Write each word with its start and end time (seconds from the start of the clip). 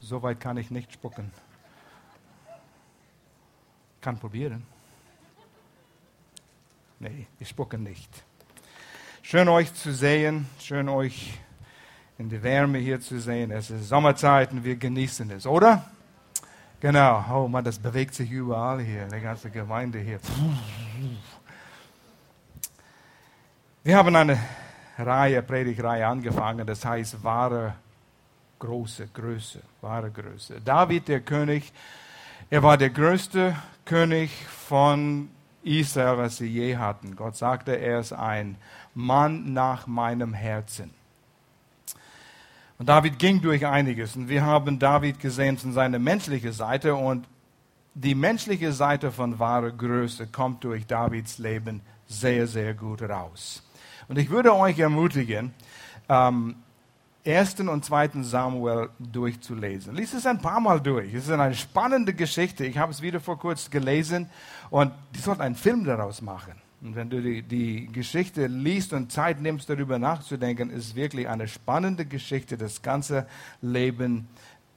So 0.00 0.22
weit 0.22 0.40
kann 0.40 0.56
ich 0.56 0.70
nicht 0.70 0.92
spucken. 0.92 1.30
Kann 4.00 4.18
probieren. 4.18 4.66
Nee, 6.98 7.26
ich 7.38 7.48
spucke 7.48 7.78
nicht. 7.78 8.10
Schön 9.22 9.48
euch 9.48 9.72
zu 9.74 9.92
sehen, 9.92 10.46
schön 10.58 10.88
euch 10.88 11.38
in 12.18 12.28
der 12.28 12.42
Wärme 12.42 12.78
hier 12.78 13.00
zu 13.00 13.20
sehen. 13.20 13.50
Es 13.50 13.70
ist 13.70 13.88
Sommerzeit 13.88 14.52
und 14.52 14.64
wir 14.64 14.76
genießen 14.76 15.30
es, 15.30 15.46
oder? 15.46 15.84
Genau. 16.80 17.24
Oh 17.30 17.48
Mann, 17.48 17.64
das 17.64 17.78
bewegt 17.78 18.14
sich 18.14 18.30
überall 18.30 18.80
hier, 18.80 19.06
die 19.06 19.20
ganze 19.20 19.50
Gemeinde 19.50 19.98
hier. 19.98 20.18
Wir 23.82 23.96
haben 23.96 24.16
eine 24.16 24.38
Reihe, 24.98 25.42
Predigreihe 25.42 26.06
angefangen, 26.06 26.66
das 26.66 26.84
heißt 26.84 27.22
wahre 27.22 27.74
große 28.60 29.08
Größe, 29.08 29.60
wahre 29.80 30.10
Größe. 30.12 30.60
David, 30.64 31.08
der 31.08 31.20
König, 31.20 31.72
er 32.48 32.62
war 32.62 32.76
der 32.76 32.90
größte 32.90 33.56
König 33.84 34.30
von 34.46 35.28
Israel, 35.64 36.18
was 36.18 36.36
sie 36.36 36.46
je 36.46 36.76
hatten. 36.76 37.16
Gott 37.16 37.36
sagte, 37.36 37.76
er 37.76 37.98
ist 37.98 38.12
ein 38.12 38.56
Mann 38.94 39.52
nach 39.52 39.86
meinem 39.86 40.32
Herzen. 40.32 40.90
Und 42.78 42.88
David 42.88 43.18
ging 43.18 43.42
durch 43.42 43.66
einiges. 43.66 44.16
Und 44.16 44.28
wir 44.28 44.42
haben 44.42 44.78
David 44.78 45.20
gesehen 45.20 45.58
von 45.58 45.72
seiner 45.72 45.98
menschlichen 45.98 46.52
Seite. 46.52 46.94
Und 46.94 47.26
die 47.94 48.14
menschliche 48.14 48.72
Seite 48.72 49.12
von 49.12 49.38
wahrer 49.38 49.70
Größe 49.70 50.28
kommt 50.28 50.64
durch 50.64 50.86
Davids 50.86 51.38
Leben 51.38 51.82
sehr, 52.06 52.46
sehr 52.46 52.72
gut 52.74 53.02
raus. 53.02 53.62
Und 54.08 54.18
ich 54.18 54.30
würde 54.30 54.54
euch 54.54 54.78
ermutigen, 54.78 55.52
ähm, 56.08 56.56
1. 57.26 57.60
und 57.60 57.84
2. 57.84 58.22
Samuel 58.22 58.88
durchzulesen. 58.98 59.94
Lies 59.94 60.14
es 60.14 60.26
ein 60.26 60.40
paar 60.40 60.60
Mal 60.60 60.80
durch. 60.80 61.12
Es 61.12 61.24
ist 61.24 61.30
eine 61.30 61.54
spannende 61.54 62.14
Geschichte. 62.14 62.64
Ich 62.64 62.78
habe 62.78 62.92
es 62.92 63.02
wieder 63.02 63.20
vor 63.20 63.38
kurzem 63.38 63.70
gelesen 63.70 64.30
und 64.70 64.92
die 65.14 65.20
sollten 65.20 65.42
einen 65.42 65.54
Film 65.54 65.84
daraus 65.84 66.22
machen. 66.22 66.54
Und 66.80 66.96
wenn 66.96 67.10
du 67.10 67.20
die, 67.20 67.42
die 67.42 67.88
Geschichte 67.92 68.46
liest 68.46 68.94
und 68.94 69.12
Zeit 69.12 69.40
nimmst, 69.40 69.68
darüber 69.68 69.98
nachzudenken, 69.98 70.70
ist 70.70 70.94
wirklich 70.94 71.28
eine 71.28 71.46
spannende 71.46 72.06
Geschichte, 72.06 72.56
das 72.56 72.80
ganze 72.80 73.26
Leben 73.60 74.28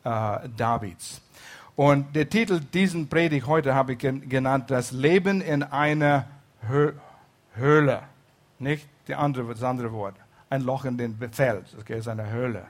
äh, 0.04 0.50
Davids. 0.58 1.22
Und 1.78 2.14
der 2.14 2.30
Titel 2.30 2.60
diesen 2.60 3.08
Predigt 3.08 3.48
heute 3.48 3.74
habe 3.74 3.94
ich 3.94 4.00
genannt, 4.00 4.70
das 4.70 4.92
Leben 4.92 5.40
in 5.40 5.64
einer 5.64 6.28
Höhle. 7.56 8.04
Nicht 8.60 8.88
die 9.08 9.16
andere, 9.16 9.54
das 9.54 9.64
andere 9.64 9.92
Wort. 9.94 10.16
Ein 10.54 10.62
Loch 10.62 10.86
in 10.86 11.00
den 11.00 11.18
Fels. 11.32 11.76
Das 11.76 11.98
ist 11.98 12.08
eine 12.08 12.30
Höhle. 12.30 12.68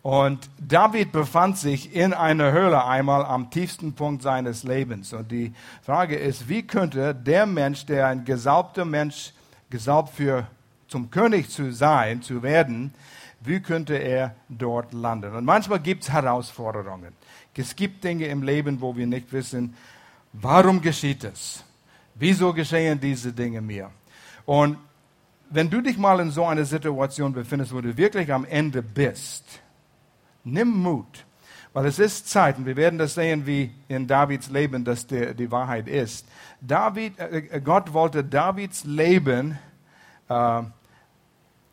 Und 0.00 0.48
David 0.58 1.12
befand 1.12 1.58
sich 1.58 1.94
in 1.94 2.14
einer 2.14 2.50
Höhle 2.50 2.82
einmal 2.86 3.26
am 3.26 3.50
tiefsten 3.50 3.92
Punkt 3.92 4.22
seines 4.22 4.62
Lebens. 4.64 5.12
Und 5.12 5.30
die 5.30 5.52
Frage 5.82 6.16
ist, 6.16 6.48
wie 6.48 6.62
könnte 6.62 7.14
der 7.14 7.44
Mensch, 7.44 7.84
der 7.84 8.06
ein 8.06 8.24
gesalbter 8.24 8.86
Mensch, 8.86 9.34
gesalbt 9.68 10.14
für 10.14 10.46
zum 10.88 11.10
König 11.10 11.50
zu 11.50 11.74
sein, 11.74 12.22
zu 12.22 12.42
werden, 12.42 12.94
wie 13.40 13.60
könnte 13.60 13.96
er 13.96 14.34
dort 14.48 14.94
landen? 14.94 15.34
Und 15.34 15.44
manchmal 15.44 15.80
gibt 15.80 16.04
es 16.04 16.10
Herausforderungen. 16.10 17.12
Es 17.54 17.76
gibt 17.76 18.02
Dinge 18.02 18.28
im 18.28 18.42
Leben, 18.42 18.80
wo 18.80 18.96
wir 18.96 19.06
nicht 19.06 19.30
wissen, 19.30 19.74
warum 20.32 20.80
geschieht 20.80 21.22
es? 21.24 21.64
Wieso 22.14 22.54
geschehen 22.54 22.98
diese 22.98 23.30
Dinge 23.30 23.60
mir? 23.60 23.90
Und 24.46 24.78
wenn 25.54 25.70
du 25.70 25.80
dich 25.80 25.96
mal 25.96 26.20
in 26.20 26.30
so 26.30 26.44
einer 26.44 26.64
Situation 26.64 27.32
befindest, 27.32 27.72
wo 27.72 27.80
du 27.80 27.96
wirklich 27.96 28.32
am 28.32 28.44
Ende 28.44 28.82
bist, 28.82 29.44
Nimm 30.44 30.68
Mut, 30.68 31.24
weil 31.72 31.86
es 31.86 31.98
ist 31.98 32.28
Zeit, 32.28 32.58
und 32.58 32.66
wir 32.66 32.76
werden 32.76 32.98
das 32.98 33.14
sehen, 33.14 33.46
wie 33.46 33.72
in 33.88 34.06
Davids 34.06 34.50
Leben 34.50 34.84
das 34.84 35.06
die, 35.06 35.34
die 35.34 35.50
Wahrheit 35.50 35.88
ist. 35.88 36.28
David, 36.60 37.18
äh, 37.18 37.60
Gott 37.64 37.92
wollte 37.94 38.22
Davids 38.22 38.84
Leben 38.84 39.58
äh, 40.28 40.62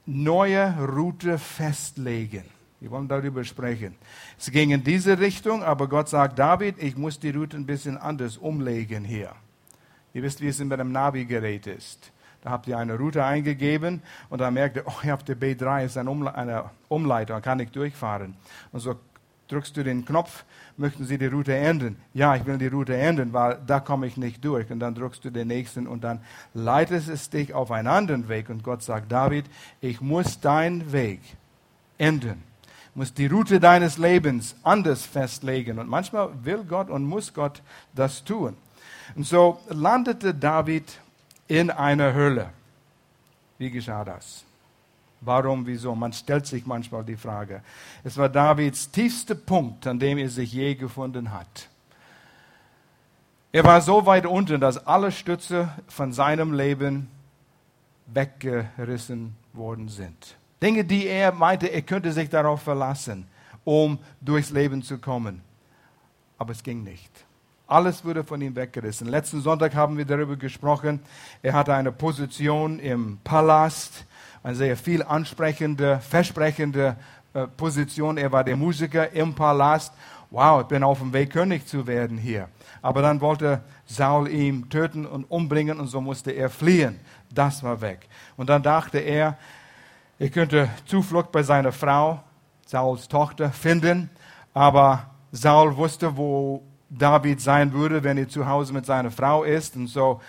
neue 0.05 0.87
Route 0.87 1.37
festlegen. 1.37 2.45
Wir 2.79 2.89
wollen 2.89 3.07
darüber 3.07 3.43
sprechen. 3.43 3.95
Es 4.39 4.49
ging 4.49 4.71
in 4.71 4.83
diese 4.83 5.19
Richtung, 5.19 5.63
aber 5.63 5.87
Gott 5.87 6.09
sagt, 6.09 6.39
David, 6.39 6.81
ich 6.81 6.97
muss 6.97 7.19
die 7.19 7.29
Route 7.29 7.57
ein 7.57 7.65
bisschen 7.65 7.97
anders 7.97 8.37
umlegen 8.37 9.03
hier. 9.03 9.35
Ihr 10.13 10.23
wisst, 10.23 10.41
wie 10.41 10.47
es 10.47 10.59
mit 10.59 10.73
einem 10.73 10.91
Navigerät 10.91 11.67
ist. 11.67 12.11
Da 12.41 12.49
habt 12.49 12.67
ihr 12.67 12.77
eine 12.77 12.97
Route 12.97 13.23
eingegeben 13.23 14.01
und 14.29 14.39
dann 14.39 14.53
merkt 14.55 14.77
ihr, 14.77 14.83
oh, 14.85 15.11
auf 15.11 15.23
der 15.23 15.37
B3 15.37 15.85
ist 15.85 15.97
eine 15.97 16.69
Umleitung, 16.87 17.41
kann 17.41 17.59
ich 17.59 17.69
durchfahren. 17.71 18.35
Und 18.71 18.79
so 18.79 18.95
drückst 19.47 19.77
du 19.77 19.83
den 19.83 20.05
Knopf, 20.05 20.43
möchten 20.77 21.05
Sie 21.05 21.17
die 21.17 21.27
Route 21.27 21.53
ändern? 21.55 21.97
Ja, 22.13 22.35
ich 22.35 22.45
will 22.45 22.57
die 22.57 22.67
Route 22.67 22.95
ändern, 22.95 23.33
weil 23.33 23.59
da 23.67 23.79
komme 23.79 24.07
ich 24.07 24.17
nicht 24.17 24.43
durch. 24.43 24.71
Und 24.71 24.79
dann 24.79 24.95
drückst 24.95 25.23
du 25.25 25.29
den 25.29 25.49
nächsten 25.49 25.87
und 25.87 26.03
dann 26.03 26.21
leitest 26.53 27.09
es 27.09 27.29
dich 27.29 27.53
auf 27.53 27.71
einen 27.71 27.87
anderen 27.87 28.27
Weg. 28.29 28.49
Und 28.49 28.63
Gott 28.63 28.81
sagt, 28.81 29.11
David, 29.11 29.45
ich 29.81 30.01
muss 30.01 30.39
deinen 30.39 30.91
Weg 30.91 31.21
ändern. 31.97 32.41
Ich 32.89 32.95
muss 32.95 33.13
die 33.13 33.27
Route 33.27 33.59
deines 33.59 33.97
Lebens 33.97 34.55
anders 34.63 35.05
festlegen. 35.05 35.79
Und 35.79 35.89
manchmal 35.89 36.29
will 36.43 36.63
Gott 36.67 36.89
und 36.89 37.05
muss 37.05 37.33
Gott 37.33 37.61
das 37.93 38.23
tun. 38.23 38.55
Und 39.15 39.25
so 39.25 39.59
landete 39.69 40.33
David 40.33 40.99
in 41.51 41.69
einer 41.69 42.13
Höhle. 42.13 42.49
Wie 43.57 43.69
geschah 43.69 44.05
das? 44.05 44.45
Warum, 45.19 45.67
wieso? 45.67 45.93
Man 45.93 46.13
stellt 46.13 46.47
sich 46.47 46.65
manchmal 46.65 47.03
die 47.03 47.17
Frage. 47.17 47.61
Es 48.05 48.15
war 48.15 48.29
Davids 48.29 48.89
tiefster 48.89 49.35
Punkt, 49.35 49.85
an 49.85 49.99
dem 49.99 50.17
er 50.17 50.29
sich 50.29 50.53
je 50.53 50.75
gefunden 50.75 51.33
hat. 51.33 51.67
Er 53.51 53.65
war 53.65 53.81
so 53.81 54.05
weit 54.05 54.25
unten, 54.25 54.61
dass 54.61 54.87
alle 54.87 55.11
Stütze 55.11 55.69
von 55.89 56.13
seinem 56.13 56.53
Leben 56.53 57.09
weggerissen 58.07 59.35
worden 59.51 59.89
sind. 59.89 60.37
Dinge, 60.63 60.85
die 60.85 61.05
er 61.05 61.33
meinte, 61.33 61.67
er 61.67 61.81
könnte 61.81 62.13
sich 62.13 62.29
darauf 62.29 62.61
verlassen, 62.61 63.27
um 63.65 63.99
durchs 64.21 64.51
Leben 64.51 64.83
zu 64.83 64.99
kommen. 64.99 65.41
Aber 66.37 66.53
es 66.53 66.63
ging 66.63 66.81
nicht. 66.81 67.11
Alles 67.71 68.03
wurde 68.03 68.25
von 68.25 68.41
ihm 68.41 68.53
weggerissen. 68.53 69.07
Letzten 69.07 69.39
Sonntag 69.39 69.73
haben 69.75 69.97
wir 69.97 70.03
darüber 70.03 70.35
gesprochen. 70.35 70.99
Er 71.41 71.53
hatte 71.53 71.73
eine 71.73 71.93
Position 71.93 72.79
im 72.79 73.17
Palast, 73.23 74.05
eine 74.43 74.55
sehr 74.55 74.75
viel 74.75 75.01
ansprechende, 75.01 76.01
versprechende 76.01 76.97
äh, 77.33 77.47
Position. 77.47 78.17
Er 78.17 78.29
war 78.33 78.43
der 78.43 78.57
Musiker 78.57 79.13
im 79.13 79.33
Palast. 79.33 79.93
Wow, 80.31 80.63
ich 80.63 80.67
bin 80.67 80.83
auf 80.83 80.99
dem 80.99 81.13
Weg, 81.13 81.31
König 81.31 81.65
zu 81.65 81.87
werden 81.87 82.17
hier. 82.17 82.49
Aber 82.81 83.01
dann 83.01 83.21
wollte 83.21 83.61
Saul 83.85 84.27
ihn 84.27 84.69
töten 84.69 85.05
und 85.05 85.23
umbringen 85.31 85.79
und 85.79 85.87
so 85.87 86.01
musste 86.01 86.31
er 86.31 86.49
fliehen. 86.49 86.99
Das 87.33 87.63
war 87.63 87.79
weg. 87.79 88.09
Und 88.35 88.49
dann 88.49 88.63
dachte 88.63 88.97
er, 88.97 89.37
er 90.19 90.29
könnte 90.29 90.67
Zuflucht 90.87 91.31
bei 91.31 91.41
seiner 91.41 91.71
Frau, 91.71 92.21
Sauls 92.65 93.07
Tochter, 93.07 93.49
finden. 93.49 94.09
Aber 94.53 95.09
Saul 95.31 95.77
wusste, 95.77 96.17
wo 96.17 96.63
David 96.91 97.39
sein 97.39 97.71
würde, 97.71 98.03
wenn 98.03 98.17
er 98.17 98.27
zu 98.27 98.45
Hause 98.45 98.73
mit 98.73 98.85
seiner 98.85 99.11
Frau 99.11 99.43
ist. 99.43 99.75
Und 99.75 99.87
so, 99.87 100.21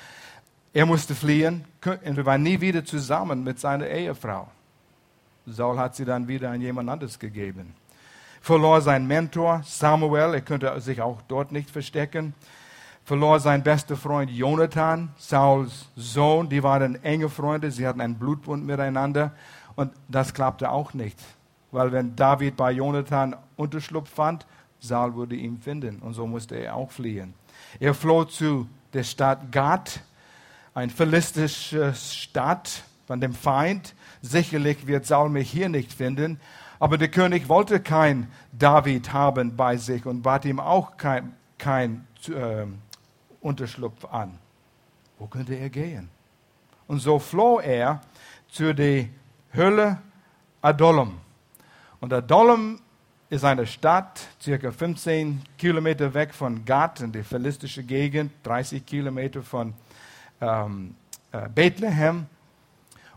er 0.72 0.86
musste 0.86 1.14
fliehen 1.14 1.64
und 1.84 2.18
er 2.18 2.24
war 2.24 2.38
nie 2.38 2.60
wieder 2.60 2.84
zusammen 2.84 3.42
mit 3.42 3.58
seiner 3.58 3.88
Ehefrau. 3.88 4.48
Saul 5.44 5.76
hat 5.76 5.96
sie 5.96 6.04
dann 6.04 6.28
wieder 6.28 6.50
an 6.50 6.60
jemand 6.60 6.88
anderes 6.88 7.18
gegeben. 7.18 7.74
Verlor 8.40 8.80
sein 8.80 9.06
Mentor 9.06 9.62
Samuel, 9.64 10.34
er 10.34 10.40
könnte 10.40 10.80
sich 10.80 11.00
auch 11.00 11.20
dort 11.28 11.52
nicht 11.52 11.68
verstecken. 11.68 12.32
Verlor 13.04 13.40
sein 13.40 13.64
bester 13.64 13.96
Freund 13.96 14.30
Jonathan, 14.30 15.10
Sauls 15.16 15.88
Sohn, 15.96 16.48
die 16.48 16.62
waren 16.62 17.02
enge 17.02 17.28
Freunde, 17.28 17.72
sie 17.72 17.86
hatten 17.86 18.00
einen 18.00 18.14
Blutbund 18.14 18.64
miteinander. 18.64 19.32
Und 19.74 19.92
das 20.08 20.32
klappte 20.32 20.70
auch 20.70 20.94
nicht, 20.94 21.18
weil 21.72 21.90
wenn 21.90 22.14
David 22.14 22.56
bei 22.56 22.70
Jonathan 22.70 23.34
Unterschlupf 23.56 24.10
fand, 24.10 24.46
Saul 24.82 25.14
würde 25.14 25.36
ihn 25.36 25.58
finden 25.58 26.00
und 26.00 26.14
so 26.14 26.26
musste 26.26 26.56
er 26.56 26.74
auch 26.74 26.90
fliehen. 26.90 27.34
Er 27.78 27.94
floh 27.94 28.24
zu 28.24 28.68
der 28.92 29.04
Stadt 29.04 29.52
Gad, 29.52 30.00
eine 30.74 30.90
philistische 30.90 31.94
Stadt 31.94 32.82
von 33.06 33.20
dem 33.20 33.32
Feind. 33.32 33.94
Sicherlich 34.22 34.86
wird 34.86 35.06
Saul 35.06 35.28
mich 35.28 35.50
hier 35.50 35.68
nicht 35.68 35.92
finden, 35.92 36.40
aber 36.80 36.98
der 36.98 37.08
König 37.08 37.48
wollte 37.48 37.78
kein 37.78 38.28
David 38.50 39.12
haben 39.12 39.56
bei 39.56 39.76
sich 39.76 40.04
und 40.04 40.22
bat 40.22 40.44
ihm 40.44 40.58
auch 40.58 40.96
kein, 40.96 41.36
kein 41.58 42.04
äh, 42.28 42.66
Unterschlupf 43.40 44.04
an. 44.06 44.36
Wo 45.18 45.28
könnte 45.28 45.54
er 45.54 45.70
gehen? 45.70 46.08
Und 46.88 46.98
so 46.98 47.20
floh 47.20 47.60
er 47.60 48.00
zu 48.48 48.74
der 48.74 49.06
Höhle 49.52 49.98
Adollam. 50.60 51.20
Und 52.00 52.12
Adollam 52.12 52.80
ist 53.32 53.46
eine 53.46 53.66
Stadt, 53.66 54.20
circa 54.42 54.70
15 54.70 55.40
Kilometer 55.56 56.12
weg 56.12 56.34
von 56.34 56.66
Gad 56.66 57.00
in 57.00 57.12
der 57.12 57.24
philistischen 57.24 57.86
Gegend, 57.86 58.30
30 58.42 58.84
Kilometer 58.84 59.42
von 59.42 59.72
ähm, 60.42 60.94
äh, 61.32 61.48
Bethlehem. 61.48 62.26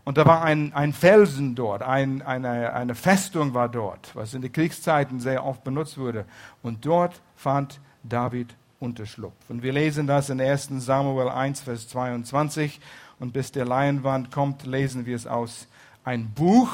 Und 0.05 0.17
da 0.17 0.25
war 0.25 0.41
ein, 0.41 0.71
ein 0.71 0.93
Felsen 0.93 1.53
dort, 1.53 1.81
ein, 1.81 2.21
eine, 2.21 2.71
eine 2.71 2.95
Festung 2.95 3.53
war 3.53 3.67
dort, 3.67 4.15
was 4.15 4.33
in 4.33 4.41
den 4.41 4.53
Kriegszeiten 4.53 5.19
sehr 5.19 5.45
oft 5.45 5.65
benutzt 5.65 5.97
wurde. 5.97 6.23
Und 6.63 6.85
dort 6.85 7.19
fand 7.35 7.81
David 8.01 8.55
Unterschlupf. 8.79 9.49
Und 9.49 9.63
wir 9.63 9.73
lesen 9.73 10.07
das 10.07 10.29
in 10.29 10.39
1 10.39 10.69
Samuel 10.77 11.27
1, 11.27 11.59
Vers 11.59 11.89
22. 11.89 12.79
Und 13.19 13.33
bis 13.33 13.51
der 13.51 13.65
Leinwand 13.65 14.31
kommt, 14.31 14.65
lesen 14.65 15.05
wir 15.05 15.17
es 15.17 15.27
aus 15.27 15.67
ein 16.05 16.29
Buch. 16.29 16.71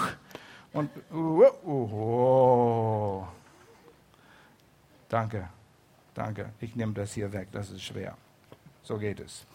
Und 0.74 0.90
oh, 1.12 1.44
oh, 1.66 1.70
oh. 1.70 3.28
danke, 5.10 5.50
danke. 6.14 6.54
Ich 6.62 6.76
nehme 6.76 6.94
das 6.94 7.14
hier 7.14 7.32
weg, 7.34 7.50
das 7.52 7.70
ist 7.70 7.84
schwer. 7.84 8.18
So 8.84 8.98
geht 8.98 9.20
es. 9.20 9.46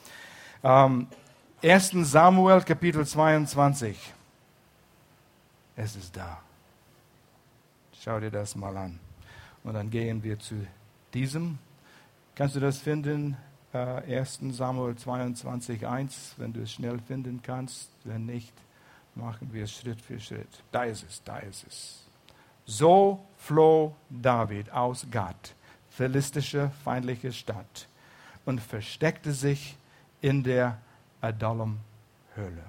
Ähm, 0.62 1.08
1. 1.62 1.90
Samuel 2.02 2.60
Kapitel 2.62 3.06
22. 3.06 4.12
Es 5.74 5.96
ist 5.96 6.16
da. 6.16 6.40
Schau 8.00 8.20
dir 8.20 8.30
das 8.30 8.54
mal 8.54 8.76
an. 8.76 8.98
Und 9.64 9.74
dann 9.74 9.90
gehen 9.90 10.22
wir 10.22 10.38
zu 10.38 10.66
diesem. 11.12 11.58
Kannst 12.34 12.54
du 12.56 12.60
das 12.60 12.78
finden? 12.78 13.36
Äh, 13.72 14.18
1. 14.18 14.40
Samuel 14.50 14.96
22, 14.96 15.86
1, 15.86 16.34
wenn 16.36 16.52
du 16.52 16.62
es 16.62 16.72
schnell 16.72 16.98
finden 17.00 17.40
kannst. 17.42 17.90
Wenn 18.04 18.26
nicht, 18.26 18.52
machen 19.16 19.52
wir 19.52 19.64
es 19.64 19.72
Schritt 19.72 20.00
für 20.00 20.20
Schritt. 20.20 20.62
Da 20.70 20.84
ist 20.84 21.04
es, 21.08 21.22
da 21.24 21.38
ist 21.38 21.66
es. 21.66 22.04
So 22.66 23.24
floh 23.38 23.94
David 24.10 24.70
aus 24.70 25.06
Gad, 25.10 25.54
philistische 25.90 26.70
feindliche 26.84 27.32
Stadt, 27.32 27.88
und 28.44 28.60
versteckte 28.60 29.32
sich 29.32 29.76
in 30.20 30.42
der 30.42 30.78
Adullam-Höhle. 31.20 32.64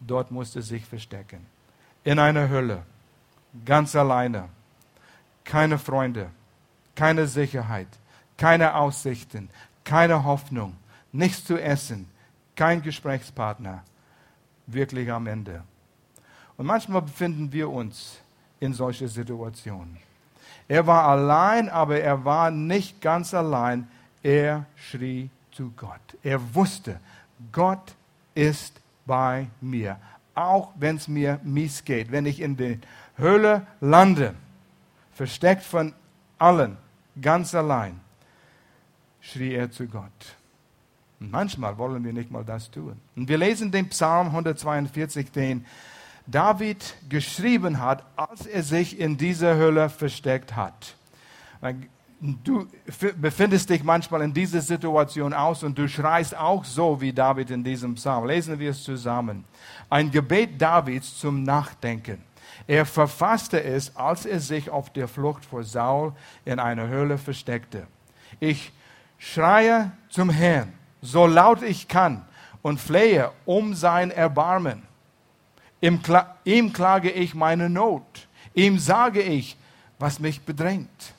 Dort 0.00 0.30
musste 0.30 0.62
sich 0.62 0.84
verstecken. 0.84 1.46
In 2.04 2.18
einer 2.18 2.48
Höhle, 2.48 2.82
ganz 3.64 3.96
alleine, 3.96 4.48
keine 5.44 5.78
Freunde, 5.78 6.30
keine 6.94 7.26
Sicherheit, 7.26 7.88
keine 8.36 8.74
Aussichten, 8.74 9.50
keine 9.84 10.24
Hoffnung, 10.24 10.76
nichts 11.12 11.44
zu 11.44 11.56
essen, 11.56 12.08
kein 12.54 12.82
Gesprächspartner, 12.82 13.82
wirklich 14.68 15.10
am 15.10 15.26
Ende. 15.26 15.62
Und 16.56 16.66
manchmal 16.66 17.02
befinden 17.02 17.52
wir 17.52 17.70
uns 17.70 18.20
in 18.60 18.72
solchen 18.72 19.08
Situationen. 19.08 19.98
Er 20.66 20.86
war 20.86 21.04
allein, 21.04 21.68
aber 21.68 22.00
er 22.00 22.24
war 22.24 22.50
nicht 22.50 23.00
ganz 23.00 23.32
allein. 23.32 23.88
Er 24.22 24.66
schrie 24.76 25.30
zu 25.52 25.72
Gott. 25.76 26.00
Er 26.22 26.54
wusste, 26.54 27.00
Gott 27.52 27.94
ist 28.34 28.80
bei 29.06 29.48
mir, 29.60 29.98
auch 30.34 30.70
wenn 30.76 30.96
es 30.96 31.08
mir 31.08 31.40
mies 31.42 31.84
geht. 31.84 32.12
Wenn 32.12 32.26
ich 32.26 32.40
in 32.40 32.56
der 32.56 32.78
Höhle 33.16 33.66
lande, 33.80 34.34
versteckt 35.12 35.62
von 35.62 35.94
allen, 36.38 36.76
ganz 37.20 37.54
allein, 37.54 37.98
schrie 39.20 39.54
er 39.54 39.70
zu 39.70 39.86
Gott. 39.86 40.36
Und 41.20 41.30
manchmal 41.30 41.76
wollen 41.78 42.04
wir 42.04 42.12
nicht 42.12 42.30
mal 42.30 42.44
das 42.44 42.70
tun. 42.70 42.96
Und 43.16 43.28
wir 43.28 43.38
lesen 43.38 43.72
den 43.72 43.88
Psalm 43.88 44.28
142, 44.28 45.32
den 45.32 45.64
David 46.26 46.94
geschrieben 47.08 47.80
hat, 47.80 48.04
als 48.16 48.46
er 48.46 48.62
sich 48.62 49.00
in 49.00 49.16
dieser 49.16 49.56
Höhle 49.56 49.88
versteckt 49.88 50.54
hat. 50.54 50.94
Du 52.20 52.66
befindest 53.16 53.70
dich 53.70 53.82
manchmal 53.82 54.22
in 54.22 54.34
dieser 54.34 54.60
Situation 54.60 55.32
aus 55.32 55.62
und 55.62 55.78
du 55.78 55.88
schreist 55.88 56.36
auch 56.36 56.64
so 56.64 57.00
wie 57.00 57.12
David 57.12 57.50
in 57.50 57.64
diesem 57.64 57.94
Psalm. 57.94 58.26
Lesen 58.26 58.58
wir 58.58 58.70
es 58.70 58.82
zusammen. 58.82 59.44
Ein 59.88 60.10
Gebet 60.10 60.60
Davids 60.60 61.18
zum 61.18 61.44
Nachdenken. 61.44 62.22
Er 62.66 62.84
verfasste 62.84 63.62
es, 63.62 63.96
als 63.96 64.26
er 64.26 64.40
sich 64.40 64.68
auf 64.68 64.92
der 64.92 65.08
Flucht 65.08 65.44
vor 65.44 65.64
Saul 65.64 66.12
in 66.44 66.58
einer 66.58 66.88
Höhle 66.88 67.16
versteckte. 67.18 67.86
Ich 68.40 68.72
schreie 69.16 69.92
zum 70.10 70.28
Herrn, 70.28 70.72
so 71.02 71.26
laut 71.26 71.62
ich 71.62 71.88
kann, 71.88 72.24
und 72.62 72.80
flehe 72.80 73.30
um 73.44 73.74
sein 73.74 74.10
Erbarmen. 74.10 74.82
Ihm, 75.80 76.72
klage 76.72 77.10
ich 77.10 77.34
meine 77.34 77.70
Not. 77.70 78.28
Ihm 78.54 78.78
sage 78.78 79.22
ich, 79.22 79.56
was 79.98 80.18
mich 80.18 80.42
bedrängt. 80.42 81.14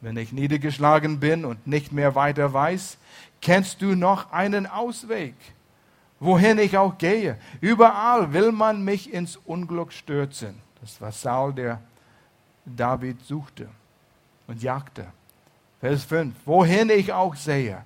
Wenn 0.00 0.16
ich 0.16 0.32
niedergeschlagen 0.32 1.20
bin 1.20 1.44
und 1.44 1.66
nicht 1.66 1.92
mehr 1.92 2.14
weiter 2.14 2.52
weiß, 2.52 2.96
kennst 3.40 3.82
du 3.82 3.94
noch 3.94 4.32
einen 4.32 4.66
Ausweg. 4.66 5.34
Wohin 6.18 6.58
ich 6.58 6.78
auch 6.78 6.98
gehe, 6.98 7.36
überall 7.60 8.32
will 8.32 8.52
man 8.52 8.84
mich 8.84 9.12
ins 9.12 9.36
Unglück 9.36 9.92
stürzen. 9.92 10.54
Das 10.80 11.00
war 11.00 11.12
Saul, 11.12 11.52
der 11.52 11.80
David 12.64 13.24
suchte 13.24 13.68
und 14.46 14.62
jagte. 14.62 15.06
Vers 15.80 16.04
5. 16.04 16.34
Wohin 16.46 16.90
ich 16.90 17.12
auch 17.12 17.34
sehe, 17.34 17.84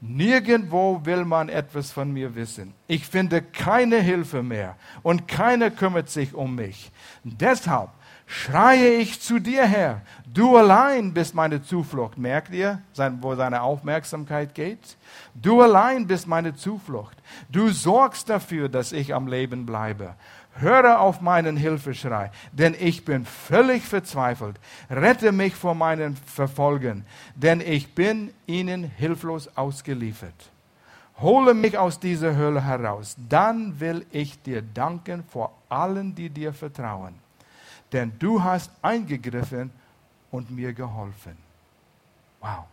nirgendwo 0.00 1.00
will 1.04 1.24
man 1.24 1.48
etwas 1.48 1.90
von 1.90 2.12
mir 2.12 2.34
wissen. 2.34 2.74
Ich 2.86 3.06
finde 3.06 3.42
keine 3.42 4.00
Hilfe 4.00 4.42
mehr 4.42 4.76
und 5.02 5.28
keiner 5.28 5.70
kümmert 5.70 6.10
sich 6.10 6.34
um 6.34 6.54
mich. 6.54 6.90
Deshalb 7.22 7.90
schreie 8.26 8.94
ich 8.96 9.20
zu 9.20 9.38
dir, 9.38 9.64
Herr. 9.64 10.02
Du 10.26 10.56
allein 10.56 11.12
bist 11.12 11.34
meine 11.34 11.62
Zuflucht. 11.62 12.18
Merkt 12.18 12.52
ihr, 12.52 12.80
wo 13.20 13.34
seine 13.34 13.62
Aufmerksamkeit 13.62 14.54
geht? 14.54 14.96
Du 15.34 15.60
allein 15.62 16.06
bist 16.06 16.26
meine 16.26 16.54
Zuflucht. 16.54 17.16
Du 17.48 17.70
sorgst 17.70 18.28
dafür, 18.28 18.68
dass 18.68 18.92
ich 18.92 19.14
am 19.14 19.26
Leben 19.26 19.66
bleibe. 19.66 20.14
Höre 20.54 21.00
auf 21.00 21.20
meinen 21.20 21.56
Hilfeschrei, 21.56 22.30
denn 22.52 22.74
ich 22.78 23.04
bin 23.04 23.24
völlig 23.26 23.82
verzweifelt. 23.82 24.56
Rette 24.88 25.32
mich 25.32 25.54
vor 25.54 25.74
meinen 25.74 26.16
Verfolgern, 26.16 27.04
denn 27.34 27.60
ich 27.60 27.94
bin 27.94 28.32
ihnen 28.46 28.84
hilflos 28.84 29.48
ausgeliefert. 29.56 30.50
Hole 31.20 31.54
mich 31.54 31.78
aus 31.78 32.00
dieser 32.00 32.34
Höhle 32.34 32.64
heraus, 32.64 33.16
dann 33.28 33.78
will 33.80 34.06
ich 34.10 34.40
dir 34.42 34.62
danken 34.62 35.24
vor 35.24 35.52
allen, 35.68 36.14
die 36.14 36.30
dir 36.30 36.52
vertrauen 36.52 37.14
denn 37.94 38.12
du 38.18 38.42
hast 38.42 38.72
eingegriffen 38.82 39.70
und 40.32 40.50
mir 40.50 40.72
geholfen. 40.72 41.38
Wow. 42.40 42.64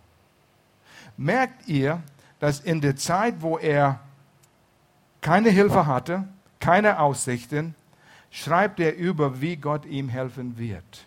Merkt 1.16 1.68
ihr, 1.68 2.02
dass 2.40 2.60
in 2.60 2.82
der 2.82 2.96
Zeit, 2.96 3.36
wo 3.40 3.60
er 3.60 4.00
keine 5.22 5.50
Hilfe 5.52 5.86
hatte, 5.86 6.28
keine 6.62 7.00
Aussichten, 7.00 7.76
schreibt 8.30 8.80
er 8.80 8.96
über, 8.96 9.42
wie 9.42 9.58
Gott 9.58 9.86
ihm 9.86 10.08
helfen 10.08 10.58
wird. 10.58 11.06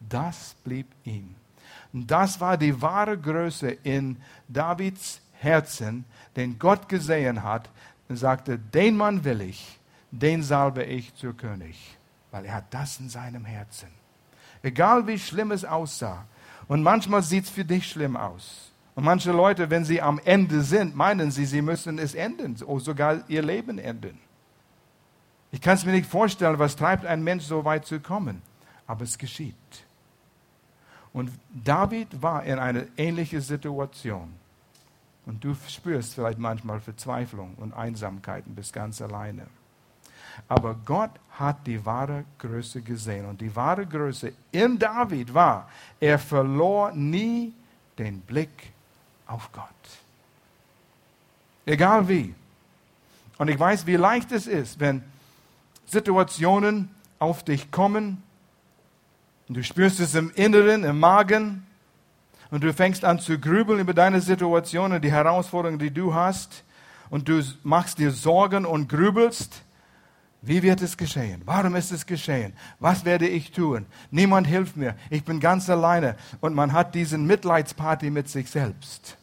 Das 0.00 0.54
blieb 0.64 0.88
ihm. 1.04 1.34
Das 1.92 2.40
war 2.40 2.58
die 2.58 2.82
wahre 2.82 3.16
Größe 3.16 3.70
in 3.70 4.18
Davids 4.48 5.22
Herzen, 5.32 6.04
den 6.36 6.58
Gott 6.58 6.88
gesehen 6.88 7.42
hat 7.42 7.70
und 8.08 8.16
sagte, 8.16 8.58
den 8.58 8.96
Mann 8.96 9.24
will 9.24 9.40
ich, 9.40 9.78
den 10.10 10.42
salbe 10.42 10.84
ich 10.84 11.14
zur 11.14 11.34
König 11.34 11.96
weil 12.34 12.46
er 12.46 12.54
hat 12.54 12.74
das 12.74 12.98
in 12.98 13.08
seinem 13.08 13.44
Herzen. 13.44 13.86
Egal 14.60 15.06
wie 15.06 15.20
schlimm 15.20 15.52
es 15.52 15.64
aussah. 15.64 16.24
Und 16.66 16.82
manchmal 16.82 17.22
sieht 17.22 17.44
es 17.44 17.50
für 17.50 17.64
dich 17.64 17.88
schlimm 17.88 18.16
aus. 18.16 18.72
Und 18.94 19.04
manche 19.04 19.32
Leute, 19.32 19.70
wenn 19.70 19.84
sie 19.84 20.00
am 20.00 20.20
Ende 20.24 20.62
sind, 20.62 20.94
meinen 20.94 21.30
sie, 21.30 21.46
sie 21.46 21.62
müssen 21.62 21.98
es 21.98 22.14
enden, 22.14 22.56
oder 22.62 22.80
sogar 22.80 23.28
ihr 23.28 23.42
Leben 23.42 23.78
enden. 23.78 24.18
Ich 25.50 25.60
kann 25.60 25.74
es 25.74 25.84
mir 25.84 25.92
nicht 25.92 26.08
vorstellen, 26.08 26.58
was 26.58 26.76
treibt 26.76 27.06
ein 27.06 27.22
Mensch 27.22 27.44
so 27.44 27.64
weit 27.64 27.86
zu 27.86 28.00
kommen. 28.00 28.42
Aber 28.86 29.04
es 29.04 29.16
geschieht. 29.16 29.54
Und 31.12 31.30
David 31.48 32.22
war 32.22 32.44
in 32.44 32.58
einer 32.58 32.84
ähnlichen 32.96 33.40
Situation. 33.40 34.34
Und 35.26 35.42
du 35.42 35.54
spürst 35.68 36.14
vielleicht 36.14 36.38
manchmal 36.38 36.80
Verzweiflung 36.80 37.54
und 37.54 37.72
Einsamkeit 37.72 38.44
und 38.46 38.56
bist 38.56 38.72
ganz 38.72 39.00
alleine. 39.00 39.46
Aber 40.48 40.74
Gott 40.84 41.12
hat 41.30 41.66
die 41.66 41.84
wahre 41.86 42.24
Größe 42.38 42.82
gesehen. 42.82 43.24
Und 43.26 43.40
die 43.40 43.54
wahre 43.54 43.86
Größe 43.86 44.32
in 44.50 44.78
David 44.78 45.32
war, 45.32 45.68
er 46.00 46.18
verlor 46.18 46.92
nie 46.92 47.54
den 47.96 48.20
Blick 48.20 48.73
auf 49.26 49.50
Gott. 49.52 49.64
Egal 51.66 52.08
wie. 52.08 52.34
Und 53.38 53.48
ich 53.48 53.58
weiß, 53.58 53.86
wie 53.86 53.96
leicht 53.96 54.32
es 54.32 54.46
ist, 54.46 54.80
wenn 54.80 55.02
Situationen 55.86 56.94
auf 57.18 57.42
dich 57.42 57.70
kommen 57.70 58.22
und 59.48 59.56
du 59.56 59.62
spürst 59.62 60.00
es 60.00 60.14
im 60.14 60.30
Inneren, 60.34 60.84
im 60.84 61.00
Magen 61.00 61.66
und 62.50 62.62
du 62.62 62.72
fängst 62.72 63.04
an 63.04 63.18
zu 63.18 63.38
grübeln 63.38 63.80
über 63.80 63.94
deine 63.94 64.20
Situation 64.20 64.92
und 64.92 65.02
die 65.02 65.12
Herausforderungen, 65.12 65.78
die 65.78 65.90
du 65.90 66.14
hast 66.14 66.64
und 67.10 67.28
du 67.28 67.42
machst 67.62 67.98
dir 67.98 68.10
Sorgen 68.10 68.64
und 68.64 68.88
grübelst 68.88 69.63
wie 70.46 70.62
wird 70.62 70.82
es 70.82 70.96
geschehen? 70.96 71.42
Warum 71.44 71.74
ist 71.76 71.92
es 71.92 72.06
geschehen? 72.06 72.52
Was 72.78 73.04
werde 73.04 73.28
ich 73.28 73.52
tun? 73.52 73.86
Niemand 74.10 74.46
hilft 74.46 74.76
mir. 74.76 74.96
Ich 75.10 75.24
bin 75.24 75.40
ganz 75.40 75.68
alleine. 75.70 76.16
Und 76.40 76.54
man 76.54 76.72
hat 76.72 76.94
diesen 76.94 77.26
Mitleidsparty 77.26 78.10
mit 78.10 78.28
sich 78.28 78.50
selbst. 78.50 79.16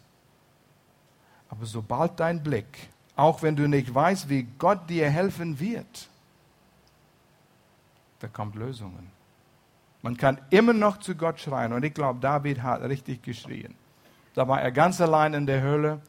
Aber 1.50 1.66
sobald 1.66 2.20
dein 2.20 2.42
Blick 2.42 2.90
auch 3.22 3.44
wenn 3.44 3.56
du 3.56 3.68
nicht 3.68 3.94
weißt, 3.94 4.30
wie 4.30 4.48
Gott 4.58 4.90
dir 4.90 5.10
helfen 5.10 5.60
wird. 5.60 6.10
Da 8.20 8.28
kommt 8.28 8.56
Lösungen. 8.56 9.12
Man 10.02 10.18
kann 10.18 10.40
immer 10.50 10.74
noch 10.74 10.98
zu 10.98 11.14
Gott 11.14 11.40
schreien. 11.40 11.74
Und 11.74 11.84
ich 11.84 11.94
glaube, 11.94 12.20
David 12.20 12.64
hat 12.64 12.82
richtig 12.82 13.22
geschrien. 13.22 13.76
Da 14.34 14.48
war 14.48 14.62
er 14.62 14.72
ganz 14.72 15.00
allein 15.02 15.36
in 15.36 15.46
der 15.46 15.62
Höhle. 15.62 16.02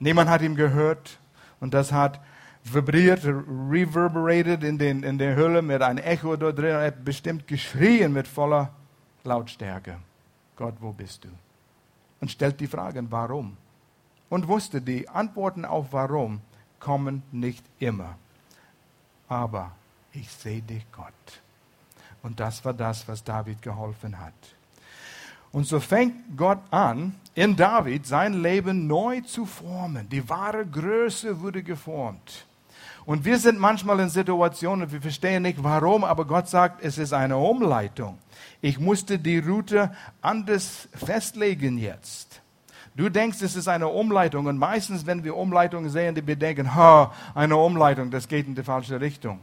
Niemand 0.00 0.28
hat 0.30 0.42
ihm 0.42 0.56
gehört. 0.56 1.18
Und 1.60 1.74
das 1.74 1.92
hat 1.92 2.20
vibriert, 2.64 3.24
reverberated 3.24 4.62
in, 4.62 4.78
den, 4.78 5.02
in 5.02 5.18
der 5.18 5.34
Höhle 5.34 5.62
mit 5.62 5.82
einem 5.82 5.98
Echo 5.98 6.36
dort 6.36 6.58
drin. 6.58 6.70
Er 6.70 6.86
hat 6.86 7.04
bestimmt 7.04 7.46
geschrien 7.46 8.12
mit 8.12 8.28
voller 8.28 8.70
Lautstärke. 9.24 9.98
Gott, 10.56 10.74
wo 10.80 10.92
bist 10.92 11.24
du? 11.24 11.28
Und 12.20 12.30
stellt 12.30 12.60
die 12.60 12.66
Fragen, 12.66 13.10
warum? 13.10 13.56
Und 14.28 14.46
wusste, 14.46 14.80
die 14.80 15.08
Antworten 15.08 15.64
auf 15.64 15.92
warum 15.92 16.40
kommen 16.78 17.22
nicht 17.32 17.64
immer. 17.78 18.16
Aber 19.28 19.72
ich 20.12 20.30
sehe 20.30 20.62
dich, 20.62 20.84
Gott. 20.92 21.12
Und 22.22 22.40
das 22.40 22.64
war 22.64 22.74
das, 22.74 23.08
was 23.08 23.24
David 23.24 23.62
geholfen 23.62 24.18
hat. 24.18 24.34
Und 25.52 25.66
so 25.66 25.80
fängt 25.80 26.36
Gott 26.36 26.60
an, 26.70 27.14
in 27.34 27.56
David 27.56 28.06
sein 28.06 28.42
Leben 28.42 28.86
neu 28.86 29.20
zu 29.22 29.46
formen. 29.46 30.08
Die 30.08 30.28
wahre 30.28 30.64
Größe 30.66 31.40
wurde 31.40 31.62
geformt. 31.62 32.46
Und 33.06 33.24
wir 33.24 33.38
sind 33.38 33.58
manchmal 33.58 34.00
in 34.00 34.10
Situationen, 34.10 34.90
wir 34.92 35.00
verstehen 35.00 35.42
nicht 35.42 35.62
warum, 35.62 36.04
aber 36.04 36.24
Gott 36.24 36.48
sagt, 36.48 36.82
es 36.84 36.98
ist 36.98 37.12
eine 37.12 37.36
Umleitung. 37.36 38.18
Ich 38.60 38.78
musste 38.78 39.18
die 39.18 39.38
Route 39.38 39.90
anders 40.20 40.88
festlegen 40.94 41.78
jetzt. 41.78 42.40
Du 42.94 43.08
denkst, 43.08 43.40
es 43.40 43.56
ist 43.56 43.68
eine 43.68 43.88
Umleitung 43.88 44.46
und 44.46 44.58
meistens, 44.58 45.06
wenn 45.06 45.24
wir 45.24 45.36
Umleitungen 45.36 45.88
sehen, 45.90 46.14
die 46.14 46.26
wir 46.26 46.36
denken, 46.36 46.74
ha, 46.74 47.12
eine 47.34 47.56
Umleitung, 47.56 48.10
das 48.10 48.28
geht 48.28 48.46
in 48.46 48.54
die 48.54 48.62
falsche 48.62 49.00
Richtung. 49.00 49.40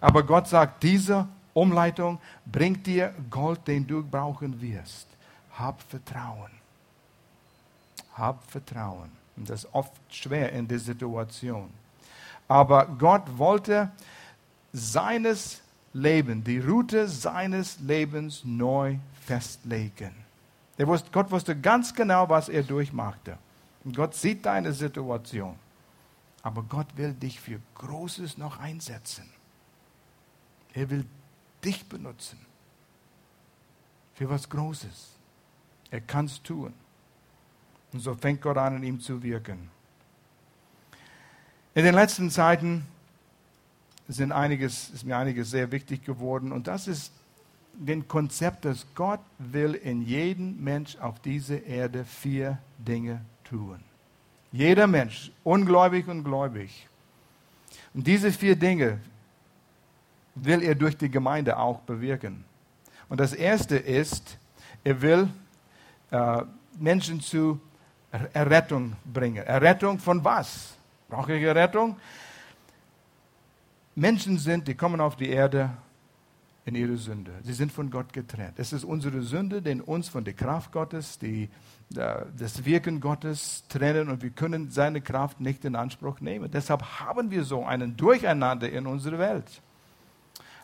Aber 0.00 0.22
Gott 0.22 0.48
sagt, 0.48 0.82
diese 0.82 1.26
Umleitung 1.54 2.18
bringt 2.46 2.86
dir 2.86 3.14
Gold, 3.30 3.66
den 3.66 3.86
du 3.86 4.02
brauchen 4.02 4.60
wirst. 4.60 5.08
Hab 5.58 5.82
Vertrauen. 5.82 6.50
Hab 8.14 8.50
Vertrauen. 8.50 9.10
Und 9.36 9.48
das 9.48 9.64
ist 9.64 9.74
oft 9.74 9.92
schwer 10.10 10.52
in 10.52 10.68
der 10.68 10.78
Situation. 10.78 11.70
Aber 12.52 12.84
Gott 12.84 13.38
wollte 13.38 13.90
seines 14.74 15.62
Lebens, 15.94 16.44
die 16.44 16.58
Route 16.58 17.08
seines 17.08 17.80
Lebens 17.80 18.44
neu 18.44 18.98
festlegen. 19.22 20.14
Wusste, 20.76 21.10
Gott 21.10 21.30
wusste 21.30 21.58
ganz 21.58 21.94
genau, 21.94 22.28
was 22.28 22.50
er 22.50 22.62
durchmachte. 22.62 23.38
Und 23.84 23.96
Gott 23.96 24.14
sieht 24.14 24.44
deine 24.44 24.74
Situation. 24.74 25.56
Aber 26.42 26.62
Gott 26.64 26.88
will 26.94 27.14
dich 27.14 27.40
für 27.40 27.58
Großes 27.76 28.36
noch 28.36 28.58
einsetzen. 28.58 29.24
Er 30.74 30.90
will 30.90 31.06
dich 31.64 31.88
benutzen. 31.88 32.38
Für 34.12 34.28
was 34.28 34.50
Großes. 34.50 35.16
Er 35.90 36.02
kann 36.02 36.26
es 36.26 36.42
tun. 36.42 36.74
Und 37.94 38.00
so 38.00 38.14
fängt 38.14 38.42
Gott 38.42 38.58
an, 38.58 38.76
in 38.76 38.82
ihm 38.82 39.00
zu 39.00 39.22
wirken. 39.22 39.70
In 41.74 41.84
den 41.84 41.94
letzten 41.94 42.30
Zeiten 42.30 42.86
sind 44.06 44.30
einiges, 44.30 44.90
ist 44.90 45.06
mir 45.06 45.16
einiges 45.16 45.50
sehr 45.50 45.72
wichtig 45.72 46.04
geworden. 46.04 46.52
Und 46.52 46.66
das 46.66 46.86
ist 46.86 47.12
den 47.72 48.06
Konzept, 48.06 48.66
dass 48.66 48.86
Gott 48.94 49.20
will 49.38 49.72
in 49.74 50.02
jedem 50.02 50.62
Mensch 50.62 50.96
auf 50.96 51.18
dieser 51.20 51.64
Erde 51.64 52.04
vier 52.04 52.58
Dinge 52.76 53.22
tun. 53.44 53.80
Jeder 54.50 54.86
Mensch, 54.86 55.32
ungläubig 55.44 56.08
und 56.08 56.24
gläubig. 56.24 56.88
Und 57.94 58.06
diese 58.06 58.30
vier 58.32 58.54
Dinge 58.54 58.98
will 60.34 60.62
er 60.62 60.74
durch 60.74 60.96
die 60.96 61.10
Gemeinde 61.10 61.56
auch 61.56 61.80
bewirken. 61.80 62.44
Und 63.08 63.18
das 63.18 63.32
erste 63.32 63.76
ist, 63.76 64.36
er 64.84 65.00
will 65.00 65.28
äh, 66.10 66.42
Menschen 66.78 67.22
zu 67.22 67.58
Errettung 68.34 68.94
bringen. 69.04 69.46
Errettung 69.46 69.98
von 69.98 70.22
was? 70.22 70.76
Brauche 71.12 71.34
ich 71.34 71.42
Errettung? 71.42 71.96
Menschen 73.94 74.38
sind, 74.38 74.66
die 74.66 74.74
kommen 74.74 74.98
auf 74.98 75.14
die 75.14 75.28
Erde 75.28 75.68
in 76.64 76.74
ihre 76.74 76.96
Sünde. 76.96 77.32
Sie 77.42 77.52
sind 77.52 77.70
von 77.70 77.90
Gott 77.90 78.14
getrennt. 78.14 78.54
Es 78.56 78.72
ist 78.72 78.82
unsere 78.82 79.20
Sünde, 79.20 79.60
die 79.60 79.78
uns 79.82 80.08
von 80.08 80.24
der 80.24 80.32
Kraft 80.32 80.72
Gottes, 80.72 81.18
die, 81.18 81.50
das 81.90 82.64
Wirken 82.64 82.98
Gottes 83.00 83.64
trennen 83.68 84.08
und 84.08 84.22
wir 84.22 84.30
können 84.30 84.70
seine 84.70 85.02
Kraft 85.02 85.38
nicht 85.38 85.66
in 85.66 85.76
Anspruch 85.76 86.20
nehmen. 86.20 86.50
Deshalb 86.50 86.82
haben 87.00 87.30
wir 87.30 87.44
so 87.44 87.62
einen 87.62 87.94
Durcheinander 87.94 88.70
in 88.70 88.86
unserer 88.86 89.18
Welt. 89.18 89.60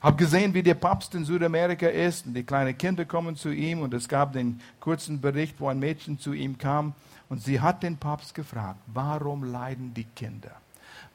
Hab 0.01 0.17
gesehen, 0.17 0.55
wie 0.55 0.63
der 0.63 0.77
Papst 0.77 1.15
in 1.15 1.27
Südamerika 1.27 1.89
ist 1.89 2.25
und 2.25 2.33
die 2.33 2.45
kleinen 2.45 2.79
Kinder 2.79 3.05
kommen 3.05 3.37
zu 3.37 3.51
ihm 3.51 3.83
und 3.83 3.93
es 3.93 4.09
gab 4.09 4.33
den 4.33 4.63
kurzen 4.81 5.21
Bericht, 5.21 5.61
wo 5.61 5.69
ein 5.69 5.79
Mädchen 5.79 6.19
zu 6.19 6.33
ihm 6.33 6.57
kam 6.57 6.95
und 7.29 7.43
sie 7.43 7.61
hat 7.61 7.83
den 7.83 7.97
Papst 7.97 8.35
gefragt, 8.35 8.81
warum 8.87 9.45
leiden 9.45 9.93
die 9.95 10.05
Kinder? 10.05 10.53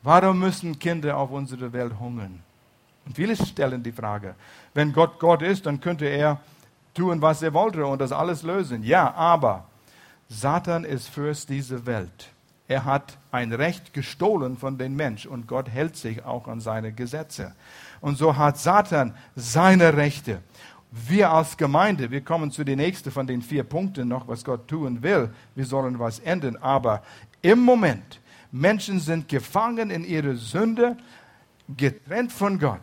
Warum 0.01 0.39
müssen 0.39 0.77
Kinder 0.77 1.17
auf 1.17 1.31
unserer 1.31 1.71
Welt 1.73 1.93
hungern? 1.99 2.41
Und 3.05 3.15
viele 3.15 3.35
stellen 3.35 3.83
die 3.83 3.91
Frage, 3.91 4.35
wenn 4.73 4.93
Gott 4.93 5.19
Gott 5.19 5.41
ist, 5.41 5.65
dann 5.65 5.79
könnte 5.79 6.05
er 6.05 6.39
tun, 6.93 7.21
was 7.21 7.41
er 7.41 7.53
wollte 7.53 7.85
und 7.85 7.99
das 7.99 8.11
alles 8.11 8.43
lösen. 8.43 8.83
Ja, 8.83 9.13
aber 9.13 9.65
Satan 10.29 10.83
ist 10.83 11.09
Fürst 11.09 11.49
dieser 11.49 11.85
Welt. 11.85 12.29
Er 12.67 12.85
hat 12.85 13.17
ein 13.31 13.51
Recht 13.51 13.93
gestohlen 13.93 14.57
von 14.57 14.77
den 14.77 14.95
Menschen 14.95 15.31
und 15.31 15.47
Gott 15.47 15.69
hält 15.69 15.97
sich 15.97 16.23
auch 16.23 16.47
an 16.47 16.61
seine 16.61 16.93
Gesetze. 16.93 17.53
Und 17.99 18.17
so 18.17 18.37
hat 18.37 18.57
Satan 18.57 19.13
seine 19.35 19.97
Rechte. 19.97 20.41
Wir 20.95 21.31
als 21.31 21.57
Gemeinde, 21.57 22.11
wir 22.11 22.21
kommen 22.21 22.51
zu 22.51 22.63
den 22.63 22.77
nächsten 22.77 23.09
von 23.09 23.25
den 23.25 23.41
vier 23.41 23.63
Punkten 23.63 24.07
noch, 24.07 24.27
was 24.27 24.45
Gott 24.45 24.67
tun 24.67 25.01
will. 25.01 25.33
Wir 25.55 25.65
sollen 25.65 25.97
was 25.97 26.19
ändern. 26.19 26.55
Aber 26.57 27.01
im 27.41 27.59
Moment, 27.59 28.21
Menschen 28.51 28.99
sind 28.99 29.27
gefangen 29.27 29.89
in 29.89 30.03
ihrer 30.03 30.35
Sünde, 30.35 30.95
getrennt 31.75 32.31
von 32.31 32.59
Gott. 32.59 32.79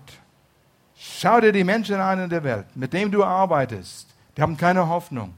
Schau 0.97 1.41
dir 1.41 1.53
die 1.53 1.63
Menschen 1.63 1.97
an 1.97 2.19
in 2.19 2.31
der 2.31 2.43
Welt, 2.43 2.67
mit 2.75 2.93
denen 2.93 3.13
du 3.13 3.23
arbeitest. 3.23 4.09
Die 4.37 4.43
haben 4.43 4.57
keine 4.57 4.89
Hoffnung. 4.89 5.35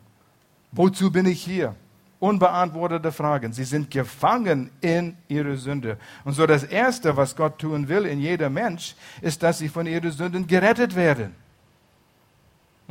Wozu 0.70 1.12
bin 1.12 1.26
ich 1.26 1.44
hier? 1.44 1.74
unbeantwortete 2.22 3.10
Fragen. 3.10 3.52
Sie 3.52 3.64
sind 3.64 3.90
gefangen 3.90 4.70
in 4.80 5.16
ihrer 5.26 5.56
Sünde. 5.56 5.98
Und 6.24 6.34
so 6.34 6.46
das 6.46 6.62
Erste, 6.62 7.16
was 7.16 7.34
Gott 7.34 7.58
tun 7.58 7.88
will 7.88 8.06
in 8.06 8.20
jeder 8.20 8.48
Mensch, 8.48 8.94
ist, 9.20 9.42
dass 9.42 9.58
sie 9.58 9.68
von 9.68 9.88
ihren 9.88 10.12
Sünden 10.12 10.46
gerettet 10.46 10.94
werden. 10.94 11.34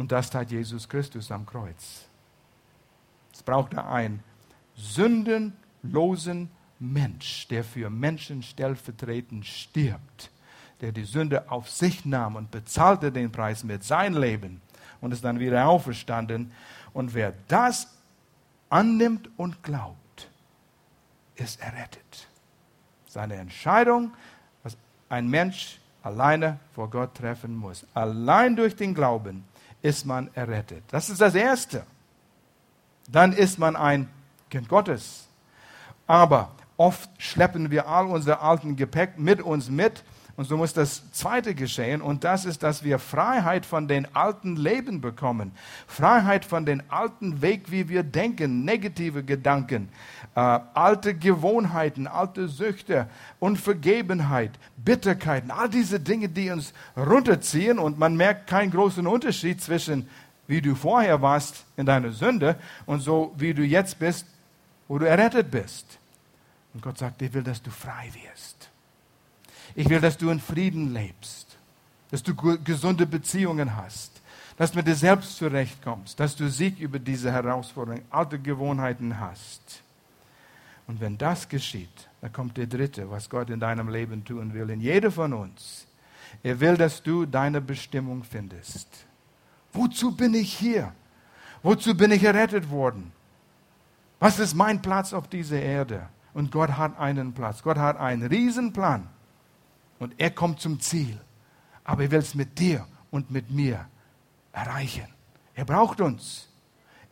Und 0.01 0.11
das 0.11 0.31
tat 0.31 0.49
Jesus 0.49 0.89
Christus 0.89 1.29
am 1.29 1.45
Kreuz. 1.45 2.07
Es 3.31 3.43
brauchte 3.43 3.85
einen 3.85 4.23
sündenlosen 4.75 6.49
Mensch, 6.79 7.47
der 7.49 7.63
für 7.63 7.91
Menschen 7.91 8.41
stellvertretend 8.41 9.45
stirbt, 9.45 10.31
der 10.81 10.91
die 10.91 11.03
Sünde 11.03 11.51
auf 11.51 11.69
sich 11.69 12.03
nahm 12.03 12.35
und 12.35 12.49
bezahlte 12.49 13.11
den 13.11 13.31
Preis 13.31 13.63
mit 13.63 13.83
seinem 13.83 14.19
Leben 14.19 14.59
und 15.01 15.11
ist 15.11 15.23
dann 15.23 15.39
wieder 15.39 15.67
auferstanden. 15.67 16.51
Und 16.93 17.13
wer 17.13 17.35
das 17.47 17.87
annimmt 18.71 19.29
und 19.37 19.61
glaubt, 19.61 20.31
ist 21.35 21.61
errettet. 21.61 22.27
Seine 23.05 23.35
Entscheidung, 23.35 24.11
was 24.63 24.75
ein 25.09 25.29
Mensch 25.29 25.79
alleine 26.01 26.57
vor 26.73 26.89
Gott 26.89 27.13
treffen 27.13 27.55
muss. 27.55 27.85
Allein 27.93 28.55
durch 28.55 28.75
den 28.75 28.95
Glauben 28.95 29.45
ist 29.81 30.05
man 30.05 30.29
errettet. 30.33 30.83
Das 30.89 31.09
ist 31.09 31.21
das 31.21 31.35
Erste. 31.35 31.83
Dann 33.07 33.33
ist 33.33 33.59
man 33.59 33.75
ein 33.75 34.09
Kind 34.49 34.69
Gottes. 34.69 35.27
Aber 36.07 36.51
oft 36.77 37.09
schleppen 37.17 37.71
wir 37.71 37.87
all 37.87 38.05
unser 38.05 38.41
alten 38.41 38.75
Gepäck 38.75 39.17
mit 39.17 39.41
uns 39.41 39.69
mit 39.69 40.03
und 40.41 40.45
so 40.45 40.57
muss 40.57 40.73
das 40.73 41.11
Zweite 41.11 41.53
geschehen, 41.53 42.01
und 42.01 42.23
das 42.23 42.45
ist, 42.45 42.63
dass 42.63 42.83
wir 42.83 42.99
Freiheit 42.99 43.65
von 43.65 43.87
den 43.87 44.07
alten 44.15 44.55
Leben 44.55 45.01
bekommen. 45.01 45.51
Freiheit 45.87 46.45
von 46.45 46.65
den 46.65 46.81
alten 46.89 47.41
Weg, 47.41 47.69
wie 47.69 47.89
wir 47.89 48.03
denken, 48.03 48.63
negative 48.63 49.23
Gedanken, 49.23 49.89
äh, 50.35 50.39
alte 50.39 51.13
Gewohnheiten, 51.13 52.07
alte 52.07 52.47
Süchte, 52.47 53.07
Unvergebenheit, 53.39 54.51
Bitterkeiten, 54.77 55.51
all 55.51 55.69
diese 55.69 55.99
Dinge, 55.99 56.29
die 56.29 56.49
uns 56.49 56.73
runterziehen 56.95 57.79
und 57.79 57.99
man 57.99 58.15
merkt 58.15 58.47
keinen 58.47 58.71
großen 58.71 59.05
Unterschied 59.07 59.61
zwischen 59.61 60.07
wie 60.51 60.61
du 60.61 60.75
vorher 60.75 61.21
warst 61.21 61.63
in 61.77 61.85
deiner 61.85 62.11
Sünde 62.11 62.57
und 62.85 62.99
so 62.99 63.33
wie 63.37 63.53
du 63.53 63.63
jetzt 63.63 63.97
bist, 63.99 64.25
wo 64.89 64.99
du 64.99 65.07
errettet 65.07 65.49
bist. 65.49 65.85
Und 66.73 66.81
Gott 66.81 66.97
sagt, 66.97 67.21
ich 67.21 67.33
will, 67.33 67.43
dass 67.43 67.61
du 67.61 67.71
frei 67.71 68.11
wirst. 68.13 68.69
Ich 69.75 69.87
will, 69.87 70.01
dass 70.01 70.17
du 70.17 70.29
in 70.29 70.41
Frieden 70.41 70.93
lebst, 70.93 71.57
dass 72.09 72.21
du 72.21 72.35
gesunde 72.35 73.05
Beziehungen 73.05 73.77
hast, 73.77 74.21
dass 74.57 74.71
du 74.71 74.79
mit 74.79 74.87
dir 74.87 74.95
selbst 74.95 75.37
zurechtkommst, 75.37 76.19
dass 76.19 76.35
du 76.35 76.49
Sieg 76.49 76.79
über 76.79 76.99
diese 76.99 77.31
Herausforderungen, 77.31 78.03
alte 78.09 78.37
Gewohnheiten 78.37 79.19
hast. 79.21 79.81
Und 80.87 80.99
wenn 80.99 81.17
das 81.17 81.47
geschieht, 81.47 82.09
dann 82.21 82.33
kommt 82.33 82.57
der 82.57 82.67
dritte, 82.67 83.09
was 83.09 83.29
Gott 83.29 83.49
in 83.49 83.59
deinem 83.59 83.89
Leben 83.89 84.23
tun 84.23 84.53
will, 84.53 84.69
in 84.69 84.81
jeder 84.81 85.11
von 85.11 85.33
uns. 85.33 85.87
Er 86.43 86.59
will, 86.59 86.77
dass 86.77 87.03
du 87.03 87.25
deine 87.25 87.61
Bestimmung 87.61 88.23
findest. 88.23 89.05
Wozu 89.73 90.15
bin 90.15 90.33
ich 90.33 90.53
hier? 90.53 90.93
Wozu 91.63 91.95
bin 91.95 92.11
ich 92.11 92.23
errettet 92.23 92.69
worden? 92.69 93.11
Was 94.19 94.39
ist 94.39 94.53
mein 94.53 94.81
Platz 94.81 95.13
auf 95.13 95.27
dieser 95.27 95.61
Erde? 95.61 96.07
Und 96.33 96.51
Gott 96.51 96.71
hat 96.77 96.97
einen 96.99 97.33
Platz. 97.33 97.61
Gott 97.61 97.77
hat 97.77 97.97
einen 97.97 98.23
Riesenplan. 98.23 99.07
Und 99.99 100.13
er 100.17 100.31
kommt 100.31 100.59
zum 100.59 100.79
Ziel. 100.79 101.19
Aber 101.83 102.03
er 102.03 102.11
will 102.11 102.19
es 102.19 102.35
mit 102.35 102.59
dir 102.59 102.87
und 103.09 103.31
mit 103.31 103.51
mir 103.51 103.87
erreichen. 104.53 105.07
Er 105.55 105.65
braucht 105.65 106.01
uns. 106.01 106.49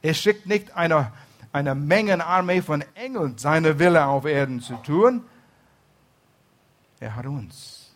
Er 0.01 0.13
schickt 0.13 0.45
nicht 0.45 0.75
eine, 0.75 1.11
eine 1.51 1.75
Mengenarmee 1.75 2.61
von 2.61 2.83
Engeln, 2.95 3.37
seine 3.37 3.79
Wille 3.79 4.05
auf 4.05 4.25
Erden 4.25 4.61
zu 4.61 4.75
tun. 4.75 5.23
Er 6.99 7.15
hat 7.15 7.25
uns. 7.25 7.91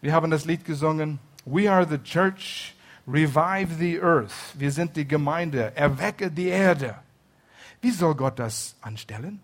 Wir 0.00 0.12
haben 0.12 0.30
das 0.30 0.44
Lied 0.44 0.64
gesungen. 0.64 1.18
We 1.44 1.70
are 1.70 1.86
the 1.88 1.98
church, 1.98 2.74
revive 3.06 3.74
the 3.78 4.00
earth. 4.00 4.34
Wir 4.54 4.70
sind 4.70 4.96
die 4.96 5.06
Gemeinde, 5.06 5.74
erwecke 5.76 6.30
die 6.30 6.48
Erde. 6.48 6.96
Wie 7.80 7.90
soll 7.90 8.14
Gott 8.14 8.38
das 8.38 8.76
anstellen? 8.80 9.40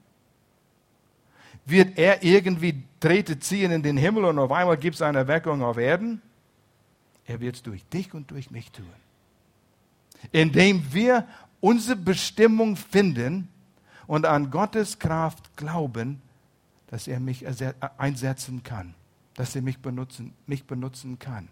Wird 1.66 1.98
er 1.98 2.22
irgendwie 2.22 2.84
Trete 3.00 3.38
ziehen 3.38 3.70
in 3.70 3.82
den 3.82 3.96
Himmel 3.96 4.24
und 4.24 4.38
auf 4.38 4.52
einmal 4.52 4.76
gibt 4.76 4.96
es 4.96 5.02
eine 5.02 5.18
Erweckung 5.18 5.62
auf 5.62 5.78
Erden? 5.78 6.20
Er 7.26 7.40
wird 7.40 7.56
es 7.56 7.62
durch 7.62 7.84
dich 7.86 8.12
und 8.12 8.30
durch 8.30 8.50
mich 8.50 8.70
tun. 8.70 8.86
Indem 10.30 10.92
wir 10.92 11.26
unsere 11.64 11.96
Bestimmung 11.96 12.76
finden 12.76 13.48
und 14.06 14.26
an 14.26 14.50
Gottes 14.50 14.98
Kraft 14.98 15.56
glauben, 15.56 16.20
dass 16.88 17.08
er 17.08 17.20
mich 17.20 17.46
einsetzen 17.96 18.62
kann, 18.62 18.94
dass 19.34 19.56
er 19.56 19.62
mich 19.62 19.80
benutzen, 19.80 20.34
mich 20.46 20.66
benutzen 20.66 21.18
kann. 21.18 21.48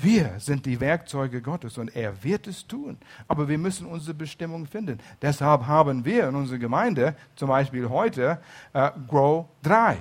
Wir 0.00 0.34
sind 0.38 0.66
die 0.66 0.80
Werkzeuge 0.80 1.40
Gottes 1.40 1.78
und 1.78 1.94
er 1.94 2.24
wird 2.24 2.48
es 2.48 2.66
tun. 2.66 2.98
Aber 3.28 3.48
wir 3.48 3.58
müssen 3.58 3.86
unsere 3.86 4.14
Bestimmung 4.14 4.66
finden. 4.66 4.98
Deshalb 5.20 5.68
haben 5.68 6.04
wir 6.04 6.28
in 6.28 6.34
unserer 6.34 6.58
Gemeinde 6.58 7.14
zum 7.36 7.48
Beispiel 7.48 7.88
heute 7.88 8.40
äh, 8.72 8.90
Grow 9.06 9.46
3, 9.62 9.98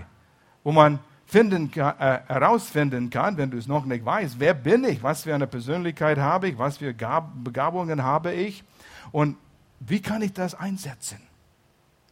wo 0.63 0.71
man 0.71 0.97
finden, 1.27 1.71
äh, 1.75 1.79
herausfinden 1.79 3.11
kann, 3.11 3.37
wenn 3.37 3.51
du 3.51 3.57
es 3.59 3.67
noch 3.67 3.85
nicht 3.85 4.03
weißt, 4.03 4.39
wer 4.39 4.55
bin 4.55 4.83
ich, 4.83 5.03
was 5.03 5.23
für 5.23 5.35
eine 5.35 5.47
Persönlichkeit 5.47 6.17
habe 6.17 6.49
ich, 6.49 6.57
was 6.57 6.77
für 6.77 6.95
Gab 6.95 7.43
Begabungen 7.43 8.01
habe 8.01 8.33
ich 8.33 8.63
und 9.11 9.37
wie 9.79 10.01
kann 10.01 10.21
ich 10.21 10.33
das 10.33 10.53
einsetzen. 10.53 11.19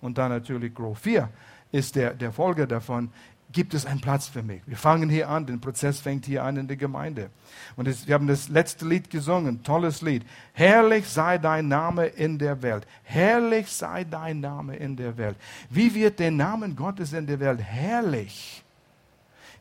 Und 0.02 0.18
dann 0.18 0.32
natürlich 0.32 0.74
Grow 0.74 0.98
4 0.98 1.30
ist 1.72 1.96
der, 1.96 2.14
der 2.14 2.32
Folge 2.32 2.68
davon 2.68 3.12
gibt 3.52 3.74
es 3.74 3.86
einen 3.86 4.00
Platz 4.00 4.28
für 4.28 4.44
mich. 4.44 4.62
Wir 4.68 4.78
fangen 4.78 5.10
hier 5.10 5.30
an, 5.30 5.46
der 5.46 5.58
Prozess 5.58 6.00
fängt 6.00 6.26
hier 6.26 6.44
an 6.44 6.58
in 6.58 6.68
der 6.68 6.78
Gemeinde. 6.78 7.32
Und 7.76 7.88
es, 7.88 8.06
wir 8.06 8.14
haben 8.14 8.28
das 8.28 8.48
letzte 8.50 8.88
Lied 8.88 9.10
gesungen, 9.10 9.64
tolles 9.64 10.02
Lied. 10.02 10.24
Herrlich 10.54 11.08
sei 11.08 11.40
dein 11.40 11.68
Name 11.68 12.06
in 12.06 12.38
der 12.38 12.62
Welt. 12.62 12.86
Herrlich 13.04 13.68
sei 13.72 14.04
dein 14.04 14.40
Name 14.40 14.76
in 14.76 14.96
der 14.96 15.18
Welt. 15.18 15.36
Wie 15.70 15.94
wird 15.96 16.20
der 16.20 16.32
Name 16.32 16.70
Gottes 16.70 17.14
in 17.14 17.26
der 17.26 17.40
Welt 17.40 17.60
herrlich? 17.62 18.64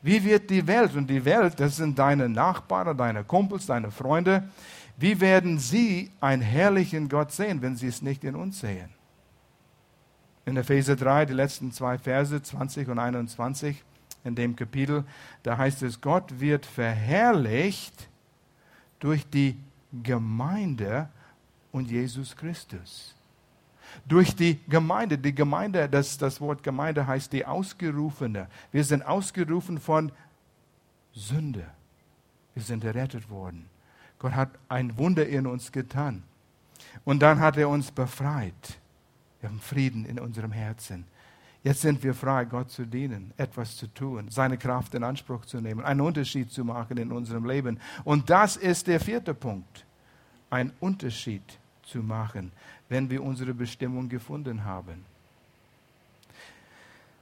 Wie 0.01 0.23
wird 0.23 0.49
die 0.49 0.65
Welt, 0.65 0.95
und 0.95 1.09
die 1.09 1.25
Welt, 1.25 1.59
das 1.59 1.75
sind 1.75 1.97
deine 1.97 2.29
Nachbarn, 2.29 2.95
deine 2.95 3.23
Kumpels, 3.23 3.65
deine 3.65 3.91
Freunde, 3.91 4.43
wie 4.99 5.19
werden 5.19 5.59
sie 5.59 6.11
einen 6.19 6.41
herrlichen 6.41 7.09
Gott 7.09 7.31
sehen, 7.31 7.61
wenn 7.61 7.75
sie 7.75 7.87
es 7.87 8.01
nicht 8.01 8.23
in 8.23 8.35
uns 8.35 8.59
sehen? 8.59 8.89
in 10.49 10.57
Epheser 10.57 10.95
3, 10.95 11.27
die 11.27 11.33
letzten 11.33 11.71
zwei 11.71 11.97
Verse, 11.97 12.41
20 12.41 12.89
und 12.89 12.99
21, 12.99 13.83
in 14.23 14.35
dem 14.35 14.55
Kapitel, 14.55 15.05
da 15.43 15.57
heißt 15.57 15.83
es, 15.83 16.01
Gott 16.01 16.39
wird 16.39 16.65
verherrlicht 16.65 18.09
durch 18.99 19.25
die 19.29 19.57
Gemeinde 20.03 21.07
und 21.71 21.89
Jesus 21.89 22.35
Christus. 22.35 23.15
Durch 24.05 24.35
die 24.35 24.59
Gemeinde. 24.67 25.17
Die 25.17 25.33
Gemeinde, 25.33 25.87
das, 25.87 26.17
das 26.17 26.39
Wort 26.41 26.61
Gemeinde 26.61 27.07
heißt 27.07 27.31
die 27.31 27.45
Ausgerufene. 27.45 28.47
Wir 28.71 28.83
sind 28.83 29.03
ausgerufen 29.03 29.79
von 29.79 30.11
Sünde. 31.13 31.65
Wir 32.53 32.63
sind 32.63 32.83
errettet 32.83 33.29
worden. 33.29 33.67
Gott 34.19 34.33
hat 34.33 34.49
ein 34.67 34.97
Wunder 34.97 35.27
in 35.27 35.47
uns 35.47 35.71
getan. 35.71 36.23
Und 37.05 37.21
dann 37.21 37.39
hat 37.39 37.57
er 37.57 37.69
uns 37.69 37.91
befreit. 37.91 38.77
Wir 39.39 39.49
haben 39.49 39.59
Frieden 39.59 40.05
in 40.05 40.19
unserem 40.19 40.51
Herzen. 40.51 41.05
Jetzt 41.63 41.81
sind 41.81 42.01
wir 42.03 42.13
frei, 42.13 42.45
Gott 42.45 42.71
zu 42.71 42.85
dienen, 42.85 43.33
etwas 43.35 43.75
zu 43.75 43.87
tun, 43.87 44.27
seine 44.29 44.57
Kraft 44.57 44.93
in 44.95 45.03
Anspruch 45.03 45.45
zu 45.45 45.59
nehmen, 45.59 45.83
einen 45.83 46.01
Unterschied 46.01 46.51
zu 46.51 46.63
machen 46.63 46.97
in 46.97 47.11
unserem 47.11 47.45
Leben. 47.45 47.79
Und 48.05 48.29
das 48.29 48.55
ist 48.55 48.87
der 48.87 48.99
vierte 48.99 49.33
Punkt, 49.33 49.85
einen 50.49 50.71
Unterschied 50.79 51.43
zu 51.83 51.99
machen, 51.99 52.51
wenn 52.87 53.09
wir 53.09 53.21
unsere 53.21 53.53
Bestimmung 53.53 54.07
gefunden 54.07 54.63
haben. 54.63 55.03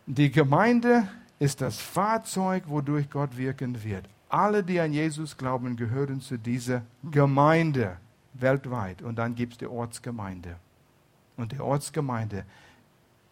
Die 0.06 0.32
Gemeinde 0.32 1.08
ist 1.40 1.62
das 1.62 1.80
Fahrzeug, 1.80 2.64
wodurch 2.68 3.10
Gott 3.10 3.36
wirken 3.36 3.84
wird. 3.84 4.08
Alle, 4.30 4.64
die 4.64 4.80
an 4.80 4.94
Jesus 4.94 5.38
glauben, 5.38 5.76
gehören 5.76 6.22
zu 6.22 6.38
dieser 6.38 6.84
Gemeinde 7.12 7.98
weltweit. 8.34 9.02
Und 9.02 9.16
dann 9.16 9.36
gibt 9.36 9.54
es 9.54 9.60
die 9.60 9.68
Ortsgemeinde 9.68 10.58
und 11.38 11.52
der 11.52 11.64
Ortsgemeinde 11.64 12.44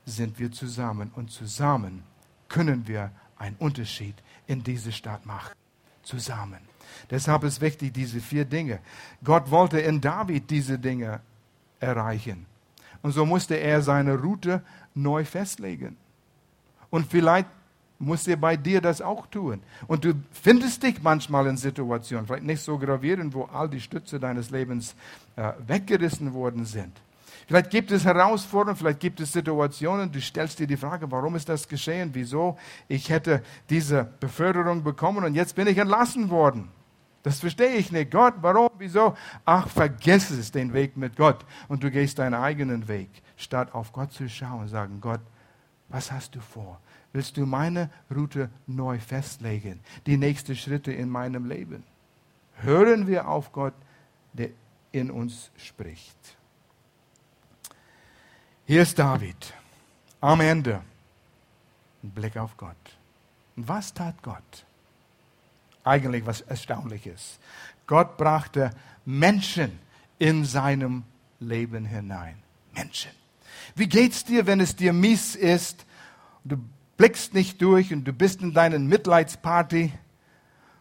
sind 0.05 0.39
wir 0.39 0.51
zusammen 0.51 1.11
und 1.15 1.31
zusammen 1.31 2.03
können 2.47 2.87
wir 2.87 3.11
einen 3.37 3.55
Unterschied 3.57 4.15
in 4.47 4.63
diese 4.63 4.91
Stadt 4.91 5.25
machen. 5.25 5.53
Zusammen. 6.03 6.59
Deshalb 7.09 7.43
ist 7.43 7.59
wichtig, 7.61 7.93
diese 7.93 8.21
vier 8.21 8.45
Dinge. 8.45 8.79
Gott 9.23 9.49
wollte 9.49 9.79
in 9.79 9.99
David 9.99 10.51
diese 10.51 10.77
Dinge 10.77 11.19
erreichen. 11.79 12.45
Und 13.01 13.11
so 13.11 13.25
musste 13.25 13.55
er 13.55 13.81
seine 13.81 14.15
Route 14.15 14.63
neu 14.93 15.25
festlegen. 15.25 15.97
Und 16.91 17.07
vielleicht 17.07 17.49
muss 17.99 18.27
er 18.27 18.37
bei 18.37 18.57
dir 18.57 18.81
das 18.81 19.01
auch 19.01 19.27
tun. 19.27 19.61
Und 19.87 20.03
du 20.03 20.13
findest 20.31 20.83
dich 20.83 21.01
manchmal 21.01 21.47
in 21.47 21.57
Situationen, 21.57 22.25
vielleicht 22.25 22.43
nicht 22.43 22.61
so 22.61 22.77
gravierend, 22.77 23.33
wo 23.33 23.43
all 23.43 23.69
die 23.69 23.79
Stütze 23.79 24.19
deines 24.19 24.49
Lebens 24.49 24.95
äh, 25.35 25.53
weggerissen 25.65 26.33
worden 26.33 26.65
sind. 26.65 26.91
Vielleicht 27.47 27.69
gibt 27.69 27.91
es 27.91 28.05
Herausforderungen, 28.05 28.75
vielleicht 28.75 28.99
gibt 28.99 29.19
es 29.19 29.31
Situationen, 29.31 30.11
du 30.11 30.19
stellst 30.19 30.57
dir 30.57 30.65
die 30.65 30.77
Frage, 30.77 31.09
warum 31.11 31.35
ist 31.35 31.47
das 31.47 31.67
geschehen? 31.67 32.09
Wieso? 32.13 32.57
Ich 32.87 33.09
hätte 33.09 33.43
diese 33.69 34.03
Beförderung 34.19 34.83
bekommen 34.83 35.23
und 35.23 35.35
jetzt 35.35 35.55
bin 35.55 35.67
ich 35.67 35.77
entlassen 35.77 36.29
worden. 36.29 36.69
Das 37.21 37.39
verstehe 37.39 37.75
ich 37.75 37.91
nicht. 37.91 38.11
Gott, 38.11 38.35
warum? 38.41 38.69
Wieso? 38.77 39.15
Ach, 39.45 39.67
vergiss 39.67 40.29
es, 40.29 40.51
den 40.51 40.73
Weg 40.73 40.95
mit 40.95 41.15
Gott. 41.15 41.43
Und 41.67 41.83
du 41.83 41.89
gehst 41.89 42.19
deinen 42.19 42.35
eigenen 42.35 42.87
Weg, 42.87 43.09
statt 43.35 43.73
auf 43.73 43.91
Gott 43.91 44.11
zu 44.11 44.29
schauen 44.29 44.61
und 44.61 44.67
sagen, 44.67 44.99
Gott, 45.01 45.21
was 45.89 46.11
hast 46.11 46.35
du 46.35 46.39
vor? 46.39 46.79
Willst 47.15 47.37
du 47.37 47.45
meine 47.45 47.89
Route 48.13 48.49
neu 48.67 48.99
festlegen? 48.99 49.79
Die 50.05 50.17
nächsten 50.17 50.53
Schritte 50.53 50.91
in 50.91 51.07
meinem 51.07 51.45
Leben? 51.45 51.85
Hören 52.55 53.07
wir 53.07 53.29
auf 53.29 53.53
Gott, 53.53 53.73
der 54.33 54.49
in 54.91 55.09
uns 55.09 55.49
spricht. 55.55 56.17
Hier 58.65 58.81
ist 58.81 58.99
David 58.99 59.53
am 60.19 60.41
Ende. 60.41 60.81
Ein 62.03 62.11
Blick 62.11 62.35
auf 62.35 62.57
Gott. 62.57 62.75
Und 63.55 63.65
was 63.69 63.93
tat 63.93 64.21
Gott? 64.21 64.65
Eigentlich 65.85 66.25
was 66.25 66.41
Erstaunliches. 66.41 67.39
Gott 67.87 68.17
brachte 68.17 68.71
Menschen 69.05 69.79
in 70.19 70.43
seinem 70.43 71.05
Leben 71.39 71.85
hinein. 71.85 72.43
Menschen. 72.73 73.11
Wie 73.73 73.87
geht's 73.87 74.25
dir, 74.25 74.45
wenn 74.47 74.59
es 74.59 74.75
dir 74.75 74.91
mies 74.91 75.37
ist? 75.37 75.85
Du 76.43 76.57
blickst 76.97 77.33
nicht 77.33 77.61
durch 77.61 77.93
und 77.93 78.05
du 78.05 78.13
bist 78.13 78.41
in 78.41 78.53
deinen 78.53 78.87
Mitleidsparty 78.87 79.91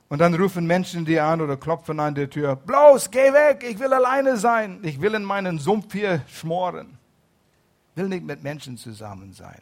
und 0.09 0.19
dann 0.19 0.35
rufen 0.35 0.67
Menschen 0.67 1.05
dir 1.05 1.25
an 1.25 1.41
oder 1.41 1.57
klopfen 1.57 2.01
an 2.01 2.15
der 2.15 2.31
Tür. 2.31 2.57
Bloß, 2.57 3.11
geh 3.11 3.33
weg, 3.33 3.65
ich 3.69 3.79
will 3.79 3.93
alleine 3.93 4.37
sein. 4.37 4.81
Ich 4.83 5.01
will 5.01 5.15
in 5.15 5.25
meinen 5.25 5.59
Sumpf 5.59 5.93
hier 5.93 6.23
schmoren 6.29 6.99
will 7.95 8.09
nicht 8.09 8.25
mit 8.25 8.43
Menschen 8.43 8.77
zusammen 8.77 9.33
sein. 9.33 9.61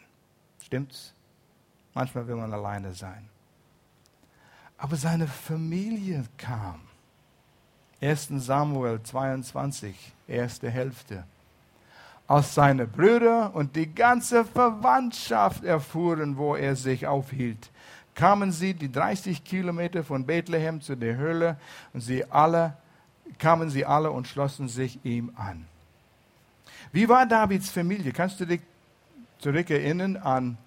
Stimmt's? 0.63 1.13
Manchmal 1.95 2.27
will 2.27 2.37
man 2.37 2.53
alleine 2.53 2.95
sein. 2.95 3.29
Aber 4.79 4.97
seine 4.97 5.29
Familie 5.29 6.25
kam. 6.39 6.81
1. 8.01 8.29
Samuel 8.37 9.03
22, 9.03 10.13
erste 10.27 10.71
Hälfte. 10.71 11.25
Als 12.27 12.55
seine 12.55 12.87
Brüder 12.87 13.55
und 13.55 13.77
die 13.77 13.93
ganze 13.93 14.45
Verwandtschaft 14.45 15.65
erfuhren, 15.65 16.37
wo 16.37 16.55
er 16.55 16.77
sich 16.77 17.07
aufhielt, 17.07 17.71
kamen 18.15 18.53
sie 18.53 18.75
die 18.75 18.91
30 18.91 19.45
Kilometer 19.45 20.05
von 20.05 20.25
Bethlehem 20.25 20.81
zu 20.81 20.97
der 20.97 21.17
Höhle 21.17 21.57
und 21.93 22.01
sie 22.01 22.25
alle, 22.31 22.77
kamen 23.39 23.71
sie 23.71 23.85
alle 23.85 24.11
und 24.11 24.29
schlossen 24.29 24.69
sich 24.69 25.05
ihm 25.05 25.33
an. 25.37 25.67
Wie 26.93 27.09
war 27.09 27.27
Davids 27.27 27.71
Familie? 27.71 28.13
Kannst 28.13 28.41
du 28.41 28.47
dich 28.47 28.61
zurückerinnern 29.39 30.17
an, 30.17 30.59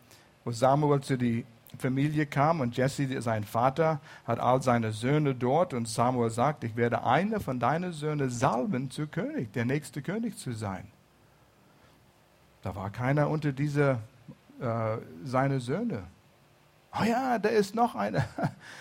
wo 0.44 0.52
Samuel 0.52 1.02
zu 1.02 1.18
der 1.18 1.44
Familie 1.78 2.26
kam 2.26 2.62
und 2.62 2.78
Jesse, 2.78 3.22
sein 3.22 3.44
Vater, 3.44 4.00
hat 4.26 4.40
all 4.40 4.62
seine 4.62 4.92
Söhne 4.92 5.36
dort 5.36 5.74
und 5.74 5.88
Samuel 5.88 6.30
sagt, 6.30 6.64
ich 6.64 6.76
werde 6.76 7.04
einer 7.04 7.40
von 7.40 7.60
deinen 7.60 7.92
Söhnen 7.92 8.30
salben 8.30 8.92
zu 8.92 9.08
König, 9.08 9.54
der 9.54 9.66
nächste 9.66 10.02
König 10.02 10.38
zu 10.38 10.54
sein. 10.54 10.88
Da 12.66 12.76
war 12.76 12.90
keiner 12.90 13.30
unter 13.30 13.52
diese 13.52 14.00
äh, 14.60 14.98
seine 15.24 15.60
Söhne. 15.60 16.02
Oh 17.00 17.04
ja, 17.04 17.38
da 17.38 17.50
ist 17.50 17.76
noch 17.76 17.94
einer. 17.94 18.26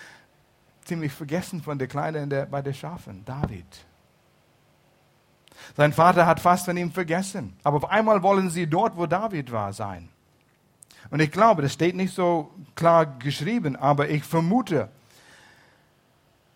Ziemlich 0.85 1.11
vergessen 1.11 1.61
von 1.61 1.77
der 1.77 1.87
Kleine 1.87 2.27
der, 2.27 2.47
bei 2.47 2.63
den 2.63 2.73
Schafen, 2.73 3.23
David. 3.25 3.85
Sein 5.77 5.93
Vater 5.93 6.25
hat 6.25 6.39
fast 6.39 6.65
von 6.65 6.75
ihm 6.75 6.91
vergessen. 6.91 7.55
Aber 7.63 7.77
auf 7.77 7.87
einmal 7.91 8.23
wollen 8.23 8.49
sie 8.49 8.65
dort, 8.65 8.97
wo 8.97 9.05
David 9.05 9.51
war, 9.51 9.71
sein. 9.71 10.09
Und 11.11 11.19
ich 11.19 11.31
glaube, 11.31 11.61
das 11.61 11.73
steht 11.73 11.95
nicht 11.95 12.15
so 12.15 12.49
klar 12.73 13.05
geschrieben, 13.05 13.75
aber 13.75 14.09
ich 14.09 14.23
vermute, 14.23 14.89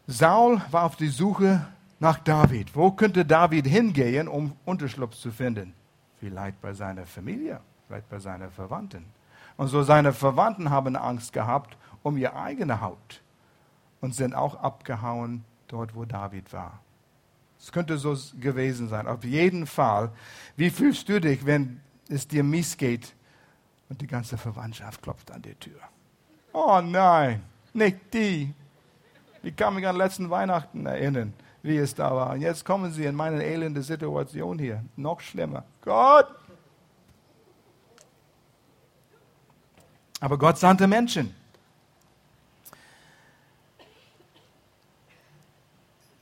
Saul 0.08 0.64
war 0.72 0.86
auf 0.86 0.96
die 0.96 1.10
Suche 1.10 1.68
nach 2.00 2.18
David. 2.18 2.76
Wo 2.76 2.90
könnte 2.90 3.24
David 3.24 3.68
hingehen, 3.68 4.28
um 4.28 4.54
Unterschlupf 4.66 5.16
zu 5.16 5.32
finden? 5.32 5.76
Vielleicht 6.20 6.62
bei 6.62 6.74
seiner 6.74 7.06
Familie, 7.06 7.62
vielleicht 7.88 8.10
bei 8.10 8.20
seinen 8.20 8.52
Verwandten. 8.52 9.06
Und 9.58 9.68
so 9.68 9.84
seine 9.84 10.14
Verwandten 10.14 10.70
haben 10.70 10.96
Angst 10.96 11.34
gehabt 11.34 11.78
um 12.04 12.18
ihre 12.18 12.36
eigene 12.36 12.82
Haut 12.82 13.22
und 14.02 14.16
sind 14.16 14.34
auch 14.34 14.56
abgehauen 14.56 15.44
dort, 15.68 15.96
wo 15.96 16.06
David 16.06 16.52
war. 16.54 16.80
Es 17.60 17.72
könnte 17.72 17.98
so 17.98 18.16
gewesen 18.40 18.88
sein. 18.88 19.06
Auf 19.08 19.24
jeden 19.24 19.68
Fall. 19.68 20.12
Wie 20.56 20.70
fühlst 20.70 21.10
du 21.10 21.20
dich, 21.20 21.46
wenn 21.46 21.82
es 22.08 22.28
dir 22.28 22.44
mies 22.44 22.78
geht 22.78 23.14
und 23.90 24.00
die 24.02 24.08
ganze 24.08 24.38
Verwandtschaft 24.38 25.02
klopft 25.02 25.30
an 25.32 25.42
die 25.42 25.56
Tür? 25.56 25.80
Oh 26.54 26.82
nein, 26.82 27.44
nicht 27.74 28.14
die. 28.14 28.54
Ich 29.44 29.56
kann 29.56 29.76
mich 29.76 29.86
an 29.88 29.96
letzten 29.96 30.30
Weihnachten 30.30 30.86
erinnern, 30.86 31.34
wie 31.62 31.78
es 31.78 31.96
da 31.96 32.16
war. 32.16 32.32
Und 32.32 32.42
jetzt 32.42 32.64
kommen 32.66 32.92
sie 32.92 33.06
in 33.06 33.16
meine 33.16 33.44
elende 33.44 33.82
Situation 33.82 34.60
hier. 34.60 34.84
Noch 34.96 35.20
schlimmer. 35.20 35.64
Gott! 35.82 36.28
Aber 40.22 40.38
Gott 40.38 40.58
sandte 40.58 40.88
Menschen. 40.88 41.34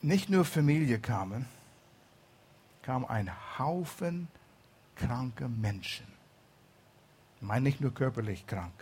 nicht 0.08 0.30
nur 0.30 0.46
Familie 0.46 1.00
kamen, 1.00 1.46
kam 2.82 3.06
ein 3.06 3.30
Haufen 3.60 4.30
kranke 4.96 5.50
Menschen. 5.50 6.08
Ich 7.36 7.42
meine 7.42 7.64
nicht 7.64 7.82
nur 7.82 7.94
körperlich 7.94 8.48
krank. 8.48 8.74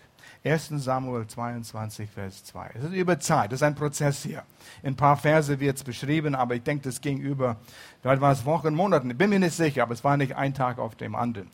1. 0.44 0.70
Samuel 0.78 1.26
22, 1.26 2.10
Vers 2.10 2.44
2. 2.46 2.72
Es 2.76 2.84
ist 2.84 2.94
über 2.94 3.20
Zeit, 3.20 3.52
das 3.52 3.60
ist 3.60 3.64
ein 3.64 3.76
Prozess 3.76 4.24
hier. 4.24 4.44
In 4.84 4.90
ein 4.90 4.96
paar 4.96 5.18
Verse 5.18 5.60
wird 5.60 5.78
es 5.78 5.84
beschrieben, 5.84 6.36
aber 6.36 6.56
ich 6.56 6.64
denke, 6.64 6.84
das 6.84 7.02
ging 7.02 7.20
über, 7.20 7.58
vielleicht 8.02 8.22
war 8.22 8.32
es 8.32 8.46
Wochen, 8.46 8.76
Monaten, 8.76 9.10
ich 9.10 9.18
bin 9.18 9.32
mir 9.32 9.40
nicht 9.40 9.56
sicher, 9.56 9.84
aber 9.84 9.94
es 9.94 10.04
war 10.04 10.18
nicht 10.18 10.36
ein 10.36 10.54
Tag 10.54 10.78
auf 10.78 10.96
dem 10.96 11.16
anderen. 11.16 11.50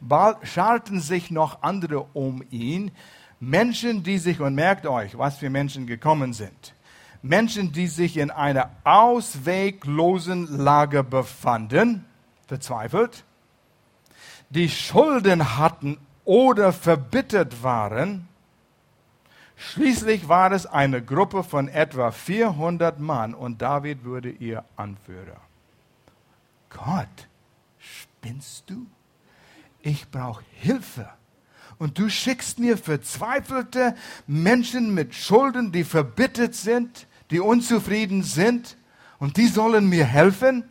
Bald 0.00 0.38
schalten 0.46 1.00
sich 1.00 1.30
noch 1.30 1.62
andere 1.62 2.06
um 2.12 2.44
ihn, 2.50 2.92
Menschen, 3.40 4.02
die 4.02 4.18
sich, 4.18 4.40
und 4.40 4.54
merkt 4.54 4.86
euch, 4.86 5.18
was 5.18 5.36
für 5.36 5.50
Menschen 5.50 5.86
gekommen 5.86 6.32
sind. 6.32 6.74
Menschen, 7.22 7.72
die 7.72 7.86
sich 7.86 8.16
in 8.16 8.30
einer 8.30 8.70
ausweglosen 8.84 10.58
Lage 10.58 11.02
befanden, 11.02 12.04
verzweifelt, 12.46 13.24
die 14.50 14.68
Schulden 14.68 15.58
hatten 15.58 15.98
oder 16.26 16.74
verbittert 16.74 17.62
waren. 17.62 18.28
Schließlich 19.56 20.28
war 20.28 20.52
es 20.52 20.66
eine 20.66 21.02
Gruppe 21.02 21.42
von 21.42 21.68
etwa 21.68 22.10
400 22.10 23.00
Mann 23.00 23.32
und 23.32 23.62
David 23.62 24.04
wurde 24.04 24.28
ihr 24.28 24.64
Anführer. 24.76 25.40
Gott, 26.68 27.28
spinnst 27.78 28.68
du? 28.68 28.86
Ich 29.80 30.10
brauche 30.10 30.44
Hilfe. 30.52 31.08
Und 31.78 31.98
du 31.98 32.08
schickst 32.08 32.58
mir 32.58 32.76
verzweifelte 32.76 33.94
Menschen 34.26 34.92
mit 34.92 35.14
Schulden, 35.14 35.72
die 35.72 35.84
verbittert 35.84 36.54
sind, 36.54 37.06
die 37.30 37.40
unzufrieden 37.40 38.22
sind 38.22 38.76
und 39.18 39.36
die 39.36 39.46
sollen 39.46 39.88
mir 39.88 40.04
helfen? 40.04 40.64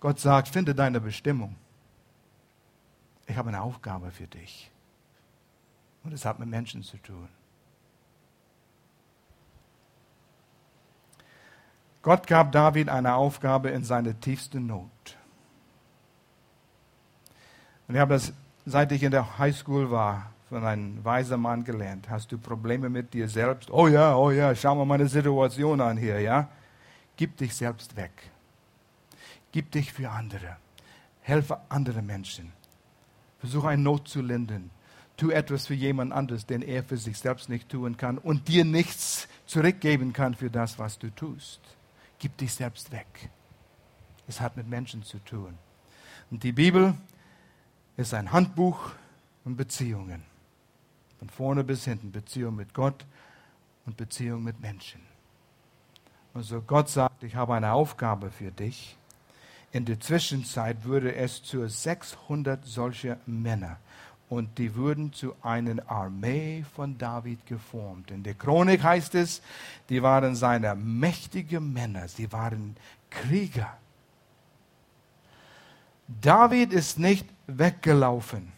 Gott 0.00 0.18
sagt, 0.18 0.48
finde 0.48 0.74
deine 0.74 1.00
Bestimmung. 1.00 1.56
Ich 3.30 3.36
habe 3.36 3.48
eine 3.48 3.62
Aufgabe 3.62 4.10
für 4.10 4.26
dich. 4.26 4.72
Und 6.02 6.12
es 6.12 6.24
hat 6.24 6.40
mit 6.40 6.48
Menschen 6.48 6.82
zu 6.82 6.96
tun. 6.96 7.28
Gott 12.02 12.26
gab 12.26 12.50
David 12.50 12.88
eine 12.88 13.14
Aufgabe 13.14 13.70
in 13.70 13.84
seiner 13.84 14.18
tiefsten 14.18 14.66
Not. 14.66 15.16
Und 17.86 17.94
ich 17.94 18.00
habe 18.00 18.14
das, 18.14 18.32
seit 18.66 18.90
ich 18.90 19.04
in 19.04 19.12
der 19.12 19.38
Highschool 19.38 19.92
war, 19.92 20.32
von 20.48 20.64
einem 20.64 21.04
weisen 21.04 21.40
Mann 21.40 21.62
gelernt. 21.62 22.10
Hast 22.10 22.32
du 22.32 22.38
Probleme 22.38 22.88
mit 22.88 23.14
dir 23.14 23.28
selbst? 23.28 23.70
Oh 23.70 23.86
ja, 23.86 24.16
oh 24.16 24.32
ja, 24.32 24.52
schau 24.56 24.74
mal 24.74 24.86
meine 24.86 25.06
Situation 25.06 25.80
an 25.80 25.96
hier, 25.96 26.18
ja? 26.20 26.48
Gib 27.16 27.36
dich 27.36 27.54
selbst 27.54 27.94
weg. 27.94 28.10
Gib 29.52 29.70
dich 29.70 29.92
für 29.92 30.10
andere. 30.10 30.56
Helfe 31.20 31.60
andere 31.68 32.02
Menschen. 32.02 32.52
Versuche 33.40 33.68
eine 33.68 33.82
Not 33.82 34.06
zu 34.06 34.20
lindern. 34.22 34.70
Tu 35.16 35.30
etwas 35.30 35.66
für 35.66 35.74
jemand 35.74 36.12
anderes, 36.12 36.46
den 36.46 36.62
er 36.62 36.84
für 36.84 36.96
sich 36.96 37.18
selbst 37.18 37.48
nicht 37.48 37.68
tun 37.68 37.96
kann 37.96 38.16
und 38.16 38.48
dir 38.48 38.64
nichts 38.64 39.28
zurückgeben 39.46 40.12
kann 40.12 40.34
für 40.34 40.50
das, 40.50 40.78
was 40.78 40.98
du 40.98 41.10
tust. 41.10 41.60
Gib 42.18 42.36
dich 42.38 42.54
selbst 42.54 42.92
weg. 42.92 43.30
Es 44.28 44.40
hat 44.40 44.56
mit 44.56 44.68
Menschen 44.68 45.02
zu 45.02 45.18
tun. 45.18 45.58
Und 46.30 46.42
die 46.42 46.52
Bibel 46.52 46.94
ist 47.96 48.14
ein 48.14 48.32
Handbuch 48.32 48.92
und 49.44 49.56
Beziehungen. 49.56 50.22
Von 51.18 51.28
vorne 51.28 51.64
bis 51.64 51.84
hinten 51.84 52.12
Beziehung 52.12 52.56
mit 52.56 52.72
Gott 52.72 53.04
und 53.86 53.96
Beziehung 53.96 54.44
mit 54.44 54.60
Menschen. 54.60 55.00
Also 56.32 56.62
Gott 56.62 56.88
sagt, 56.88 57.24
ich 57.24 57.34
habe 57.34 57.54
eine 57.54 57.72
Aufgabe 57.72 58.30
für 58.30 58.52
dich. 58.52 58.96
In 59.72 59.84
der 59.84 60.00
Zwischenzeit 60.00 60.84
würde 60.84 61.14
es 61.14 61.42
zu 61.42 61.68
600 61.68 62.64
solcher 62.66 63.18
Männer 63.26 63.78
und 64.28 64.58
die 64.58 64.74
würden 64.74 65.12
zu 65.12 65.34
einer 65.42 65.88
Armee 65.90 66.64
von 66.74 66.96
David 66.98 67.46
geformt. 67.46 68.10
In 68.10 68.22
der 68.22 68.34
Chronik 68.34 68.82
heißt 68.82 69.16
es, 69.16 69.42
die 69.88 70.02
waren 70.02 70.34
seine 70.36 70.74
mächtigen 70.74 71.72
Männer, 71.72 72.08
sie 72.08 72.30
waren 72.32 72.76
Krieger. 73.10 73.76
David 76.20 76.72
ist 76.72 76.98
nicht 76.98 77.26
weggelaufen. 77.46 78.52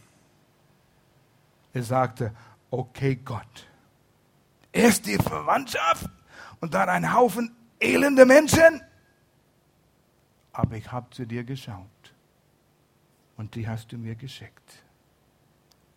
Er 1.74 1.82
sagte, 1.82 2.32
okay 2.70 3.18
Gott. 3.22 3.66
Erst 4.72 5.06
die 5.06 5.16
Verwandtschaft 5.16 6.08
und 6.60 6.74
dann 6.74 6.88
ein 6.88 7.14
Haufen 7.14 7.54
elende 7.80 8.24
Menschen. 8.24 8.82
Aber 10.52 10.76
ich 10.76 10.90
habe 10.92 11.08
zu 11.10 11.26
dir 11.26 11.44
geschaut 11.44 11.86
und 13.36 13.54
die 13.54 13.66
hast 13.66 13.92
du 13.92 13.98
mir 13.98 14.14
geschickt. 14.14 14.84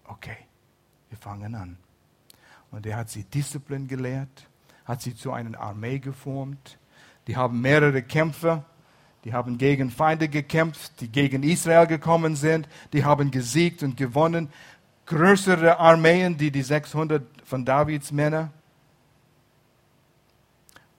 Okay, 0.06 0.38
wir 1.10 1.18
fangen 1.18 1.56
an. 1.56 1.78
Und 2.72 2.86
er 2.86 2.98
hat 2.98 3.10
sie 3.10 3.24
Disziplin 3.24 3.88
gelehrt, 3.88 4.48
hat 4.86 5.02
sie 5.02 5.16
zu 5.16 5.32
einer 5.32 5.60
Armee 5.60 6.00
geformt. 6.00 6.78
Die 7.28 7.36
haben 7.36 7.60
mehrere 7.60 8.02
Kämpfe, 8.02 8.64
die 9.24 9.34
haben 9.34 9.58
gegen 9.58 9.90
Feinde 9.90 10.30
gekämpft, 10.30 11.02
die 11.02 11.10
gegen 11.10 11.44
Israel 11.44 11.88
gekommen 11.88 12.36
sind. 12.36 12.70
Die 12.94 13.04
haben 13.04 13.32
gesiegt 13.32 13.82
und 13.82 13.98
gewonnen 13.98 14.50
größere 15.06 15.80
Armeen, 15.80 16.38
die 16.38 16.52
die 16.52 16.62
600 16.62 17.24
von 17.46 17.66
Davids 17.66 18.12
Männer. 18.12 18.52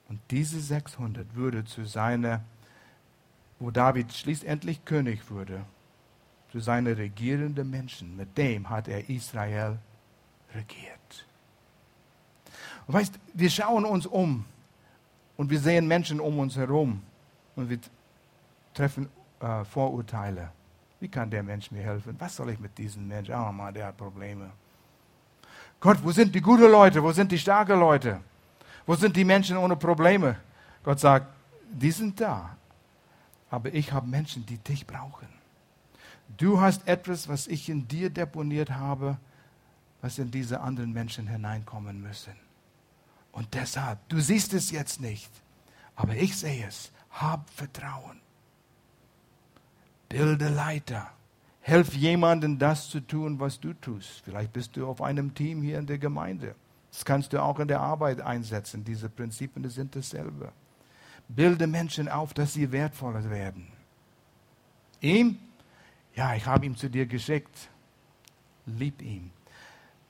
Und 0.08 0.20
diese 0.30 0.60
600 0.60 1.34
würde 1.34 1.64
zu 1.64 1.84
seiner, 1.84 2.42
wo 3.58 3.70
David 3.70 4.12
schließlich 4.12 4.84
König 4.84 5.30
wurde, 5.30 5.64
zu 6.52 6.60
seinen 6.60 6.94
regierenden 6.94 7.70
Menschen. 7.70 8.16
Mit 8.16 8.36
dem 8.36 8.68
hat 8.68 8.88
er 8.88 9.08
Israel 9.08 9.78
regiert. 10.54 11.26
Und 12.86 12.94
weißt, 12.94 13.18
wir 13.34 13.50
schauen 13.50 13.84
uns 13.84 14.06
um 14.06 14.44
und 15.36 15.50
wir 15.50 15.60
sehen 15.60 15.86
Menschen 15.86 16.20
um 16.20 16.38
uns 16.38 16.56
herum 16.56 17.02
und 17.56 17.68
wir 17.68 17.78
treffen 18.74 19.08
äh, 19.40 19.64
Vorurteile. 19.64 20.50
Wie 21.00 21.08
kann 21.08 21.30
der 21.30 21.42
Mensch 21.42 21.70
mir 21.70 21.82
helfen? 21.82 22.16
Was 22.18 22.36
soll 22.36 22.50
ich 22.50 22.58
mit 22.58 22.76
diesem 22.78 23.06
Menschen? 23.06 23.34
Oh 23.34 23.52
Mann, 23.52 23.74
der 23.74 23.86
hat 23.86 23.96
Probleme. 23.96 24.50
Gott, 25.80 25.98
wo 26.02 26.10
sind 26.10 26.34
die 26.34 26.40
guten 26.40 26.70
Leute? 26.70 27.02
Wo 27.02 27.12
sind 27.12 27.30
die 27.30 27.38
starken 27.38 27.78
Leute? 27.78 28.20
Wo 28.86 28.94
sind 28.94 29.14
die 29.14 29.24
Menschen 29.24 29.56
ohne 29.56 29.76
Probleme? 29.76 30.36
Gott 30.82 31.00
sagt, 31.00 31.26
die 31.70 31.90
sind 31.90 32.18
da. 32.20 32.56
Aber 33.50 33.72
ich 33.72 33.92
habe 33.92 34.08
Menschen, 34.08 34.44
die 34.46 34.58
dich 34.58 34.86
brauchen. 34.86 35.28
Du 36.36 36.60
hast 36.60 36.86
etwas, 36.88 37.28
was 37.28 37.46
ich 37.46 37.68
in 37.68 37.86
dir 37.86 38.10
deponiert 38.10 38.70
habe, 38.70 39.18
was 40.00 40.18
in 40.18 40.30
diese 40.30 40.60
anderen 40.60 40.92
Menschen 40.92 41.26
hineinkommen 41.26 42.00
müssen. 42.02 42.34
Und 43.32 43.54
deshalb, 43.54 43.98
du 44.08 44.20
siehst 44.20 44.54
es 44.54 44.70
jetzt 44.70 45.00
nicht, 45.00 45.30
aber 45.94 46.16
ich 46.16 46.36
sehe 46.36 46.66
es. 46.66 46.90
Hab 47.10 47.48
Vertrauen. 47.50 48.20
Bilde 50.08 50.48
Leiter. 50.48 51.10
Helf 51.60 51.94
jemandem 51.94 52.58
das 52.58 52.88
zu 52.88 53.00
tun, 53.00 53.40
was 53.40 53.58
du 53.58 53.72
tust. 53.72 54.22
Vielleicht 54.24 54.52
bist 54.52 54.76
du 54.76 54.86
auf 54.86 55.02
einem 55.02 55.34
Team 55.34 55.62
hier 55.62 55.78
in 55.78 55.86
der 55.86 55.98
Gemeinde. 55.98 56.54
Das 56.92 57.04
kannst 57.04 57.32
du 57.32 57.42
auch 57.42 57.58
in 57.58 57.68
der 57.68 57.80
Arbeit 57.80 58.20
einsetzen. 58.20 58.84
Diese 58.84 59.08
Prinzipien 59.08 59.68
sind 59.68 59.96
dasselbe. 59.96 60.52
Bilde 61.28 61.66
Menschen 61.66 62.08
auf, 62.08 62.34
dass 62.34 62.52
sie 62.52 62.70
wertvoller 62.70 63.28
werden. 63.30 63.66
Ihm? 65.00 65.38
Ja, 66.14 66.34
ich 66.34 66.46
habe 66.46 66.66
ihn 66.66 66.76
zu 66.76 66.88
dir 66.88 67.06
geschickt. 67.06 67.68
Lieb 68.64 69.02
ihn. 69.02 69.30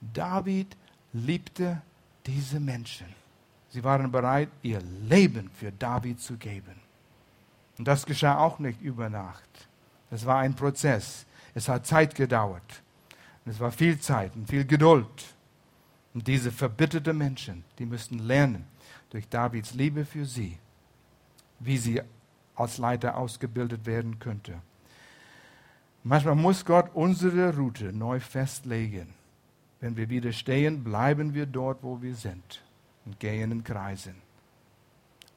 David 0.00 0.76
liebte 1.12 1.83
diese 2.26 2.61
Menschen. 2.61 3.07
Sie 3.70 3.83
waren 3.83 4.11
bereit, 4.11 4.48
ihr 4.62 4.81
Leben 4.81 5.50
für 5.50 5.72
David 5.72 6.20
zu 6.20 6.37
geben. 6.37 6.81
Und 7.79 7.87
das 7.87 8.07
geschah 8.07 8.38
auch 8.38 8.59
nicht 8.59 8.81
über 8.81 9.11
Nacht. 9.11 9.68
Es 10.11 10.24
war 10.24 10.38
ein 10.38 10.55
Prozess. 10.55 11.26
Es 11.55 11.68
hat 11.68 11.87
Zeit 11.87 12.14
gedauert. 12.14 12.83
Und 13.44 13.52
es 13.52 13.61
war 13.61 13.72
viel 13.72 13.98
Zeit 13.98 14.35
und 14.35 14.48
viel 14.48 14.64
Geduld. 14.64 15.35
Und 16.14 16.26
diese 16.26 16.50
verbitterten 16.50 17.18
Menschen, 17.18 17.64
die 17.79 17.87
müssten 17.87 18.20
lernen, 18.20 18.64
durch 19.11 19.29
Davids 19.29 19.74
Liebe 19.74 20.05
für 20.05 20.24
sie, 20.24 20.59
wie 21.59 21.79
sie 21.79 22.03
als 22.55 22.79
Leiter 22.79 23.16
ausgebildet 23.16 23.87
werden 23.87 24.19
könnte. 24.19 24.55
Manchmal 26.03 26.37
muss 26.37 26.64
Gott 26.64 26.90
unsere 26.95 27.55
Route 27.57 27.92
neu 27.92 28.21
festlegen. 28.21 29.14
Wenn 29.81 29.97
wir 29.97 30.09
wieder 30.09 30.33
stehen, 30.33 30.85
bleiben 30.85 31.35
wir 31.35 31.47
dort, 31.47 31.83
wo 31.83 32.01
wir 32.01 32.14
sind 32.14 32.62
und 33.05 33.21
gehen 33.21 33.51
in 33.51 33.64
Kreisen. 33.64 34.14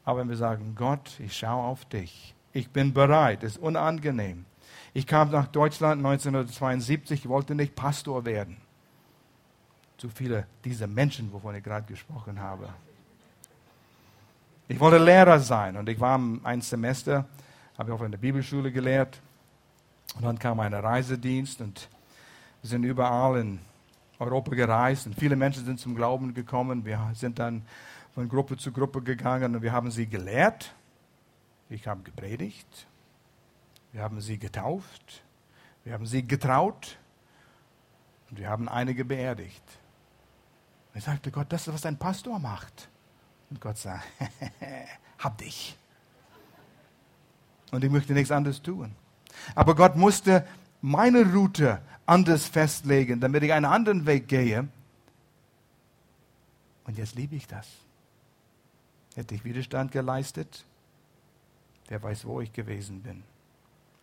Aber 0.06 0.20
wenn 0.20 0.30
wir 0.30 0.38
sagen, 0.38 0.76
Gott, 0.76 1.20
ich 1.20 1.38
schaue 1.38 1.64
auf 1.64 1.86
dich, 1.86 2.34
ich 2.54 2.70
bin 2.70 2.94
bereit, 2.94 3.44
ist 3.44 3.58
unangenehm. 3.58 4.46
Ich 4.94 5.06
kam 5.06 5.30
nach 5.30 5.48
Deutschland 5.48 6.06
1972, 6.06 7.28
wollte 7.28 7.54
nicht 7.54 7.76
Pastor 7.76 8.26
werden. 8.26 8.58
Zu 9.98 10.10
viele 10.10 10.48
dieser 10.64 10.88
Menschen, 10.88 11.32
wovon 11.32 11.56
ich 11.56 11.64
gerade 11.64 11.86
gesprochen 11.86 12.40
habe. 12.40 12.70
Ich 14.72 14.80
wollte 14.80 15.00
Lehrer 15.00 15.40
sein 15.40 15.78
und 15.78 15.90
ich 15.90 16.00
war 16.00 16.22
ein 16.44 16.62
Semester, 16.62 17.26
habe 17.76 17.90
ich 17.90 18.00
auch 18.00 18.04
in 18.04 18.12
der 18.12 18.20
Bibelschule 18.20 18.72
gelehrt. 18.72 19.20
Und 20.16 20.24
dann 20.24 20.38
kam 20.38 20.60
ein 20.60 20.76
Reisedienst 20.76 21.60
und 21.62 21.90
wir 22.62 22.70
sind 22.70 22.84
überall 22.84 23.40
in 23.40 23.60
Europa 24.20 24.52
gereist 24.52 25.08
und 25.08 25.16
viele 25.16 25.36
Menschen 25.36 25.66
sind 25.66 25.80
zum 25.80 25.96
Glauben 25.96 26.36
gekommen. 26.36 26.86
Wir 26.86 27.00
sind 27.16 27.40
dann 27.40 27.64
von 28.14 28.30
Gruppe 28.30 28.58
zu 28.58 28.72
Gruppe 28.72 29.02
gegangen 29.02 29.56
und 29.56 29.64
wir 29.64 29.72
haben 29.72 29.90
sie 29.90 30.06
gelehrt. 30.06 30.72
Ich 31.72 31.88
habe 31.88 32.04
gepredigt. 32.04 32.86
Wir 33.92 34.04
haben 34.04 34.22
sie 34.22 34.38
getauft. 34.38 35.24
Wir 35.84 35.94
haben 35.94 36.06
sie 36.06 36.28
getraut. 36.28 37.00
Und 38.30 38.38
wir 38.38 38.48
haben 38.48 38.70
einige 38.70 39.04
beerdigt. 39.04 39.64
Ich 40.94 41.06
sagte 41.06 41.32
Gott, 41.32 41.48
das 41.50 41.68
ist, 41.68 41.74
was 41.74 41.88
ein 41.88 41.98
Pastor 41.98 42.38
macht. 42.38 42.88
Und 43.50 43.62
Gott 43.62 43.78
sagt, 43.78 44.06
hab 45.20 45.38
dich. 45.38 45.78
Und 47.72 47.84
ich 47.84 47.92
möchte 47.92 48.14
nichts 48.14 48.32
anderes 48.32 48.62
tun. 48.62 48.96
Aber 49.56 49.76
Gott 49.76 49.96
musste 49.96 50.46
meine 50.82 51.32
Route 51.32 51.82
anders 52.06 52.48
festlegen, 52.48 53.20
damit 53.20 53.44
ich 53.44 53.54
einen 53.54 53.66
anderen 53.66 54.06
Weg 54.06 54.28
gehe. 54.28 54.68
Und 56.86 56.98
jetzt 56.98 57.16
liebe 57.16 57.36
ich 57.36 57.48
das. 57.48 57.68
Hätte 59.16 59.36
ich 59.36 59.44
Widerstand 59.44 59.92
geleistet, 59.92 60.66
wer 61.88 62.02
weiß, 62.02 62.26
wo 62.26 62.42
ich 62.42 62.54
gewesen 62.54 63.02
bin. 63.02 63.24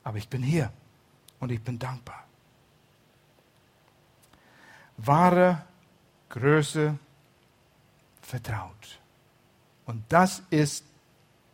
Aber 0.04 0.18
ich 0.18 0.28
bin 0.28 0.42
hier 0.42 0.72
und 1.40 1.50
ich 1.50 1.62
bin 1.62 1.78
dankbar. 1.78 2.24
Wahre 4.98 5.64
Größe 6.28 6.98
vertraut. 8.22 9.00
Und 9.87 10.03
das 10.09 10.42
ist 10.51 10.85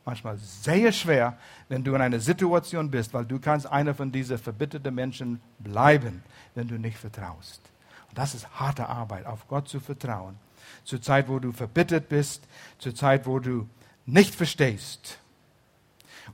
manchmal 0.05 0.39
sehr 0.39 0.91
schwer, 0.91 1.39
wenn 1.69 1.85
du 1.85 1.95
in 1.95 2.01
einer 2.01 2.21
Situation 2.21 2.91
bist, 2.91 3.15
weil 3.15 3.25
du 3.25 3.39
kannst 3.39 3.67
einer 3.67 3.95
von 3.95 4.11
diesen 4.11 4.39
verbitterten 4.39 4.95
Menschen 4.95 5.41
bleiben, 5.59 6.23
wenn 6.55 6.67
du 6.67 6.79
nicht 6.79 6.99
vertraust. 6.99 7.61
Und 8.09 8.19
das 8.19 8.35
ist 8.35 8.51
harte 8.59 8.89
Arbeit, 8.89 9.27
auf 9.27 9.47
Gott 9.49 9.69
zu 9.69 9.81
vertrauen. 9.81 10.37
Zur 10.85 11.01
Zeit, 11.01 11.29
wo 11.29 11.39
du 11.39 11.53
verbittert 11.53 12.09
bist, 12.09 12.43
zur 12.79 12.95
Zeit, 12.95 13.27
wo 13.27 13.39
du 13.39 13.69
nicht 14.07 14.35
verstehst. 14.35 15.19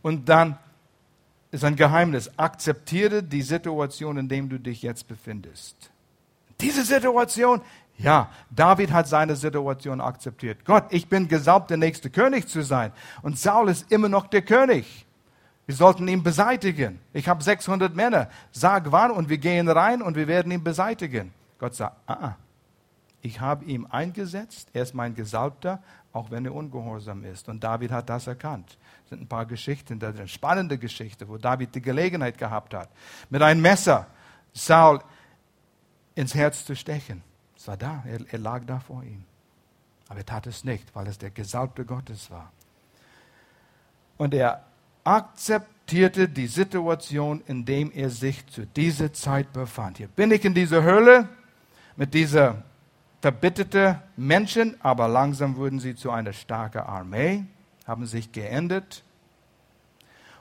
Und 0.02 0.28
dann 0.28 0.58
ist 1.50 1.64
ein 1.64 1.76
Geheimnis, 1.76 2.30
akzeptiere 2.36 3.22
die 3.22 3.42
Situation, 3.42 4.18
in 4.18 4.28
der 4.28 4.42
du 4.42 4.58
dich 4.58 4.82
jetzt 4.82 5.08
befindest. 5.08 5.90
Diese 6.60 6.84
Situation, 6.84 7.62
ja, 7.98 8.30
David 8.50 8.92
hat 8.92 9.08
seine 9.08 9.34
Situation 9.34 10.00
akzeptiert. 10.00 10.64
Gott, 10.64 10.84
ich 10.90 11.08
bin 11.08 11.26
gesalbt, 11.26 11.70
der 11.70 11.76
nächste 11.76 12.10
König 12.10 12.48
zu 12.48 12.62
sein. 12.62 12.92
Und 13.22 13.38
Saul 13.38 13.68
ist 13.68 13.90
immer 13.90 14.08
noch 14.08 14.28
der 14.28 14.42
König. 14.42 15.04
Wir 15.66 15.74
sollten 15.74 16.06
ihn 16.06 16.22
beseitigen. 16.22 17.00
Ich 17.12 17.28
habe 17.28 17.42
600 17.42 17.94
Männer. 17.94 18.28
Sag 18.52 18.90
wann 18.92 19.10
und 19.10 19.28
wir 19.28 19.38
gehen 19.38 19.68
rein 19.68 20.00
und 20.00 20.16
wir 20.16 20.28
werden 20.28 20.52
ihn 20.52 20.62
beseitigen. 20.62 21.34
Gott 21.58 21.74
sagt, 21.74 21.96
ah, 22.06 22.12
ah. 22.20 22.36
ich 23.20 23.40
habe 23.40 23.64
ihn 23.64 23.84
eingesetzt. 23.86 24.70
Er 24.72 24.84
ist 24.84 24.94
mein 24.94 25.16
Gesalbter, 25.16 25.82
auch 26.12 26.30
wenn 26.30 26.46
er 26.46 26.54
ungehorsam 26.54 27.24
ist. 27.24 27.48
Und 27.48 27.64
David 27.64 27.90
hat 27.90 28.08
das 28.08 28.28
erkannt. 28.28 28.78
Es 29.04 29.10
sind 29.10 29.22
ein 29.22 29.28
paar 29.28 29.44
Geschichten 29.44 29.98
da 29.98 30.12
drin. 30.12 30.28
Spannende 30.28 30.78
Geschichte, 30.78 31.28
wo 31.28 31.36
David 31.36 31.74
die 31.74 31.82
Gelegenheit 31.82 32.38
gehabt 32.38 32.74
hat, 32.74 32.88
mit 33.28 33.42
einem 33.42 33.60
Messer 33.60 34.06
Saul 34.52 35.00
ins 36.14 36.34
Herz 36.34 36.64
zu 36.64 36.76
stechen. 36.76 37.22
War 37.68 37.76
da, 37.76 38.02
er, 38.06 38.20
er 38.32 38.38
lag 38.38 38.62
da 38.66 38.80
vor 38.80 39.02
ihm. 39.02 39.24
Aber 40.08 40.20
er 40.20 40.24
tat 40.24 40.46
es 40.46 40.64
nicht, 40.64 40.86
weil 40.94 41.06
es 41.06 41.18
der 41.18 41.28
Gesalbte 41.28 41.84
Gottes 41.84 42.30
war. 42.30 42.50
Und 44.16 44.32
er 44.32 44.64
akzeptierte 45.04 46.30
die 46.30 46.46
Situation, 46.46 47.42
in 47.46 47.66
der 47.66 47.94
er 47.94 48.08
sich 48.08 48.46
zu 48.46 48.64
dieser 48.64 49.12
Zeit 49.12 49.52
befand. 49.52 49.98
Hier 49.98 50.08
bin 50.08 50.30
ich 50.30 50.46
in 50.46 50.54
dieser 50.54 50.82
Höhle 50.82 51.28
mit 51.94 52.14
dieser 52.14 52.62
verbitterten 53.20 53.96
Menschen, 54.16 54.74
aber 54.80 55.06
langsam 55.06 55.56
wurden 55.56 55.78
sie 55.78 55.94
zu 55.94 56.10
einer 56.10 56.32
starken 56.32 56.80
Armee, 56.80 57.44
haben 57.86 58.06
sich 58.06 58.32
geändert. 58.32 59.04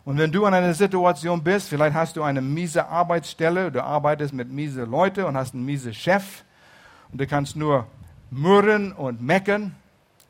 Und 0.06 0.18
wenn 0.18 0.32
du 0.32 0.46
in 0.46 0.54
einer 0.54 0.74
Situation 0.74 1.44
bist, 1.44 1.68
vielleicht 1.68 1.94
hast 1.94 2.16
du 2.16 2.24
eine 2.24 2.40
miese 2.40 2.88
Arbeitsstelle, 2.88 3.70
du 3.70 3.84
arbeitest 3.84 4.32
mit 4.34 4.50
miese 4.50 4.86
Leute 4.86 5.28
und 5.28 5.36
hast 5.36 5.54
einen 5.54 5.66
miese 5.66 5.94
Chef, 5.94 6.46
und 7.12 7.20
du 7.20 7.28
kannst 7.28 7.56
nur 7.56 7.88
murren 8.30 8.91
und 8.93 9.22
meckern. 9.22 9.76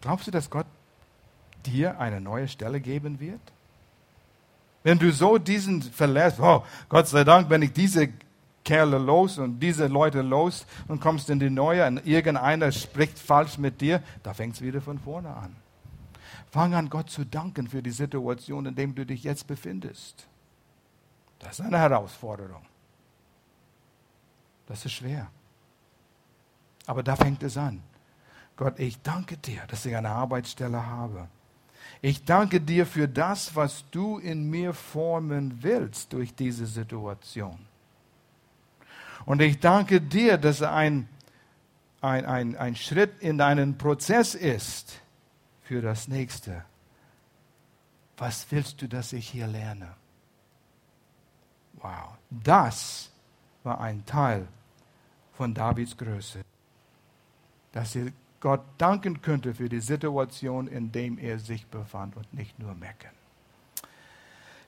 Glaubst 0.02 0.28
du, 0.28 0.32
dass 0.32 0.50
Gott 0.50 0.68
dir 1.66 2.00
eine 2.00 2.22
neue 2.22 2.48
Stelle 2.48 2.80
geben 2.80 3.20
wird? 3.20 3.42
Wenn 4.84 5.00
du 5.00 5.12
so 5.12 5.38
diesen 5.38 5.82
verlässt, 5.82 6.40
oh, 6.40 6.64
Gott 6.88 7.08
sei 7.08 7.24
Dank, 7.24 7.50
wenn 7.50 7.62
ich 7.62 7.74
diese 7.74 8.10
Kerle 8.64 8.98
los 8.98 9.38
und 9.38 9.60
diese 9.60 9.88
Leute 9.88 10.22
los 10.22 10.66
und 10.88 11.02
kommst 11.02 11.30
in 11.30 11.40
die 11.40 11.50
neue 11.50 11.86
und 11.88 12.06
irgendeiner 12.06 12.72
spricht 12.72 13.18
falsch 13.18 13.58
mit 13.58 13.82
dir, 13.82 14.04
da 14.24 14.34
fängt 14.34 14.56
es 14.56 14.62
wieder 14.62 14.82
von 14.82 15.00
vorne 15.00 15.30
an. 15.30 15.56
Fang 16.52 16.74
an, 16.74 16.90
Gott 16.90 17.10
zu 17.10 17.26
danken 17.26 17.68
für 17.68 17.82
die 17.82 17.92
Situation, 17.92 18.66
in 18.66 18.76
der 18.76 18.88
du 18.88 19.06
dich 19.06 19.24
jetzt 19.24 19.48
befindest. 19.48 20.28
Das 21.40 21.60
ist 21.60 21.66
eine 21.66 21.80
Herausforderung. 21.80 22.66
Das 24.68 24.86
ist 24.86 24.94
schwer. 24.94 25.30
Aber 26.88 27.04
da 27.04 27.16
fängt 27.16 27.44
es 27.44 27.58
an. 27.58 27.84
Gott, 28.56 28.80
ich 28.80 29.00
danke 29.02 29.38
dir, 29.38 29.62
dass 29.68 29.86
ich 29.86 29.96
eine 29.96 30.10
Arbeitsstelle 30.10 30.88
habe. 30.88 31.28
Ich 32.02 32.26
danke 32.26 32.60
dir 32.60 32.86
für 32.86 33.08
das, 33.08 33.56
was 33.56 33.86
du 33.92 34.18
in 34.18 34.50
mir 34.50 34.74
formen 34.74 35.62
willst 35.62 36.14
durch 36.14 36.34
diese 36.34 36.66
Situation. 36.66 37.60
Und 39.26 39.42
ich 39.42 39.60
danke 39.60 40.02
dir, 40.02 40.38
dass 40.38 40.62
ein, 40.62 41.08
ein, 42.02 42.26
ein, 42.26 42.56
ein 42.56 42.76
Schritt 42.76 43.20
in 43.20 43.42
einen 43.42 43.78
Prozess 43.78 44.34
ist 44.34 45.02
für 45.64 45.82
das 45.82 46.08
nächste. 46.08 46.64
Was 48.18 48.48
willst 48.50 48.82
du, 48.82 48.88
dass 48.88 49.14
ich 49.14 49.28
hier 49.30 49.48
lerne? 49.48 49.94
Wow, 51.74 52.18
das 52.30 53.12
war 53.64 53.82
ein 53.82 54.06
Teil 54.06 54.48
von 55.34 55.54
Davids 55.54 55.96
Größe 55.96 56.44
dass 57.78 57.96
er 57.96 58.08
Gott 58.40 58.64
danken 58.80 59.22
könnte 59.22 59.54
für 59.54 59.70
die 59.70 59.82
Situation, 59.82 60.68
in 60.68 60.92
der 60.92 61.12
er 61.20 61.38
sich 61.38 61.68
befand 61.68 62.18
und 62.18 62.34
nicht 62.34 62.58
nur 62.58 62.74
meckern. 62.74 63.14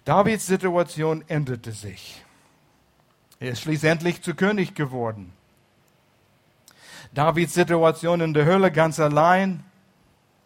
Davids 0.05 0.45
Situation 0.45 1.23
änderte 1.27 1.71
sich. 1.71 2.23
Er 3.39 3.53
ist 3.53 3.61
schließlich 3.61 4.21
zu 4.21 4.35
König 4.35 4.75
geworden. 4.75 5.33
Davids 7.11 7.55
Situation 7.55 8.21
in 8.21 8.35
der 8.35 8.45
Hölle 8.45 8.71
ganz 8.71 8.99
allein, 8.99 9.63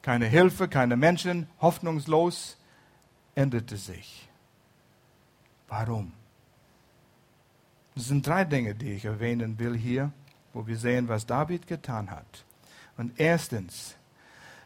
keine 0.02 0.28
Hilfe, 0.28 0.70
keine 0.70 0.96
Menschen, 0.96 1.48
hoffnungslos, 1.60 2.58
änderte 3.36 3.76
sich. 3.76 4.30
Warum? 5.68 6.14
Es 7.98 8.08
sind 8.08 8.26
drei 8.26 8.46
Dinge, 8.46 8.74
die 8.74 8.94
ich 8.94 9.04
erwähnen 9.04 9.60
will 9.60 9.76
hier, 9.76 10.14
wo 10.54 10.66
wir 10.66 10.78
sehen, 10.78 11.10
was 11.10 11.26
David 11.26 11.68
getan 11.68 12.10
hat. 12.10 12.46
Und 12.98 13.20
erstens, 13.20 13.96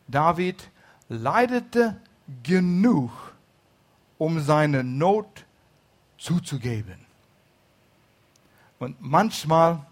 David 0.07 0.69
leidete 1.09 1.99
genug, 2.43 3.11
um 4.17 4.39
seine 4.39 4.83
Not 4.83 5.45
zuzugeben. 6.17 7.05
Und 8.79 8.97
manchmal 8.99 9.85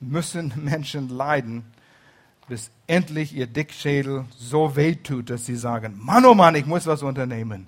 müssen 0.00 0.52
Menschen 0.64 1.08
leiden, 1.08 1.64
bis 2.48 2.70
endlich 2.86 3.34
ihr 3.34 3.46
Dickschädel 3.46 4.24
so 4.36 4.76
wehtut, 4.76 5.30
dass 5.30 5.46
sie 5.46 5.56
sagen, 5.56 5.98
Mann, 6.00 6.24
oh 6.24 6.34
Mann, 6.34 6.54
ich 6.54 6.66
muss 6.66 6.86
was 6.86 7.02
unternehmen. 7.02 7.66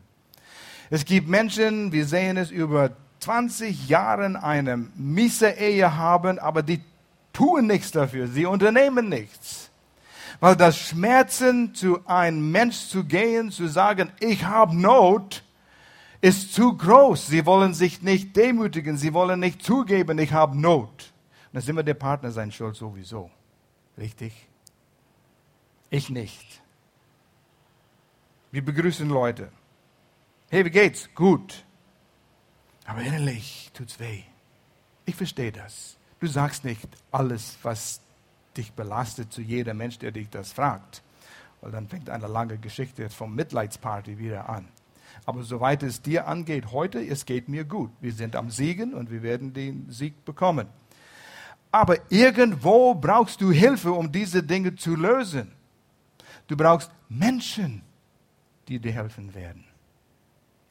Es 0.90 1.04
gibt 1.04 1.28
Menschen, 1.28 1.92
wir 1.92 2.06
sehen 2.06 2.36
es 2.36 2.50
über 2.50 2.92
20 3.20 3.88
Jahren 3.88 4.36
eine 4.36 4.76
miese 4.94 5.50
Ehe 5.50 5.96
haben, 5.96 6.38
aber 6.38 6.62
die 6.62 6.80
tun 7.32 7.66
nichts 7.66 7.90
dafür, 7.90 8.28
sie 8.28 8.46
unternehmen 8.46 9.08
nichts. 9.08 9.67
Weil 10.40 10.56
das 10.56 10.78
Schmerzen 10.78 11.74
zu 11.74 12.06
einem 12.06 12.52
Mensch 12.52 12.88
zu 12.88 13.04
gehen, 13.04 13.50
zu 13.50 13.66
sagen, 13.66 14.12
ich 14.20 14.44
habe 14.44 14.76
Not, 14.76 15.42
ist 16.20 16.54
zu 16.54 16.76
groß. 16.76 17.26
Sie 17.26 17.44
wollen 17.44 17.74
sich 17.74 18.02
nicht 18.02 18.36
demütigen, 18.36 18.96
sie 18.96 19.12
wollen 19.12 19.40
nicht 19.40 19.62
zugeben, 19.62 20.18
ich 20.18 20.32
habe 20.32 20.58
Not. 20.58 20.88
Und 20.88 21.54
dann 21.54 21.62
sind 21.62 21.76
wir 21.76 21.82
der 21.82 21.94
Partner 21.94 22.30
sein 22.30 22.52
Schuld 22.52 22.76
sowieso. 22.76 23.30
Richtig? 23.96 24.32
Ich 25.90 26.10
nicht. 26.10 26.62
Wir 28.50 28.64
begrüßen 28.64 29.08
Leute. 29.08 29.50
Hey, 30.50 30.64
wie 30.64 30.70
geht's? 30.70 31.08
Gut. 31.14 31.64
Aber 32.86 33.02
innerlich 33.02 33.70
tut's 33.74 33.98
weh. 33.98 34.22
Ich 35.04 35.14
verstehe 35.14 35.52
das. 35.52 35.96
Du 36.20 36.26
sagst 36.26 36.64
nicht 36.64 36.88
alles, 37.10 37.58
was 37.62 38.00
dich 38.58 38.72
belastet, 38.72 39.32
zu 39.32 39.40
jedem 39.40 39.78
Mensch, 39.78 39.98
der 39.98 40.10
dich 40.10 40.28
das 40.28 40.52
fragt. 40.52 41.02
Weil 41.60 41.72
dann 41.72 41.88
fängt 41.88 42.10
eine 42.10 42.26
lange 42.26 42.58
Geschichte 42.58 43.08
vom 43.08 43.34
Mitleidsparty 43.34 44.18
wieder 44.18 44.48
an. 44.48 44.68
Aber 45.24 45.42
soweit 45.42 45.82
es 45.82 46.02
dir 46.02 46.28
angeht 46.28 46.72
heute, 46.72 47.04
es 47.04 47.24
geht 47.24 47.48
mir 47.48 47.64
gut. 47.64 47.90
Wir 48.00 48.12
sind 48.12 48.36
am 48.36 48.50
Siegen 48.50 48.94
und 48.94 49.10
wir 49.10 49.22
werden 49.22 49.52
den 49.52 49.90
Sieg 49.90 50.24
bekommen. 50.24 50.68
Aber 51.70 51.96
irgendwo 52.10 52.94
brauchst 52.94 53.40
du 53.40 53.50
Hilfe, 53.50 53.92
um 53.92 54.10
diese 54.10 54.42
Dinge 54.42 54.74
zu 54.74 54.94
lösen. 54.94 55.52
Du 56.46 56.56
brauchst 56.56 56.90
Menschen, 57.08 57.82
die 58.68 58.78
dir 58.78 58.92
helfen 58.92 59.34
werden. 59.34 59.64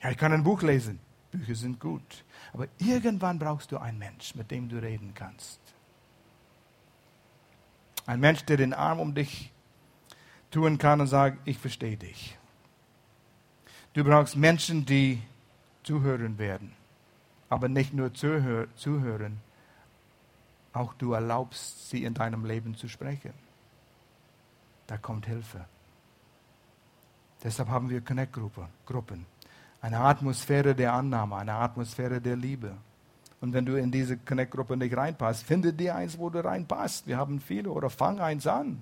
Ja, 0.01 0.09
ich 0.11 0.17
kann 0.17 0.31
ein 0.31 0.43
Buch 0.43 0.61
lesen. 0.61 0.99
Bücher 1.31 1.55
sind 1.55 1.79
gut. 1.79 2.23
Aber 2.53 2.67
irgendwann 2.77 3.37
brauchst 3.37 3.71
du 3.71 3.77
einen 3.77 3.99
Mensch, 3.99 4.33
mit 4.35 4.49
dem 4.49 4.69
du 4.69 4.77
reden 4.81 5.13
kannst. 5.13 5.59
Ein 8.07 8.21
Mensch, 8.21 8.43
der 8.45 8.57
den 8.57 8.73
Arm 8.73 8.99
um 8.99 9.13
dich 9.13 9.51
tun 10.49 10.77
kann 10.77 11.01
und 11.01 11.07
sagt, 11.07 11.45
ich 11.45 11.59
verstehe 11.59 11.97
dich. 11.97 12.37
Du 13.93 14.03
brauchst 14.03 14.35
Menschen, 14.35 14.85
die 14.85 15.21
zuhören 15.83 16.39
werden. 16.39 16.71
Aber 17.49 17.69
nicht 17.69 17.93
nur 17.93 18.13
zuhören, 18.13 19.39
auch 20.73 20.93
du 20.93 21.13
erlaubst 21.13 21.89
sie 21.89 22.03
in 22.03 22.13
deinem 22.13 22.45
Leben 22.45 22.75
zu 22.75 22.87
sprechen. 22.87 23.33
Da 24.87 24.97
kommt 24.97 25.25
Hilfe. 25.25 25.65
Deshalb 27.43 27.69
haben 27.69 27.89
wir 27.89 28.01
Connect-Gruppen. 28.01 29.25
Eine 29.81 29.99
Atmosphäre 29.99 30.75
der 30.75 30.93
Annahme, 30.93 31.35
eine 31.37 31.53
Atmosphäre 31.53 32.21
der 32.21 32.35
Liebe. 32.35 32.77
Und 33.39 33.53
wenn 33.53 33.65
du 33.65 33.75
in 33.75 33.91
diese 33.91 34.17
Connect-Gruppe 34.17 34.77
nicht 34.77 34.97
reinpasst, 34.97 35.43
finde 35.43 35.71
dir 35.71 35.95
eins, 35.95 36.17
wo 36.17 36.29
du 36.29 36.43
reinpasst. 36.43 37.05
Wir 37.05 37.17
haben 37.17 37.39
viele 37.39 37.69
oder 37.69 37.89
fang 37.89 38.19
eins 38.19 38.47
an. 38.47 38.79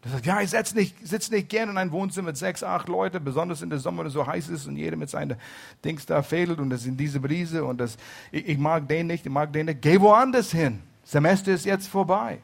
Du 0.00 0.08
sagst, 0.08 0.26
ja, 0.26 0.40
ich 0.40 0.50
sitze 0.50 0.76
nicht, 0.76 1.06
sitz 1.06 1.30
nicht 1.30 1.48
gerne 1.48 1.72
in 1.72 1.78
einem 1.78 1.90
Wohnzimmer 1.90 2.28
mit 2.28 2.36
sechs, 2.36 2.62
acht 2.62 2.88
Leuten, 2.88 3.22
besonders 3.22 3.62
in 3.62 3.68
der 3.68 3.80
Sommer, 3.80 4.00
wenn 4.00 4.06
es 4.06 4.12
so 4.12 4.26
heiß 4.26 4.48
ist 4.48 4.66
und 4.66 4.76
jeder 4.76 4.96
mit 4.96 5.10
seinen 5.10 5.36
Dings 5.84 6.06
da 6.06 6.22
fädelt 6.22 6.60
und 6.60 6.70
das 6.70 6.86
in 6.86 6.96
diese 6.96 7.18
Brise 7.20 7.64
und 7.64 7.78
das, 7.78 7.96
ich, 8.30 8.48
ich 8.48 8.58
mag 8.58 8.88
den 8.88 9.08
nicht, 9.08 9.26
ich 9.26 9.32
mag 9.32 9.52
den 9.52 9.66
nicht. 9.66 9.82
Geh 9.82 10.00
woanders 10.00 10.52
hin. 10.52 10.80
Semester 11.02 11.52
ist 11.52 11.66
jetzt 11.66 11.88
vorbei. 11.88 12.38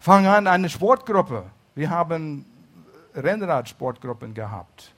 Fang 0.00 0.26
an, 0.26 0.46
eine 0.46 0.68
Sportgruppe. 0.68 1.44
Wir 1.74 1.90
haben 1.90 2.44
Rennradsportgruppen 3.14 4.34
gehabt. 4.34 4.92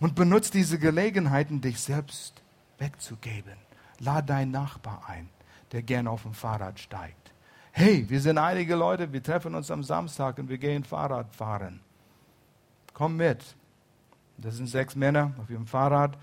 Und 0.00 0.14
benutze 0.14 0.52
diese 0.52 0.78
Gelegenheiten, 0.78 1.60
dich 1.60 1.80
selbst 1.80 2.42
wegzugeben. 2.78 3.56
Lad 3.98 4.28
deinen 4.28 4.50
Nachbar 4.50 5.02
ein, 5.08 5.28
der 5.72 5.82
gern 5.82 6.06
auf 6.06 6.22
dem 6.22 6.34
Fahrrad 6.34 6.78
steigt. 6.78 7.32
Hey, 7.72 8.08
wir 8.08 8.20
sind 8.20 8.38
einige 8.38 8.74
Leute, 8.74 9.12
wir 9.12 9.22
treffen 9.22 9.54
uns 9.54 9.70
am 9.70 9.82
Samstag 9.82 10.38
und 10.38 10.48
wir 10.48 10.58
gehen 10.58 10.84
Fahrrad 10.84 11.34
fahren. 11.34 11.80
Komm 12.94 13.16
mit. 13.16 13.54
Das 14.38 14.56
sind 14.56 14.68
sechs 14.68 14.96
Männer 14.96 15.32
auf 15.38 15.50
ihrem 15.50 15.66
Fahrrad. 15.66 16.16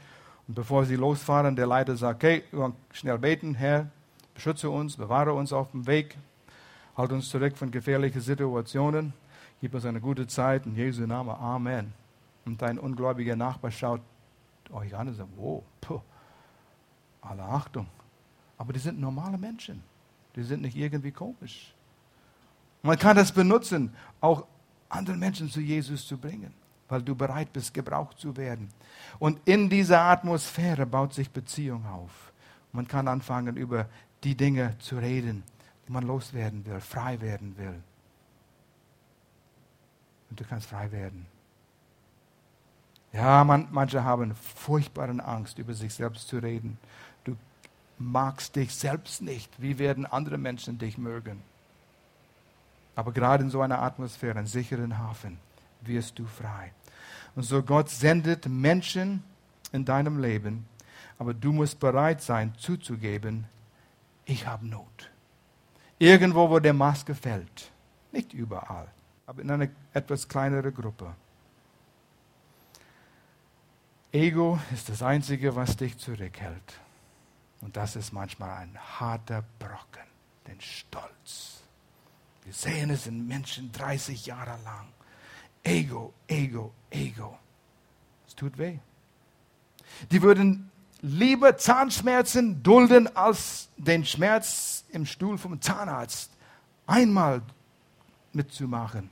Und 0.48 0.56
bevor 0.56 0.86
sie 0.86 0.96
losfahren, 0.96 1.56
der 1.56 1.68
Leiter 1.68 1.96
sagt, 1.96 2.24
hey, 2.24 2.44
schnell 2.92 3.18
beten, 3.18 3.56
Herr, 3.56 3.90
beschütze 4.34 4.70
uns, 4.70 4.98
bewahre 4.98 5.34
uns 5.34 5.54
auf 5.54 5.72
dem 5.72 5.88
Weg, 5.88 6.18
halt 6.98 7.12
uns 7.12 7.30
zurück 7.30 7.58
von 7.58 7.72
gefährlichen 7.72 8.22
Situationen, 8.22 9.14
gib 9.62 9.74
uns 9.74 9.86
eine 9.86 10.02
gute 10.02 10.28
Zeit, 10.28 10.66
in 10.66 10.76
Jesu 10.76 11.06
Namen, 11.06 11.36
Amen. 11.36 11.94
Und 12.46 12.62
dein 12.62 12.78
ungläubiger 12.78 13.36
Nachbar 13.36 13.72
schaut 13.72 14.02
euch 14.72 14.96
an 14.96 15.08
und 15.08 15.14
sagt, 15.14 15.30
wow, 15.38 15.64
puh, 15.80 16.02
alle 17.26 17.44
Achtung. 17.44 17.88
Aber 18.58 18.74
die 18.74 18.80
sind 18.80 19.00
normale 19.00 19.38
Menschen. 19.38 19.84
Die 20.36 20.44
sind 20.44 20.62
nicht 20.62 20.76
irgendwie 20.76 21.12
komisch. 21.12 21.74
Man 22.82 22.98
kann 22.98 23.16
das 23.16 23.32
benutzen, 23.32 23.94
auch 24.20 24.46
andere 24.90 25.16
Menschen 25.16 25.50
zu 25.50 25.62
Jesus 25.62 26.06
zu 26.06 26.18
bringen, 26.18 26.54
weil 26.90 27.02
du 27.02 27.16
bereit 27.16 27.52
bist, 27.54 27.74
gebraucht 27.74 28.20
zu 28.20 28.36
werden. 28.36 28.70
Und 29.20 29.40
in 29.46 29.70
dieser 29.70 30.02
Atmosphäre 30.02 30.86
baut 30.86 31.14
sich 31.14 31.30
Beziehung 31.30 31.86
auf. 31.86 32.32
Man 32.72 32.88
kann 32.88 33.08
anfangen, 33.08 33.56
über 33.56 33.88
die 34.24 34.36
Dinge 34.36 34.76
zu 34.80 34.98
reden, 34.98 35.44
die 35.88 35.92
man 35.92 36.06
loswerden 36.06 36.66
will, 36.66 36.80
frei 36.80 37.20
werden 37.22 37.58
will. 37.58 37.82
Und 40.30 40.40
du 40.40 40.44
kannst 40.46 40.68
frei 40.68 40.92
werden. 40.92 41.26
Ja, 43.14 43.44
man, 43.44 43.68
manche 43.72 44.04
haben 44.04 44.34
furchtbare 44.36 45.24
Angst, 45.24 45.60
über 45.60 45.74
sich 45.74 45.94
selbst 45.94 46.28
zu 46.28 46.40
reden. 46.40 46.80
Magst 47.98 48.56
dich 48.56 48.74
selbst 48.74 49.22
nicht. 49.22 49.50
Wie 49.62 49.80
werden 49.80 50.06
andere 50.06 50.38
Menschen 50.38 50.78
dich 50.78 50.98
mögen? 50.98 51.42
Aber 52.96 53.12
gerade 53.12 53.44
in 53.44 53.50
so 53.50 53.62
einer 53.62 53.82
Atmosphäre, 53.82 54.38
einem 54.38 54.48
sicheren 54.48 54.98
Hafen, 55.00 55.40
wirst 55.82 56.20
du 56.20 56.26
frei. 56.26 56.72
Und 57.36 57.44
so 57.44 57.64
Gott 57.64 57.90
sendet 57.90 58.48
Menschen 58.48 59.24
in 59.72 59.86
deinem 59.86 60.20
Leben, 60.20 60.66
aber 61.18 61.34
du 61.34 61.52
musst 61.52 61.80
bereit 61.80 62.22
sein 62.22 62.54
zuzugeben, 62.58 63.46
ich 64.26 64.46
habe 64.48 64.68
Not. 64.68 65.10
Irgendwo, 66.00 66.50
wo 66.50 66.60
der 66.60 66.74
Maske 66.74 67.16
fällt. 67.16 67.72
Nicht 68.12 68.34
überall, 68.34 68.88
aber 69.26 69.42
in 69.42 69.50
einer 69.50 69.70
etwas 69.94 70.28
kleinere 70.28 70.72
Gruppe. 70.72 71.14
Ego 74.12 74.60
ist 74.72 74.90
das 74.90 75.02
Einzige, 75.02 75.56
was 75.56 75.76
dich 75.76 75.98
zurückhält. 75.98 76.80
Und 77.64 77.78
das 77.78 77.96
ist 77.96 78.12
manchmal 78.12 78.58
ein 78.58 78.78
harter 78.78 79.44
Brocken, 79.58 80.04
den 80.48 80.60
Stolz. 80.60 81.62
Wir 82.44 82.54
sehen 82.54 82.90
es 82.90 83.08
in 83.08 83.26
Menschen 83.26 83.72
30 83.72 84.26
Jahre 84.26 84.62
lang. 84.66 84.90
Ego, 85.64 86.14
Ego, 86.28 86.74
Ego. 86.90 87.40
Es 88.28 88.36
tut 88.36 88.58
weh. 88.58 88.80
Die 90.12 90.22
würden 90.22 90.72
lieber 91.02 91.58
Zahnschmerzen 91.58 92.62
dulden 92.64 93.16
als 93.16 93.70
den 93.78 94.04
Schmerz 94.04 94.84
im 94.90 95.06
Stuhl 95.06 95.38
vom 95.38 95.62
Zahnarzt 95.62 96.32
einmal 96.86 97.42
mitzumachen. 98.34 99.10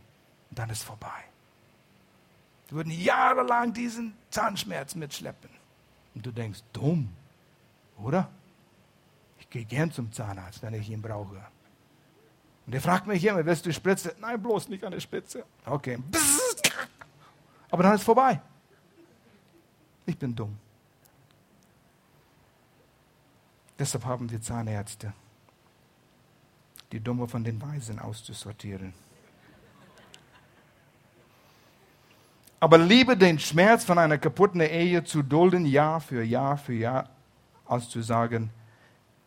Und 0.49 0.59
dann 0.59 0.69
ist 0.69 0.83
vorbei. 0.83 1.23
Die 2.69 2.75
würden 2.75 2.91
jahrelang 2.91 3.71
diesen 3.71 4.13
Zahnschmerz 4.29 4.93
mitschleppen. 4.95 5.49
Und 6.15 6.25
du 6.25 6.31
denkst, 6.31 6.59
dumm, 6.73 7.07
oder? 7.97 8.29
Gehe 9.51 9.65
gern 9.65 9.91
zum 9.91 10.11
Zahnarzt, 10.11 10.63
wenn 10.63 10.73
ich 10.73 10.89
ihn 10.89 11.01
brauche. 11.01 11.45
Und 12.65 12.73
er 12.73 12.81
fragt 12.81 13.05
mich 13.05 13.23
immer, 13.23 13.45
willst 13.45 13.65
du 13.65 13.73
Spritze? 13.73 14.15
Nein, 14.19 14.41
bloß 14.41 14.69
nicht 14.69 14.83
eine 14.83 14.99
Spitze. 14.99 15.43
Okay. 15.65 15.99
Aber 17.69 17.83
dann 17.83 17.95
ist 17.95 18.03
vorbei. 18.03 18.41
Ich 20.05 20.17
bin 20.17 20.33
dumm. 20.33 20.57
Deshalb 23.77 24.05
haben 24.05 24.29
wir 24.29 24.41
Zahnärzte, 24.41 25.13
die 26.91 26.99
Dumme 26.99 27.27
von 27.27 27.43
den 27.43 27.61
Weisen 27.61 27.99
auszusortieren. 27.99 28.93
Aber 32.59 32.77
liebe 32.77 33.17
den 33.17 33.39
Schmerz 33.39 33.83
von 33.83 33.97
einer 33.97 34.17
kaputten 34.17 34.61
Ehe 34.61 35.03
zu 35.03 35.23
dulden, 35.23 35.65
Jahr 35.65 35.99
für 35.99 36.23
Jahr 36.23 36.57
für 36.57 36.73
Jahr, 36.73 37.09
als 37.65 37.89
zu 37.89 38.01
sagen, 38.01 38.51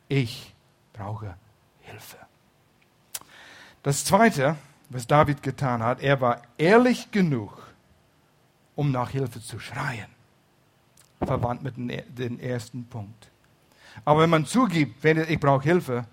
ich 0.08 0.54
brauche 0.92 1.34
Hilfe. 1.80 2.18
Das 3.82 4.04
Zweite, 4.04 4.56
was 4.88 5.06
David 5.06 5.42
getan 5.42 5.82
hat, 5.82 6.00
er 6.00 6.20
war 6.20 6.42
ehrlich 6.56 7.10
genug, 7.10 7.62
um 8.74 8.90
nach 8.90 9.10
Hilfe 9.10 9.40
zu 9.40 9.58
schreien. 9.58 10.08
Verwandt 11.18 11.62
mit 11.62 11.76
dem 11.76 12.38
ersten 12.38 12.84
Punkt. 12.86 13.30
Aber 14.04 14.22
wenn 14.22 14.30
man 14.30 14.46
zugibt, 14.46 15.02
wenn 15.02 15.18
ich 15.18 15.38
brauche 15.38 15.62
Hilfe, 15.62 16.06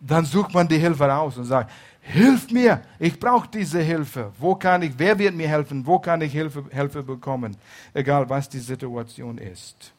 dann 0.00 0.24
sucht 0.24 0.54
man 0.54 0.66
die 0.66 0.78
Hilfe 0.78 1.04
raus 1.04 1.36
und 1.36 1.44
sagt, 1.44 1.70
hilf 2.00 2.50
mir, 2.50 2.82
ich 2.98 3.18
brauche 3.20 3.48
diese 3.48 3.80
Hilfe. 3.80 4.32
Wo 4.38 4.54
kann 4.54 4.82
ich, 4.82 4.92
wer 4.96 5.18
wird 5.18 5.34
mir 5.34 5.48
helfen? 5.48 5.86
Wo 5.86 5.98
kann 5.98 6.22
ich 6.22 6.32
Hilfe, 6.32 6.64
Hilfe 6.70 7.02
bekommen? 7.02 7.56
Egal, 7.92 8.28
was 8.28 8.48
die 8.48 8.58
Situation 8.58 9.36
ist. 9.38 9.92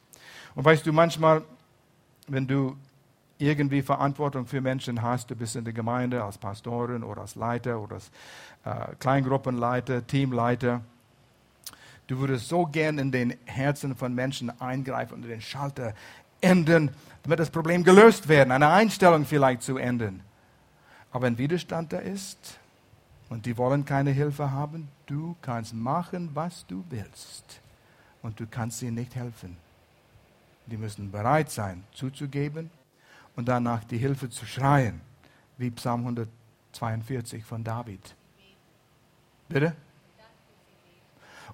Und 0.55 0.65
weißt 0.65 0.85
du, 0.85 0.91
manchmal, 0.91 1.43
wenn 2.31 2.47
du 2.47 2.77
irgendwie 3.37 3.81
Verantwortung 3.81 4.45
für 4.45 4.61
Menschen 4.61 5.01
hast, 5.01 5.29
du 5.31 5.35
bist 5.35 5.55
in 5.55 5.63
der 5.63 5.73
Gemeinde 5.73 6.23
als 6.23 6.37
Pastorin 6.37 7.03
oder 7.03 7.21
als 7.21 7.35
Leiter 7.35 7.79
oder 7.79 7.95
als 7.95 8.11
äh, 8.63 8.95
Kleingruppenleiter, 8.99 10.05
Teamleiter, 10.05 10.81
du 12.07 12.19
würdest 12.19 12.47
so 12.47 12.65
gern 12.65 12.99
in 12.99 13.11
den 13.11 13.35
Herzen 13.45 13.95
von 13.95 14.13
Menschen 14.13 14.49
eingreifen 14.61 15.15
und 15.15 15.21
den 15.23 15.41
Schalter 15.41 15.93
ändern, 16.39 16.91
damit 17.23 17.39
das 17.39 17.49
Problem 17.49 17.83
gelöst 17.83 18.27
werden, 18.27 18.51
eine 18.51 18.69
Einstellung 18.69 19.25
vielleicht 19.25 19.63
zu 19.63 19.77
ändern. 19.77 20.21
Aber 21.11 21.23
wenn 21.23 21.37
Widerstand 21.37 21.91
da 21.91 21.97
ist 21.97 22.59
und 23.29 23.45
die 23.45 23.57
wollen 23.57 23.83
keine 23.83 24.11
Hilfe 24.11 24.51
haben, 24.51 24.87
du 25.07 25.35
kannst 25.41 25.73
machen, 25.73 26.29
was 26.33 26.65
du 26.67 26.83
willst 26.89 27.59
und 28.21 28.39
du 28.39 28.45
kannst 28.47 28.81
ihnen 28.81 28.95
nicht 28.95 29.15
helfen. 29.15 29.57
Die 30.67 30.77
müssen 30.77 31.11
bereit 31.11 31.49
sein, 31.51 31.83
zuzugeben 31.91 32.69
und 33.35 33.47
danach 33.47 33.83
die 33.83 33.97
Hilfe 33.97 34.29
zu 34.29 34.45
schreien, 34.45 35.01
wie 35.57 35.71
Psalm 35.71 36.01
142 36.01 37.43
von 37.43 37.63
David. 37.63 38.15
Bitte? 39.49 39.75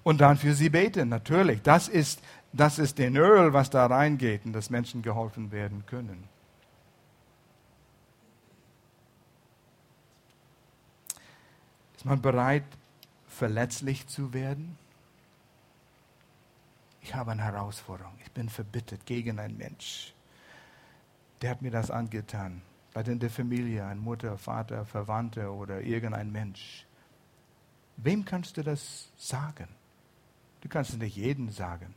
Und 0.02 0.20
dann 0.20 0.36
für 0.36 0.54
sie 0.54 0.70
beten, 0.70 1.08
natürlich. 1.08 1.62
Das 1.62 1.88
ist, 1.88 2.22
das 2.52 2.78
ist 2.78 2.98
den 2.98 3.16
Öl, 3.16 3.52
was 3.52 3.70
da 3.70 3.86
reingeht 3.86 4.44
und 4.44 4.52
dass 4.52 4.70
Menschen 4.70 5.02
geholfen 5.02 5.50
werden 5.50 5.84
können. 5.86 6.28
Ist 11.96 12.04
man 12.04 12.22
bereit, 12.22 12.64
verletzlich 13.26 14.06
zu 14.06 14.32
werden? 14.32 14.78
Ich 17.08 17.14
habe 17.14 17.32
eine 17.32 17.42
Herausforderung. 17.42 18.12
Ich 18.22 18.30
bin 18.30 18.48
verbittert 18.48 19.04
gegen 19.06 19.38
einen 19.38 19.56
Mensch 19.56 20.12
der 21.42 21.50
hat 21.50 21.62
mir 21.62 21.70
das 21.70 21.90
angetan. 21.90 22.62
Bei 22.92 23.02
in 23.02 23.18
der 23.18 23.30
Familie, 23.30 23.86
ein 23.86 23.98
Mutter, 23.98 24.36
Vater, 24.38 24.84
Verwandte 24.84 25.52
oder 25.52 25.80
irgendein 25.80 26.32
Mensch. 26.32 26.84
Wem 27.96 28.24
kannst 28.24 28.56
du 28.56 28.62
das 28.62 29.10
sagen? 29.16 29.68
Du 30.60 30.68
kannst 30.68 30.90
es 30.90 30.96
nicht 30.96 31.16
jedem 31.16 31.50
sagen. 31.50 31.94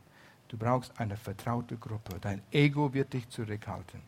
Du 0.48 0.56
brauchst 0.56 0.98
eine 1.00 1.16
vertraute 1.16 1.76
Gruppe. 1.76 2.18
Dein 2.20 2.42
Ego 2.52 2.92
wird 2.92 3.12
dich 3.12 3.28
zurückhalten. 3.28 4.02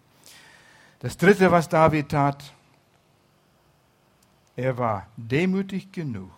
Das 1.00 1.16
dritte, 1.16 1.50
was 1.50 1.68
David 1.68 2.10
tat, 2.10 2.54
er 4.56 4.78
war 4.78 5.08
demütig 5.16 5.90
genug, 5.90 6.30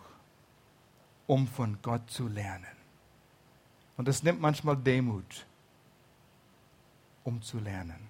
um 1.27 1.47
von 1.47 1.79
Gott 1.83 2.11
zu 2.11 2.29
lernen. 2.29 2.76
Und 3.97 4.09
es 4.09 4.23
nimmt 4.23 4.41
manchmal 4.41 4.77
Demut, 4.77 5.47
um 7.25 7.41
zu 7.43 7.59
lernen. 7.59 8.09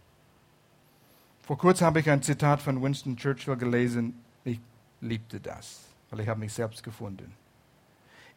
Vor 1.42 1.58
kurzem 1.58 1.86
habe 1.86 2.00
ich 2.00 2.10
ein 2.10 2.22
Zitat 2.22 2.60
von 2.60 2.82
Winston 2.82 3.16
Churchill 3.16 3.56
gelesen. 3.56 4.20
Ich 4.44 4.58
liebte 5.00 5.40
das, 5.40 5.80
weil 6.10 6.20
ich 6.20 6.28
habe 6.28 6.40
mich 6.40 6.52
selbst 6.52 6.82
gefunden. 6.82 7.32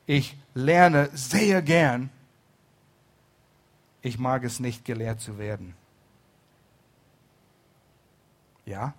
Ich 0.05 0.37
lerne 0.53 1.09
sehr 1.13 1.61
gern. 1.61 2.09
Ich 4.01 4.19
mag 4.19 4.43
es 4.43 4.59
nicht, 4.59 4.85
gelehrt 4.85 5.21
zu 5.21 5.37
werden. 5.37 5.75
Ja? 8.65 8.93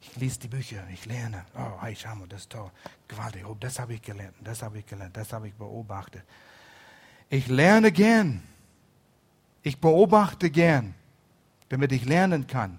Ich 0.00 0.16
lese 0.16 0.40
die 0.40 0.48
Bücher, 0.48 0.86
ich 0.90 1.04
lerne. 1.04 1.44
Oh, 1.54 1.82
hey, 1.82 1.94
schau 1.94 2.14
mal, 2.14 2.26
das 2.26 2.42
ist 2.42 2.50
toll. 2.50 2.70
Gewaltig. 3.08 3.46
Oh, 3.46 3.56
das 3.58 3.78
habe 3.78 3.94
ich 3.94 4.02
gelernt, 4.02 4.34
das 4.42 4.62
habe 4.62 4.78
ich 4.78 4.86
gelernt, 4.86 5.16
das 5.16 5.32
habe 5.32 5.48
ich 5.48 5.54
beobachtet. 5.54 6.24
Ich 7.28 7.48
lerne 7.48 7.92
gern. 7.92 8.42
Ich 9.62 9.80
beobachte 9.80 10.50
gern 10.50 10.94
damit 11.68 11.92
ich 11.92 12.04
lernen 12.04 12.46
kann. 12.46 12.78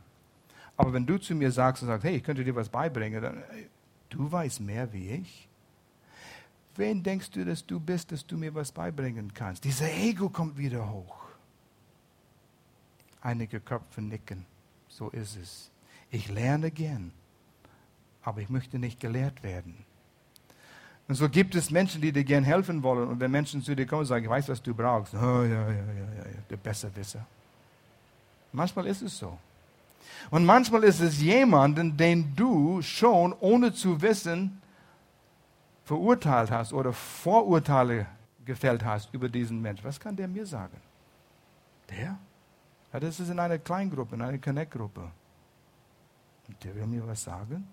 Aber 0.76 0.94
wenn 0.94 1.06
du 1.06 1.18
zu 1.18 1.36
mir 1.36 1.52
sagst 1.52 1.84
und 1.84 1.88
sagst, 1.88 2.06
hey, 2.06 2.18
ich 2.18 2.24
könnte 2.24 2.44
dir 2.44 2.56
was 2.56 2.70
beibringen, 2.70 3.22
dann, 3.22 3.44
du 4.10 4.32
weißt 4.32 4.62
mehr 4.62 4.92
wie 4.94 5.10
ich. 5.10 5.48
Wen 6.76 7.02
denkst 7.02 7.32
du, 7.32 7.44
dass 7.44 7.66
du 7.66 7.80
bist, 7.80 8.12
dass 8.12 8.26
du 8.26 8.38
mir 8.38 8.54
was 8.54 8.72
beibringen 8.72 9.34
kannst? 9.34 9.64
Dieser 9.64 9.92
Ego 9.92 10.30
kommt 10.30 10.58
wieder 10.58 10.90
hoch. 10.92 11.26
Einige 13.22 13.60
Köpfe 13.60 14.02
nicken. 14.02 14.46
So 14.88 15.10
ist 15.10 15.36
es. 15.38 15.72
Ich 16.12 16.30
lerne 16.30 16.70
gern, 16.70 17.12
aber 18.22 18.42
ich 18.42 18.50
möchte 18.50 18.78
nicht 18.78 19.00
gelehrt 19.00 19.42
werden. 19.42 19.86
Und 21.08 21.16
so 21.16 21.30
gibt 21.30 21.56
es 21.56 21.72
Menschen, 21.72 22.02
die 22.02 22.12
dir 22.12 22.24
gern 22.24 22.44
helfen 22.44 22.84
wollen. 22.84 23.08
Und 23.08 23.20
wenn 23.20 23.32
Menschen 23.32 23.62
zu 23.62 23.76
dir 23.76 23.86
kommen 23.86 24.02
und 24.02 24.08
sagen, 24.08 24.26
ich 24.26 24.30
weiß, 24.30 24.50
was 24.50 24.62
du 24.62 24.74
brauchst. 24.74 25.14
Oh, 25.14 25.18
ja, 25.18 25.44
ja, 25.44 25.70
ja, 25.70 25.72
ja, 25.72 26.26
ja, 26.26 26.42
der 26.50 26.58
Besserwisser. 26.58 27.26
Manchmal 28.52 28.88
ist 28.88 29.02
es 29.02 29.18
so. 29.18 29.38
Und 30.30 30.46
manchmal 30.46 30.84
ist 30.84 31.00
es 31.00 31.22
jemanden, 31.22 31.96
den 31.96 32.36
du 32.36 32.82
schon 32.82 33.34
ohne 33.40 33.74
zu 33.74 34.02
wissen 34.02 34.62
verurteilt 35.86 36.52
hast 36.52 36.74
oder 36.74 36.92
Vorurteile 36.92 38.08
gefällt 38.44 38.84
hast 38.84 39.14
über 39.14 39.30
diesen 39.30 39.62
Mensch. 39.62 39.82
Was 39.84 40.00
kann 40.00 40.16
der 40.16 40.28
mir 40.28 40.46
sagen? 40.46 40.78
Der? 41.90 42.18
Ja, 42.92 43.00
das 43.00 43.20
ist 43.20 43.30
in 43.30 43.40
einer 43.40 43.58
Kleingruppe, 43.58 44.16
in 44.16 44.22
einer 44.22 44.38
Connect-Gruppe. 44.38 45.12
Und 46.48 46.64
der 46.64 46.76
will 46.76 46.88
mir 46.88 47.08
was 47.08 47.24
sagen? 47.24 47.68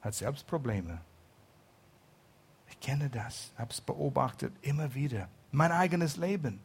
Hat 0.00 0.14
selbst 0.14 0.46
Probleme. 0.46 1.00
Ich 2.70 2.80
kenne 2.80 3.10
das, 3.10 3.52
habe 3.58 3.70
es 3.70 3.80
beobachtet, 3.80 4.52
immer 4.62 4.94
wieder. 4.94 5.28
Mein 5.52 5.72
eigenes 5.72 6.16
Leben. 6.16 6.60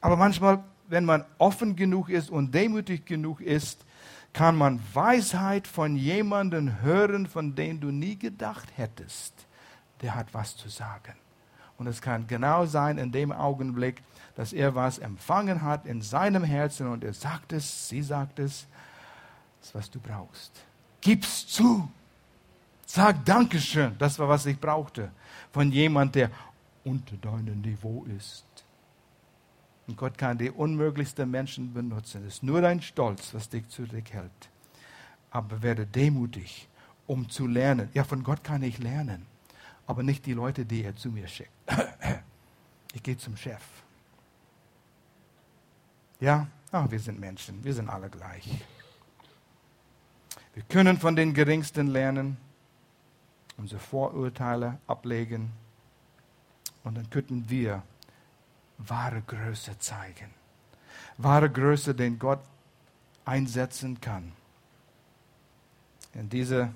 Aber 0.00 0.16
manchmal 0.16 0.62
wenn 0.92 1.04
man 1.06 1.24
offen 1.38 1.74
genug 1.74 2.10
ist 2.10 2.30
und 2.30 2.54
demütig 2.54 3.06
genug 3.06 3.40
ist, 3.40 3.84
kann 4.32 4.56
man 4.56 4.80
Weisheit 4.92 5.66
von 5.66 5.96
jemandem 5.96 6.80
hören, 6.82 7.26
von 7.26 7.54
dem 7.54 7.80
du 7.80 7.90
nie 7.90 8.18
gedacht 8.18 8.68
hättest, 8.76 9.34
der 10.02 10.14
hat 10.14 10.32
was 10.32 10.56
zu 10.56 10.68
sagen. 10.68 11.14
Und 11.78 11.86
es 11.86 12.00
kann 12.00 12.26
genau 12.26 12.66
sein 12.66 12.98
in 12.98 13.10
dem 13.10 13.32
Augenblick, 13.32 14.02
dass 14.36 14.52
er 14.52 14.74
was 14.74 14.98
empfangen 14.98 15.62
hat 15.62 15.86
in 15.86 16.02
seinem 16.02 16.44
Herzen 16.44 16.88
und 16.88 17.04
er 17.04 17.14
sagt 17.14 17.52
es, 17.52 17.88
sie 17.88 18.02
sagt 18.02 18.38
es, 18.38 18.66
das 19.60 19.68
ist, 19.68 19.74
was 19.74 19.90
du 19.90 19.98
brauchst. 19.98 20.52
Gib's 21.00 21.46
zu. 21.46 21.90
Sag 22.86 23.24
Dankeschön, 23.24 23.96
das 23.98 24.18
war, 24.18 24.28
was 24.28 24.44
ich 24.44 24.58
brauchte. 24.60 25.10
Von 25.52 25.70
jemand, 25.70 26.14
der 26.14 26.30
unter 26.84 27.16
deinem 27.16 27.60
Niveau 27.60 28.04
ist. 28.16 28.44
Und 29.86 29.96
Gott 29.96 30.16
kann 30.16 30.38
die 30.38 30.50
unmöglichsten 30.50 31.30
Menschen 31.30 31.72
benutzen. 31.74 32.24
Es 32.26 32.34
ist 32.34 32.42
nur 32.42 32.60
dein 32.60 32.80
Stolz, 32.80 33.34
was 33.34 33.48
dich 33.48 33.68
zurückhält. 33.68 34.50
Aber 35.30 35.62
werde 35.62 35.86
demütig, 35.86 36.68
um 37.06 37.28
zu 37.28 37.46
lernen. 37.46 37.88
Ja, 37.94 38.04
von 38.04 38.22
Gott 38.22 38.44
kann 38.44 38.62
ich 38.62 38.78
lernen. 38.78 39.26
Aber 39.86 40.02
nicht 40.02 40.24
die 40.26 40.34
Leute, 40.34 40.64
die 40.64 40.84
er 40.84 40.96
zu 40.96 41.10
mir 41.10 41.28
schickt. 41.28 41.50
Ich 42.94 43.02
gehe 43.02 43.16
zum 43.16 43.38
Chef. 43.38 43.62
Ja, 46.20 46.46
oh, 46.72 46.84
wir 46.90 47.00
sind 47.00 47.18
Menschen. 47.18 47.64
Wir 47.64 47.72
sind 47.72 47.88
alle 47.88 48.10
gleich. 48.10 48.46
Wir 50.54 50.62
können 50.64 50.98
von 50.98 51.16
den 51.16 51.32
Geringsten 51.32 51.86
lernen, 51.86 52.36
unsere 53.56 53.80
Vorurteile 53.80 54.78
ablegen. 54.86 55.52
Und 56.84 56.96
dann 56.96 57.08
könnten 57.10 57.48
wir 57.48 57.82
wahre 58.78 59.22
Größe 59.22 59.78
zeigen. 59.78 60.30
Wahre 61.18 61.50
Größe, 61.50 61.94
den 61.94 62.18
Gott 62.18 62.40
einsetzen 63.24 64.00
kann. 64.00 64.32
In 66.14 66.28
dieser 66.28 66.72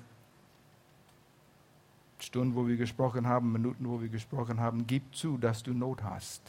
Stunden, 2.19 2.55
wo 2.55 2.67
wir 2.67 2.77
gesprochen 2.77 3.27
haben, 3.27 3.51
Minuten, 3.51 3.87
wo 3.87 4.01
wir 4.01 4.09
gesprochen 4.09 4.59
haben, 4.59 4.87
gib 4.87 5.15
zu, 5.15 5.37
dass 5.37 5.63
du 5.63 5.73
Not 5.73 6.03
hast. 6.03 6.41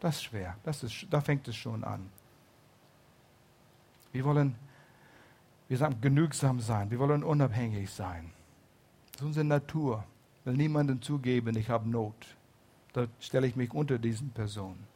Das 0.00 0.16
ist 0.16 0.24
schwer. 0.24 0.56
Das 0.62 0.82
ist, 0.82 1.06
da 1.10 1.20
fängt 1.20 1.48
es 1.48 1.56
schon 1.56 1.82
an. 1.82 2.08
Wir 4.12 4.24
wollen, 4.24 4.54
wir 5.68 5.78
sagen, 5.78 6.00
genügsam 6.00 6.60
sein. 6.60 6.90
Wir 6.90 6.98
wollen 6.98 7.24
unabhängig 7.24 7.90
sein. 7.90 8.30
Das 9.16 9.22
ist 9.22 9.28
unsere 9.28 9.46
Natur. 9.46 10.04
Ich 10.40 10.46
will 10.46 10.58
niemandem 10.58 11.00
zugeben, 11.00 11.56
ich 11.56 11.70
habe 11.70 11.88
Not. 11.88 12.14
Da 12.92 13.06
stelle 13.18 13.46
ich 13.46 13.56
mich 13.56 13.72
unter 13.72 13.98
diesen 13.98 14.28
Personen. 14.28 14.86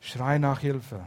Schrei 0.00 0.38
nach 0.38 0.60
Hilfe. 0.60 1.06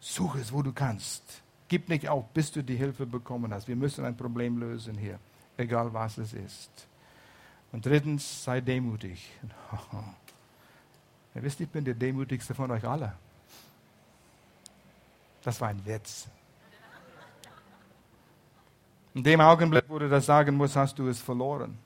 Suche 0.00 0.40
es, 0.40 0.52
wo 0.52 0.62
du 0.62 0.72
kannst. 0.72 1.44
Gib 1.68 1.88
nicht 1.88 2.08
auf, 2.08 2.26
bis 2.30 2.50
du 2.50 2.64
die 2.64 2.74
Hilfe 2.74 3.06
bekommen 3.06 3.54
hast. 3.54 3.68
Wir 3.68 3.76
müssen 3.76 4.04
ein 4.04 4.16
Problem 4.16 4.58
lösen 4.58 4.98
hier, 4.98 5.20
egal 5.56 5.92
was 5.92 6.18
es 6.18 6.32
ist. 6.32 6.88
Und 7.70 7.86
drittens, 7.86 8.42
sei 8.42 8.60
demütig. 8.60 9.30
Ihr 11.36 11.42
wisst, 11.44 11.60
ich 11.60 11.68
bin 11.68 11.84
der 11.84 11.94
demütigste 11.94 12.54
von 12.56 12.72
euch 12.72 12.84
alle. 12.84 13.12
Das 15.44 15.60
war 15.60 15.68
ein 15.68 15.86
Witz. 15.86 16.26
In 19.16 19.22
dem 19.22 19.40
Augenblick, 19.40 19.86
wo 19.88 19.98
du 19.98 20.10
das 20.10 20.26
sagen 20.26 20.58
musst, 20.58 20.76
hast 20.76 20.98
du 20.98 21.08
es 21.08 21.22
verloren. 21.22 21.78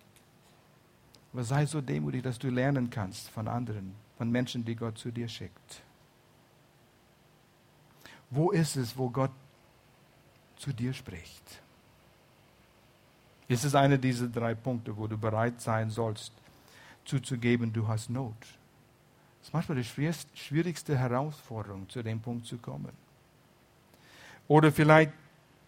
Aber 1.32 1.44
sei 1.44 1.64
so 1.64 1.80
demütig, 1.80 2.24
dass 2.24 2.40
du 2.40 2.50
lernen 2.50 2.90
kannst 2.90 3.30
von 3.30 3.46
anderen, 3.46 3.94
von 4.18 4.28
Menschen, 4.28 4.64
die 4.64 4.74
Gott 4.74 4.98
zu 4.98 5.12
dir 5.12 5.28
schickt. 5.28 5.82
Wo 8.30 8.50
ist 8.50 8.74
es, 8.74 8.98
wo 8.98 9.08
Gott 9.08 9.30
zu 10.56 10.72
dir 10.72 10.92
spricht? 10.92 11.62
Ist 13.46 13.64
es 13.64 13.76
einer 13.76 13.96
dieser 13.96 14.26
drei 14.26 14.56
Punkte, 14.56 14.96
wo 14.96 15.06
du 15.06 15.16
bereit 15.16 15.60
sein 15.60 15.88
sollst, 15.88 16.32
zuzugeben, 17.04 17.72
du 17.72 17.86
hast 17.86 18.10
Not? 18.10 18.34
Das 18.40 19.50
ist 19.50 19.52
manchmal 19.52 19.78
die 19.78 20.14
schwierigste 20.34 20.98
Herausforderung, 20.98 21.88
zu 21.88 22.02
dem 22.02 22.18
Punkt 22.18 22.46
zu 22.46 22.58
kommen. 22.58 22.92
Oder 24.48 24.72
vielleicht 24.72 25.12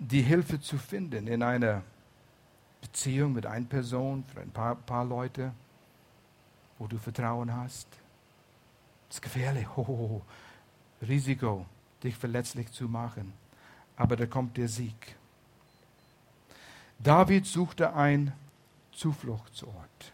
die 0.09 0.23
Hilfe 0.23 0.61
zu 0.61 0.79
finden 0.79 1.27
in 1.27 1.43
einer 1.43 1.83
Beziehung 2.81 3.33
mit 3.33 3.47
einer 3.47 3.67
Person, 3.67 4.25
für 4.25 4.41
ein 4.41 4.51
paar, 4.51 4.75
paar 4.75 5.05
Leute, 5.05 5.53
wo 6.79 6.87
du 6.89 6.99
Vertrauen 6.99 7.55
hast. 7.55 7.87
Das 9.09 9.19
ist 9.19 9.23
gefährlich, 9.23 9.67
oh, 9.77 10.21
Risiko, 11.01 11.67
dich 12.03 12.17
verletzlich 12.17 12.71
zu 12.73 12.89
machen. 12.89 13.33
Aber 13.97 14.17
da 14.17 14.27
kommt 14.27 14.57
der 14.57 14.69
Sieg. 14.69 15.17
David 16.99 17.47
suchte 17.47 17.95
ein 17.95 18.33
Zufluchtsort. 18.91 20.13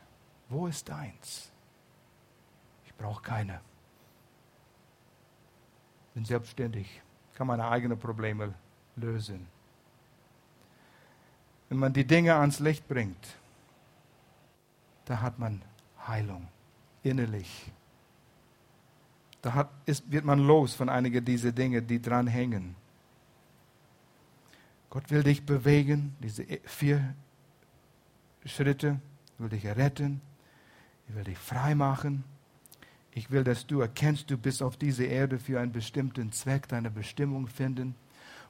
Wo 0.48 0.66
ist 0.66 0.88
deins? 0.88 1.50
Ich 2.84 2.94
brauche 2.94 3.22
keine. 3.22 3.60
Bin 6.14 6.24
selbstständig, 6.24 7.00
kann 7.34 7.46
meine 7.46 7.68
eigenen 7.68 7.98
Probleme 7.98 8.54
lösen. 8.96 9.46
Wenn 11.68 11.78
man 11.78 11.92
die 11.92 12.06
Dinge 12.06 12.34
ans 12.34 12.60
Licht 12.60 12.88
bringt, 12.88 13.36
da 15.04 15.20
hat 15.20 15.38
man 15.38 15.62
Heilung 16.06 16.48
innerlich. 17.02 17.70
Da 19.42 19.54
hat, 19.54 19.70
ist, 19.86 20.10
wird 20.10 20.24
man 20.24 20.40
los 20.40 20.74
von 20.74 20.88
einigen 20.88 21.24
dieser 21.24 21.52
Dinge, 21.52 21.82
die 21.82 22.00
dran 22.00 22.26
hängen. 22.26 22.74
Gott 24.90 25.10
will 25.10 25.22
dich 25.22 25.44
bewegen, 25.44 26.16
diese 26.20 26.44
vier 26.64 27.14
Schritte, 28.46 29.00
will 29.36 29.50
dich 29.50 29.66
retten, 29.66 30.20
er 31.08 31.16
will 31.16 31.24
dich 31.24 31.38
frei 31.38 31.74
machen. 31.74 32.24
Ich 33.12 33.30
will, 33.30 33.44
dass 33.44 33.66
du 33.66 33.80
erkennst, 33.80 34.30
du 34.30 34.38
bist 34.38 34.62
auf 34.62 34.76
dieser 34.76 35.06
Erde 35.06 35.38
für 35.38 35.60
einen 35.60 35.72
bestimmten 35.72 36.32
Zweck, 36.32 36.68
deine 36.68 36.90
Bestimmung 36.90 37.46
finden. 37.46 37.94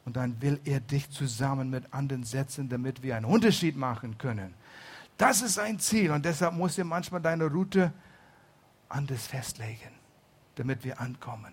Und 0.08 0.16
dann 0.16 0.40
will 0.40 0.58
er 0.64 0.80
dich 0.80 1.10
zusammen 1.10 1.68
mit 1.68 1.92
anderen 1.92 2.24
setzen, 2.24 2.70
damit 2.70 3.02
wir 3.02 3.14
einen 3.14 3.26
Unterschied 3.26 3.76
machen 3.76 4.16
können. 4.16 4.54
Das 5.18 5.42
ist 5.42 5.58
ein 5.58 5.78
Ziel 5.78 6.10
und 6.12 6.24
deshalb 6.24 6.54
muss 6.54 6.78
er 6.78 6.86
manchmal 6.86 7.20
deine 7.20 7.44
Route 7.44 7.92
anders 8.88 9.26
festlegen, 9.26 9.90
damit 10.54 10.82
wir 10.82 10.98
ankommen. 10.98 11.52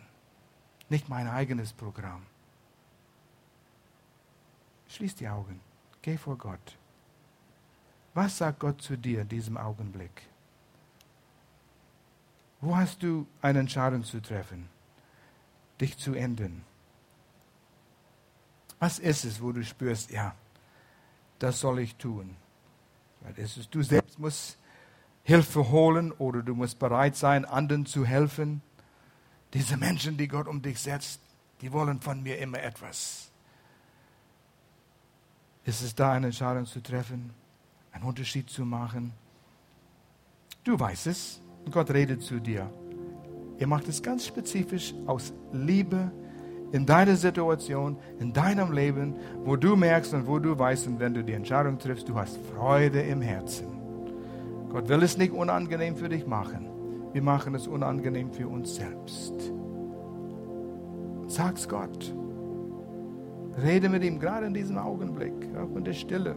Nicht 0.87 1.09
mein 1.09 1.27
eigenes 1.27 1.73
Programm. 1.73 2.21
Schließ 4.87 5.15
die 5.15 5.27
Augen. 5.27 5.59
Geh 6.01 6.15
vor 6.15 6.37
Gott. 6.37 6.77
Was 8.13 8.37
sagt 8.37 8.61
Gott 8.61 8.81
zu 8.81 8.95
dir 8.95 9.23
in 9.23 9.27
diesem 9.27 9.57
Augenblick? 9.57 10.29
Wo 12.61 12.77
hast 12.77 13.03
du 13.03 13.27
eine 13.41 13.59
Entscheidung 13.59 14.05
zu 14.05 14.21
treffen, 14.21 14.69
dich 15.81 15.97
zu 15.97 16.13
ändern? 16.13 16.63
Was 18.85 18.99
ist 18.99 19.25
es, 19.25 19.41
wo 19.41 19.51
du 19.51 19.63
spürst, 19.63 20.11
ja, 20.11 20.35
das 21.39 21.59
soll 21.59 21.79
ich 21.79 21.95
tun? 21.95 22.35
Ist 23.35 23.57
es, 23.57 23.67
du 23.67 23.81
selbst 23.81 24.19
musst 24.19 24.59
Hilfe 25.23 25.71
holen 25.71 26.11
oder 26.11 26.43
du 26.43 26.53
musst 26.53 26.77
bereit 26.77 27.15
sein, 27.15 27.45
anderen 27.45 27.87
zu 27.87 28.05
helfen. 28.05 28.61
Diese 29.53 29.75
Menschen, 29.75 30.17
die 30.17 30.27
Gott 30.27 30.47
um 30.47 30.61
dich 30.61 30.79
setzt, 30.79 31.19
die 31.61 31.71
wollen 31.73 31.99
von 31.99 32.21
mir 32.21 32.37
immer 32.37 32.59
etwas. 32.59 33.31
Ist 35.63 35.81
es 35.81 35.95
da 35.95 36.11
eine 36.11 36.27
Entscheidung 36.27 36.67
zu 36.67 36.79
treffen, 36.79 37.33
einen 37.91 38.03
Unterschied 38.03 38.51
zu 38.51 38.65
machen? 38.65 39.13
Du 40.63 40.79
weißt 40.79 41.07
es. 41.07 41.41
Gott 41.71 41.89
redet 41.89 42.21
zu 42.21 42.39
dir. 42.39 42.71
Er 43.57 43.65
macht 43.65 43.87
es 43.87 44.03
ganz 44.03 44.27
spezifisch 44.27 44.93
aus 45.07 45.33
Liebe 45.51 46.11
in 46.75 46.85
deiner 46.85 47.15
Situation, 47.15 47.95
in 48.19 48.33
deinem 48.33 48.73
Leben, 48.73 49.15
wo 49.45 49.55
du 49.55 49.77
merkst 49.77 50.13
und 50.13 50.27
wo 50.27 50.39
du 50.39 50.59
weißt 50.59 50.87
und 50.87 50.99
wenn 50.99 51.13
du 51.13 51.23
die 51.23 51.31
Entscheidung 51.31 51.79
triffst, 51.79 52.09
du 52.09 52.15
hast 52.15 52.37
Freude 52.53 52.99
im 52.99 53.21
Herzen. 53.21 53.67
Gott 54.67 54.89
will 54.89 55.01
es 55.01 55.17
nicht 55.17 55.31
unangenehm 55.31 55.95
für 55.95 56.09
dich 56.09 56.27
machen. 56.27 56.67
Wir 57.13 57.21
machen 57.21 57.55
es 57.55 57.65
unangenehm 57.65 58.29
für 58.33 58.49
uns 58.49 58.75
selbst. 58.75 59.33
Sag's 61.27 61.69
Gott. 61.69 62.13
Rede 63.63 63.87
mit 63.87 64.03
ihm 64.03 64.19
gerade 64.19 64.47
in 64.47 64.53
diesem 64.53 64.77
Augenblick, 64.77 65.31
auch 65.57 65.73
in 65.77 65.85
der 65.85 65.93
Stille. 65.93 66.35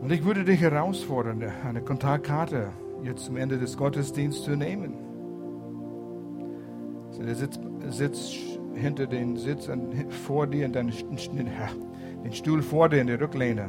Und 0.00 0.10
ich 0.10 0.24
würde 0.24 0.44
dich 0.44 0.62
herausfordern, 0.62 1.44
eine 1.68 1.82
Kontaktkarte 1.82 2.68
jetzt 3.04 3.26
zum 3.26 3.36
Ende 3.36 3.58
des 3.58 3.76
Gottesdienstes 3.76 4.46
zu 4.46 4.56
nehmen. 4.56 5.09
Der 7.26 7.34
Sitz, 7.34 7.58
Sitz 7.90 8.34
hinter 8.74 9.06
den 9.06 9.36
Sitz 9.36 9.68
vor 10.26 10.46
dir, 10.46 10.64
in 10.66 10.72
deinen, 10.72 10.92
den 12.24 12.32
Stuhl 12.32 12.62
vor 12.62 12.88
dir 12.88 13.00
in 13.00 13.06
der 13.06 13.20
Rücklehne. 13.20 13.68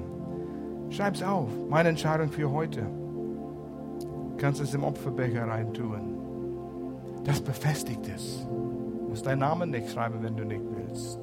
Schreib's 0.89 1.21
auf. 1.21 1.49
Meine 1.69 1.89
Entscheidung 1.89 2.29
für 2.29 2.49
heute. 2.51 2.81
Du 2.81 4.37
kannst 4.37 4.61
es 4.61 4.73
im 4.73 4.83
Opferbecher 4.83 5.47
reintun. 5.47 6.17
Das 7.23 7.39
befestigt 7.39 8.09
es. 8.13 8.47
Du 8.47 9.09
musst 9.09 9.25
deinen 9.25 9.39
Namen 9.39 9.69
nicht 9.69 9.91
schreiben, 9.91 10.19
wenn 10.21 10.35
du 10.35 10.45
nicht 10.45 10.63
willst. 10.75 11.19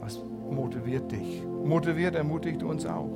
Was 0.00 0.20
motiviert 0.50 1.10
dich? 1.10 1.44
Motiviert, 1.64 2.14
ermutigt 2.14 2.62
uns 2.62 2.86
auch. 2.86 3.10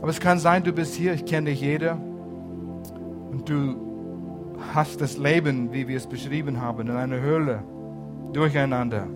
Aber 0.00 0.10
es 0.10 0.18
kann 0.18 0.38
sein, 0.38 0.64
du 0.64 0.72
bist 0.72 0.94
hier, 0.94 1.12
ich 1.12 1.26
kenne 1.26 1.50
dich 1.50 1.60
jeder, 1.60 1.98
und 3.30 3.48
du 3.48 3.89
hast 4.74 5.00
das 5.00 5.16
Leben, 5.16 5.72
wie 5.72 5.88
wir 5.88 5.96
es 5.96 6.06
beschrieben 6.06 6.60
haben, 6.60 6.88
in 6.88 6.96
einer 6.96 7.20
Höhle, 7.20 7.62
durcheinander, 8.32 9.06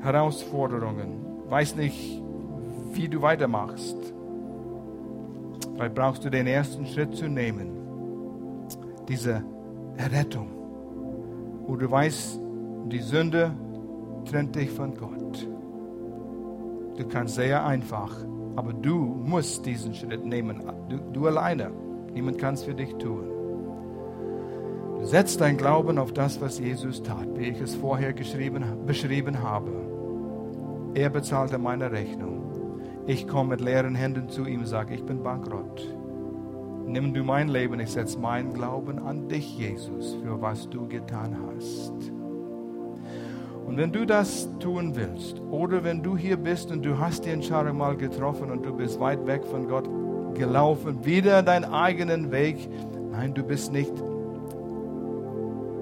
Herausforderungen, 0.00 1.24
weiß 1.48 1.76
nicht, 1.76 2.22
wie 2.92 3.08
du 3.08 3.22
weitermachst. 3.22 3.96
Vielleicht 5.74 5.94
brauchst 5.94 6.24
du 6.24 6.30
den 6.30 6.46
ersten 6.46 6.86
Schritt 6.86 7.14
zu 7.14 7.28
nehmen, 7.28 7.68
diese 9.08 9.42
Errettung, 9.96 10.48
wo 11.66 11.76
du 11.76 11.90
weißt, 11.90 12.40
die 12.86 13.00
Sünde 13.00 13.52
trennt 14.24 14.56
dich 14.56 14.70
von 14.70 14.94
Gott. 14.94 15.46
Du 16.96 17.06
kannst 17.08 17.34
sehr 17.34 17.64
einfach 17.64 18.10
aber 18.56 18.72
du 18.72 18.96
musst 18.96 19.66
diesen 19.66 19.94
Schritt 19.94 20.24
nehmen. 20.24 20.62
Du, 20.88 20.96
du 21.12 21.26
alleine. 21.26 21.70
Niemand 22.12 22.38
kann 22.38 22.54
es 22.54 22.64
für 22.64 22.74
dich 22.74 22.94
tun. 22.94 23.35
Du 24.98 25.04
setzt 25.04 25.40
dein 25.40 25.56
Glauben 25.56 25.98
auf 25.98 26.12
das, 26.12 26.40
was 26.40 26.58
Jesus 26.58 27.02
tat, 27.02 27.28
wie 27.36 27.48
ich 27.48 27.60
es 27.60 27.74
vorher 27.74 28.12
beschrieben 28.12 29.42
habe. 29.42 29.70
Er 30.94 31.10
bezahlte 31.10 31.58
meine 31.58 31.92
Rechnung. 31.92 32.42
Ich 33.06 33.28
komme 33.28 33.50
mit 33.50 33.60
leeren 33.60 33.94
Händen 33.94 34.28
zu 34.28 34.46
ihm 34.46 34.60
und 34.60 34.66
sage, 34.66 34.94
ich 34.94 35.04
bin 35.04 35.22
bankrott. 35.22 35.86
Nimm 36.86 37.14
du 37.14 37.22
mein 37.22 37.48
Leben, 37.48 37.78
ich 37.78 37.90
setze 37.90 38.18
meinen 38.18 38.54
Glauben 38.54 38.98
an 38.98 39.28
dich, 39.28 39.58
Jesus, 39.58 40.16
für 40.22 40.40
was 40.40 40.68
du 40.70 40.88
getan 40.88 41.36
hast. 41.46 41.92
Und 43.66 43.76
wenn 43.76 43.92
du 43.92 44.06
das 44.06 44.48
tun 44.60 44.96
willst, 44.96 45.40
oder 45.50 45.84
wenn 45.84 46.02
du 46.02 46.16
hier 46.16 46.36
bist 46.36 46.70
und 46.70 46.84
du 46.84 46.98
hast 46.98 47.24
die 47.24 47.30
Entscheidung 47.30 47.76
mal 47.78 47.96
getroffen 47.96 48.50
und 48.50 48.64
du 48.64 48.72
bist 48.72 48.98
weit 48.98 49.26
weg 49.26 49.44
von 49.44 49.68
Gott 49.68 49.88
gelaufen, 50.34 51.04
wieder 51.04 51.42
deinen 51.42 51.64
eigenen 51.64 52.30
Weg, 52.30 52.68
nein, 53.10 53.34
du 53.34 53.42
bist 53.42 53.72
nicht 53.72 53.92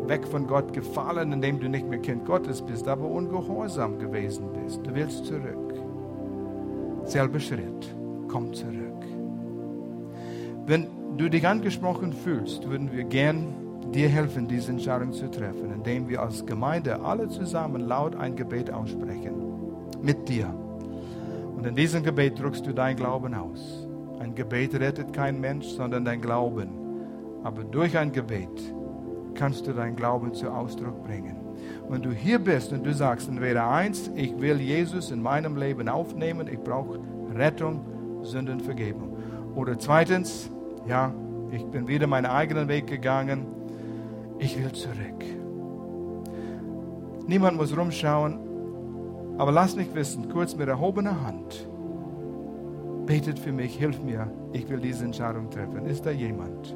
weg 0.09 0.27
von 0.27 0.47
Gott 0.47 0.73
gefallen, 0.73 1.33
indem 1.33 1.61
du 1.61 1.69
nicht 1.69 1.89
mehr 1.89 1.99
Kind 1.99 2.25
Gottes 2.25 2.63
bist, 2.63 2.89
aber 2.89 3.05
ungehorsam 3.05 3.99
gewesen 3.99 4.49
bist. 4.53 4.87
Du 4.87 4.95
willst 4.95 5.27
zurück. 5.27 5.75
Selber 7.05 7.41
Schritt. 7.41 7.95
Komm 8.29 8.53
zurück. 8.53 8.85
Wenn 10.67 10.87
du 11.17 11.29
dich 11.29 11.47
angesprochen 11.47 12.13
fühlst, 12.13 12.69
würden 12.69 12.93
wir 12.93 13.05
gern 13.05 13.55
dir 13.93 14.09
helfen, 14.09 14.49
diese 14.49 14.73
Entscheidung 14.73 15.13
zu 15.13 15.31
treffen, 15.31 15.73
indem 15.73 16.09
wir 16.09 16.23
als 16.23 16.45
Gemeinde 16.45 17.01
alle 17.01 17.29
zusammen 17.29 17.83
laut 17.83 18.17
ein 18.17 18.35
Gebet 18.35 18.71
aussprechen. 18.71 19.35
Mit 20.03 20.29
dir. 20.29 20.53
Und 21.57 21.67
in 21.67 21.75
diesem 21.75 22.03
Gebet 22.03 22.39
drückst 22.39 22.67
du 22.67 22.73
dein 22.73 22.97
Glauben 22.97 23.35
aus. 23.35 23.87
Ein 24.19 24.35
Gebet 24.35 24.75
rettet 24.75 25.13
kein 25.13 25.41
Mensch, 25.41 25.67
sondern 25.67 26.05
dein 26.05 26.21
Glauben. 26.21 26.69
Aber 27.43 27.63
durch 27.63 27.97
ein 27.97 28.11
Gebet 28.11 28.75
kannst 29.35 29.67
du 29.67 29.73
deinen 29.73 29.97
Glauben 29.97 30.35
zu 30.35 30.51
Ausdruck 30.51 31.03
bringen. 31.05 31.37
Wenn 31.89 32.03
du 32.03 32.11
hier 32.11 32.39
bist 32.39 32.73
und 32.73 32.85
du 32.85 32.93
sagst 32.93 33.29
entweder 33.29 33.69
eins, 33.69 34.11
ich 34.15 34.39
will 34.41 34.61
Jesus 34.61 35.11
in 35.11 35.23
meinem 35.23 35.57
Leben 35.57 35.89
aufnehmen, 35.89 36.49
ich 36.49 36.59
brauche 36.59 36.99
Rettung, 37.35 37.85
Sündenvergebung. 38.23 39.17
Oder 39.55 39.79
zweitens, 39.79 40.51
ja, 40.87 41.13
ich 41.51 41.65
bin 41.67 41.87
wieder 41.87 42.07
meinen 42.07 42.27
eigenen 42.27 42.69
Weg 42.69 42.87
gegangen, 42.87 43.47
ich 44.39 44.59
will 44.59 44.73
zurück. 44.73 45.25
Niemand 47.27 47.57
muss 47.57 47.77
rumschauen, 47.77 48.39
aber 49.39 49.53
lass 49.53 49.77
mich 49.77 49.95
wissen, 49.95 50.29
kurz 50.29 50.57
mit 50.57 50.69
erhobener 50.69 51.25
Hand, 51.25 51.69
betet 53.07 53.39
für 53.39 53.53
mich, 53.53 53.77
hilf 53.77 54.03
mir, 54.03 54.31
ich 54.53 54.69
will 54.69 54.81
diese 54.81 55.05
Entscheidung 55.05 55.51
treffen. 55.51 55.87
Ist 55.87 56.05
da 56.07 56.11
jemand? 56.11 56.75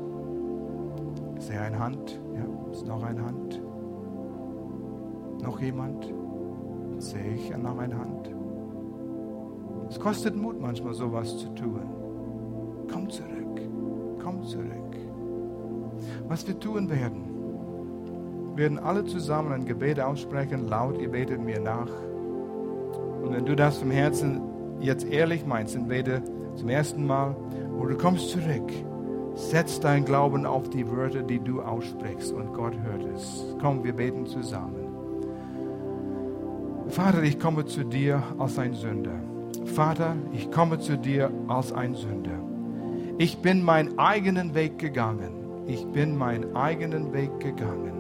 Ist 1.39 1.51
da 1.51 1.61
eine 1.61 1.79
Hand? 1.79 2.19
Ja, 2.35 2.45
ist 2.73 2.87
noch 2.87 3.03
eine 3.03 3.25
Hand? 3.25 3.61
Noch 5.43 5.61
jemand? 5.61 6.13
Sehe 6.99 7.35
ich 7.35 7.57
noch 7.57 7.79
eine 7.79 7.99
Hand? 7.99 8.35
Es 9.89 9.99
kostet 9.99 10.37
Mut, 10.37 10.61
manchmal 10.61 10.95
sowas 10.95 11.39
zu 11.39 11.49
tun. 11.55 11.81
Komm 12.93 13.09
zurück, 13.09 13.61
komm 14.23 14.43
zurück. 14.43 14.97
Was 16.29 16.47
wir 16.47 16.59
tun 16.59 16.91
werden, 16.91 17.25
werden 18.55 18.79
alle 18.79 19.05
zusammen 19.05 19.53
ein 19.53 19.65
Gebet 19.65 20.01
aussprechen, 20.01 20.69
laut, 20.69 20.99
ihr 20.99 21.11
betet 21.11 21.41
mir 21.41 21.61
nach. 21.61 21.91
Und 23.23 23.33
wenn 23.33 23.47
du 23.47 23.55
das 23.55 23.79
vom 23.79 23.91
Herzen 23.91 24.41
jetzt 24.81 25.07
ehrlich 25.07 25.47
meinst, 25.47 25.75
entweder 25.75 26.21
zum 26.57 26.69
ersten 26.69 27.07
Mal 27.07 27.37
oder 27.79 27.91
du 27.91 27.97
kommst 27.97 28.31
zurück, 28.31 28.71
setz 29.39 29.79
dein 29.79 30.05
Glauben 30.05 30.45
auf 30.45 30.69
die 30.69 30.91
Wörter, 30.91 31.23
die 31.23 31.39
du 31.39 31.63
aussprichst 31.63 32.33
und 32.33 32.53
Gott 32.53 32.75
hört 32.83 33.05
es. 33.15 33.45
Komm, 33.61 33.85
wir 33.85 33.93
beten 33.93 34.27
zusammen. 34.27 34.87
Vater, 36.89 37.23
ich 37.23 37.39
komme 37.39 37.65
zu 37.65 37.85
dir 37.85 38.23
als 38.39 38.59
ein 38.59 38.75
Sünder. 38.75 39.21
Vater, 39.65 40.17
ich 40.33 40.51
komme 40.51 40.81
zu 40.81 40.99
dir 40.99 41.31
als 41.47 41.73
ein 41.73 41.95
Sünder. 41.95 42.39
Ich 43.19 43.39
bin 43.39 43.63
meinen 43.63 43.99
eigenen 43.99 44.55
Weg 44.55 44.79
gegangen. 44.79 45.31
Ich 45.67 45.87
bin 45.87 46.17
meinen 46.17 46.57
eigenen 46.57 47.13
Weg 47.13 47.39
gegangen. 47.41 47.93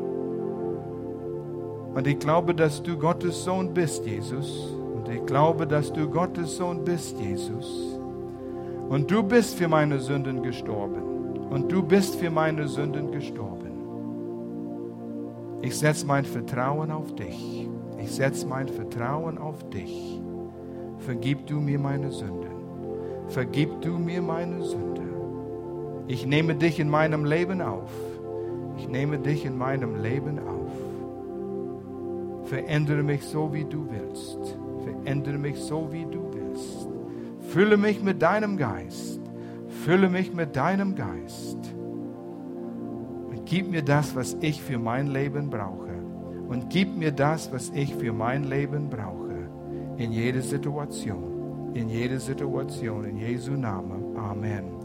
Und 1.94 2.06
ich 2.06 2.18
glaube, 2.18 2.54
dass 2.54 2.82
du 2.82 2.98
Gottes 2.98 3.44
Sohn 3.44 3.74
bist, 3.74 4.04
Jesus. 4.06 4.72
Und 4.94 5.08
ich 5.08 5.24
glaube, 5.26 5.66
dass 5.66 5.92
du 5.92 6.08
Gottes 6.08 6.56
Sohn 6.56 6.84
bist, 6.84 7.18
Jesus. 7.20 7.98
Und 8.88 9.10
du 9.10 9.22
bist 9.22 9.56
für 9.56 9.68
meine 9.68 10.00
Sünden 10.00 10.42
gestorben. 10.42 11.17
Und 11.50 11.72
du 11.72 11.82
bist 11.82 12.16
für 12.16 12.30
meine 12.30 12.68
Sünden 12.68 13.10
gestorben. 13.10 13.68
Ich 15.62 15.76
setze 15.76 16.06
mein 16.06 16.24
Vertrauen 16.24 16.90
auf 16.90 17.14
dich. 17.14 17.68
Ich 17.98 18.12
setze 18.12 18.46
mein 18.46 18.68
Vertrauen 18.68 19.38
auf 19.38 19.68
dich. 19.70 20.20
Vergib 20.98 21.46
du 21.46 21.60
mir 21.60 21.78
meine 21.78 22.12
Sünden. 22.12 22.58
Vergib 23.28 23.80
du 23.80 23.98
mir 23.98 24.22
meine 24.22 24.62
Sünden. 24.62 25.08
Ich 26.06 26.26
nehme 26.26 26.54
dich 26.54 26.80
in 26.80 26.88
meinem 26.88 27.24
Leben 27.24 27.60
auf. 27.60 27.90
Ich 28.78 28.88
nehme 28.88 29.18
dich 29.18 29.44
in 29.44 29.58
meinem 29.58 30.00
Leben 30.02 30.38
auf. 30.38 30.70
Verändere 32.48 33.02
mich 33.02 33.24
so, 33.24 33.52
wie 33.52 33.64
du 33.64 33.86
willst. 33.90 34.38
Verändere 34.84 35.38
mich 35.38 35.58
so, 35.58 35.88
wie 35.92 36.06
du 36.06 36.30
willst. 36.32 36.88
Fülle 37.40 37.76
mich 37.76 38.02
mit 38.02 38.22
deinem 38.22 38.56
Geist. 38.56 39.17
Fülle 39.88 40.10
mich 40.10 40.34
mit 40.34 40.54
deinem 40.54 40.94
Geist. 40.94 41.56
Und 43.30 43.46
gib 43.46 43.70
mir 43.70 43.80
das, 43.80 44.14
was 44.14 44.36
ich 44.42 44.60
für 44.62 44.78
mein 44.78 45.06
Leben 45.06 45.48
brauche. 45.48 45.94
Und 46.46 46.68
gib 46.68 46.94
mir 46.94 47.10
das, 47.10 47.50
was 47.54 47.70
ich 47.70 47.94
für 47.94 48.12
mein 48.12 48.44
Leben 48.44 48.90
brauche. 48.90 49.48
In 49.96 50.12
jeder 50.12 50.42
Situation. 50.42 51.72
In 51.72 51.88
jeder 51.88 52.20
Situation. 52.20 53.06
In 53.06 53.16
Jesu 53.16 53.52
Namen. 53.52 54.14
Amen. 54.14 54.77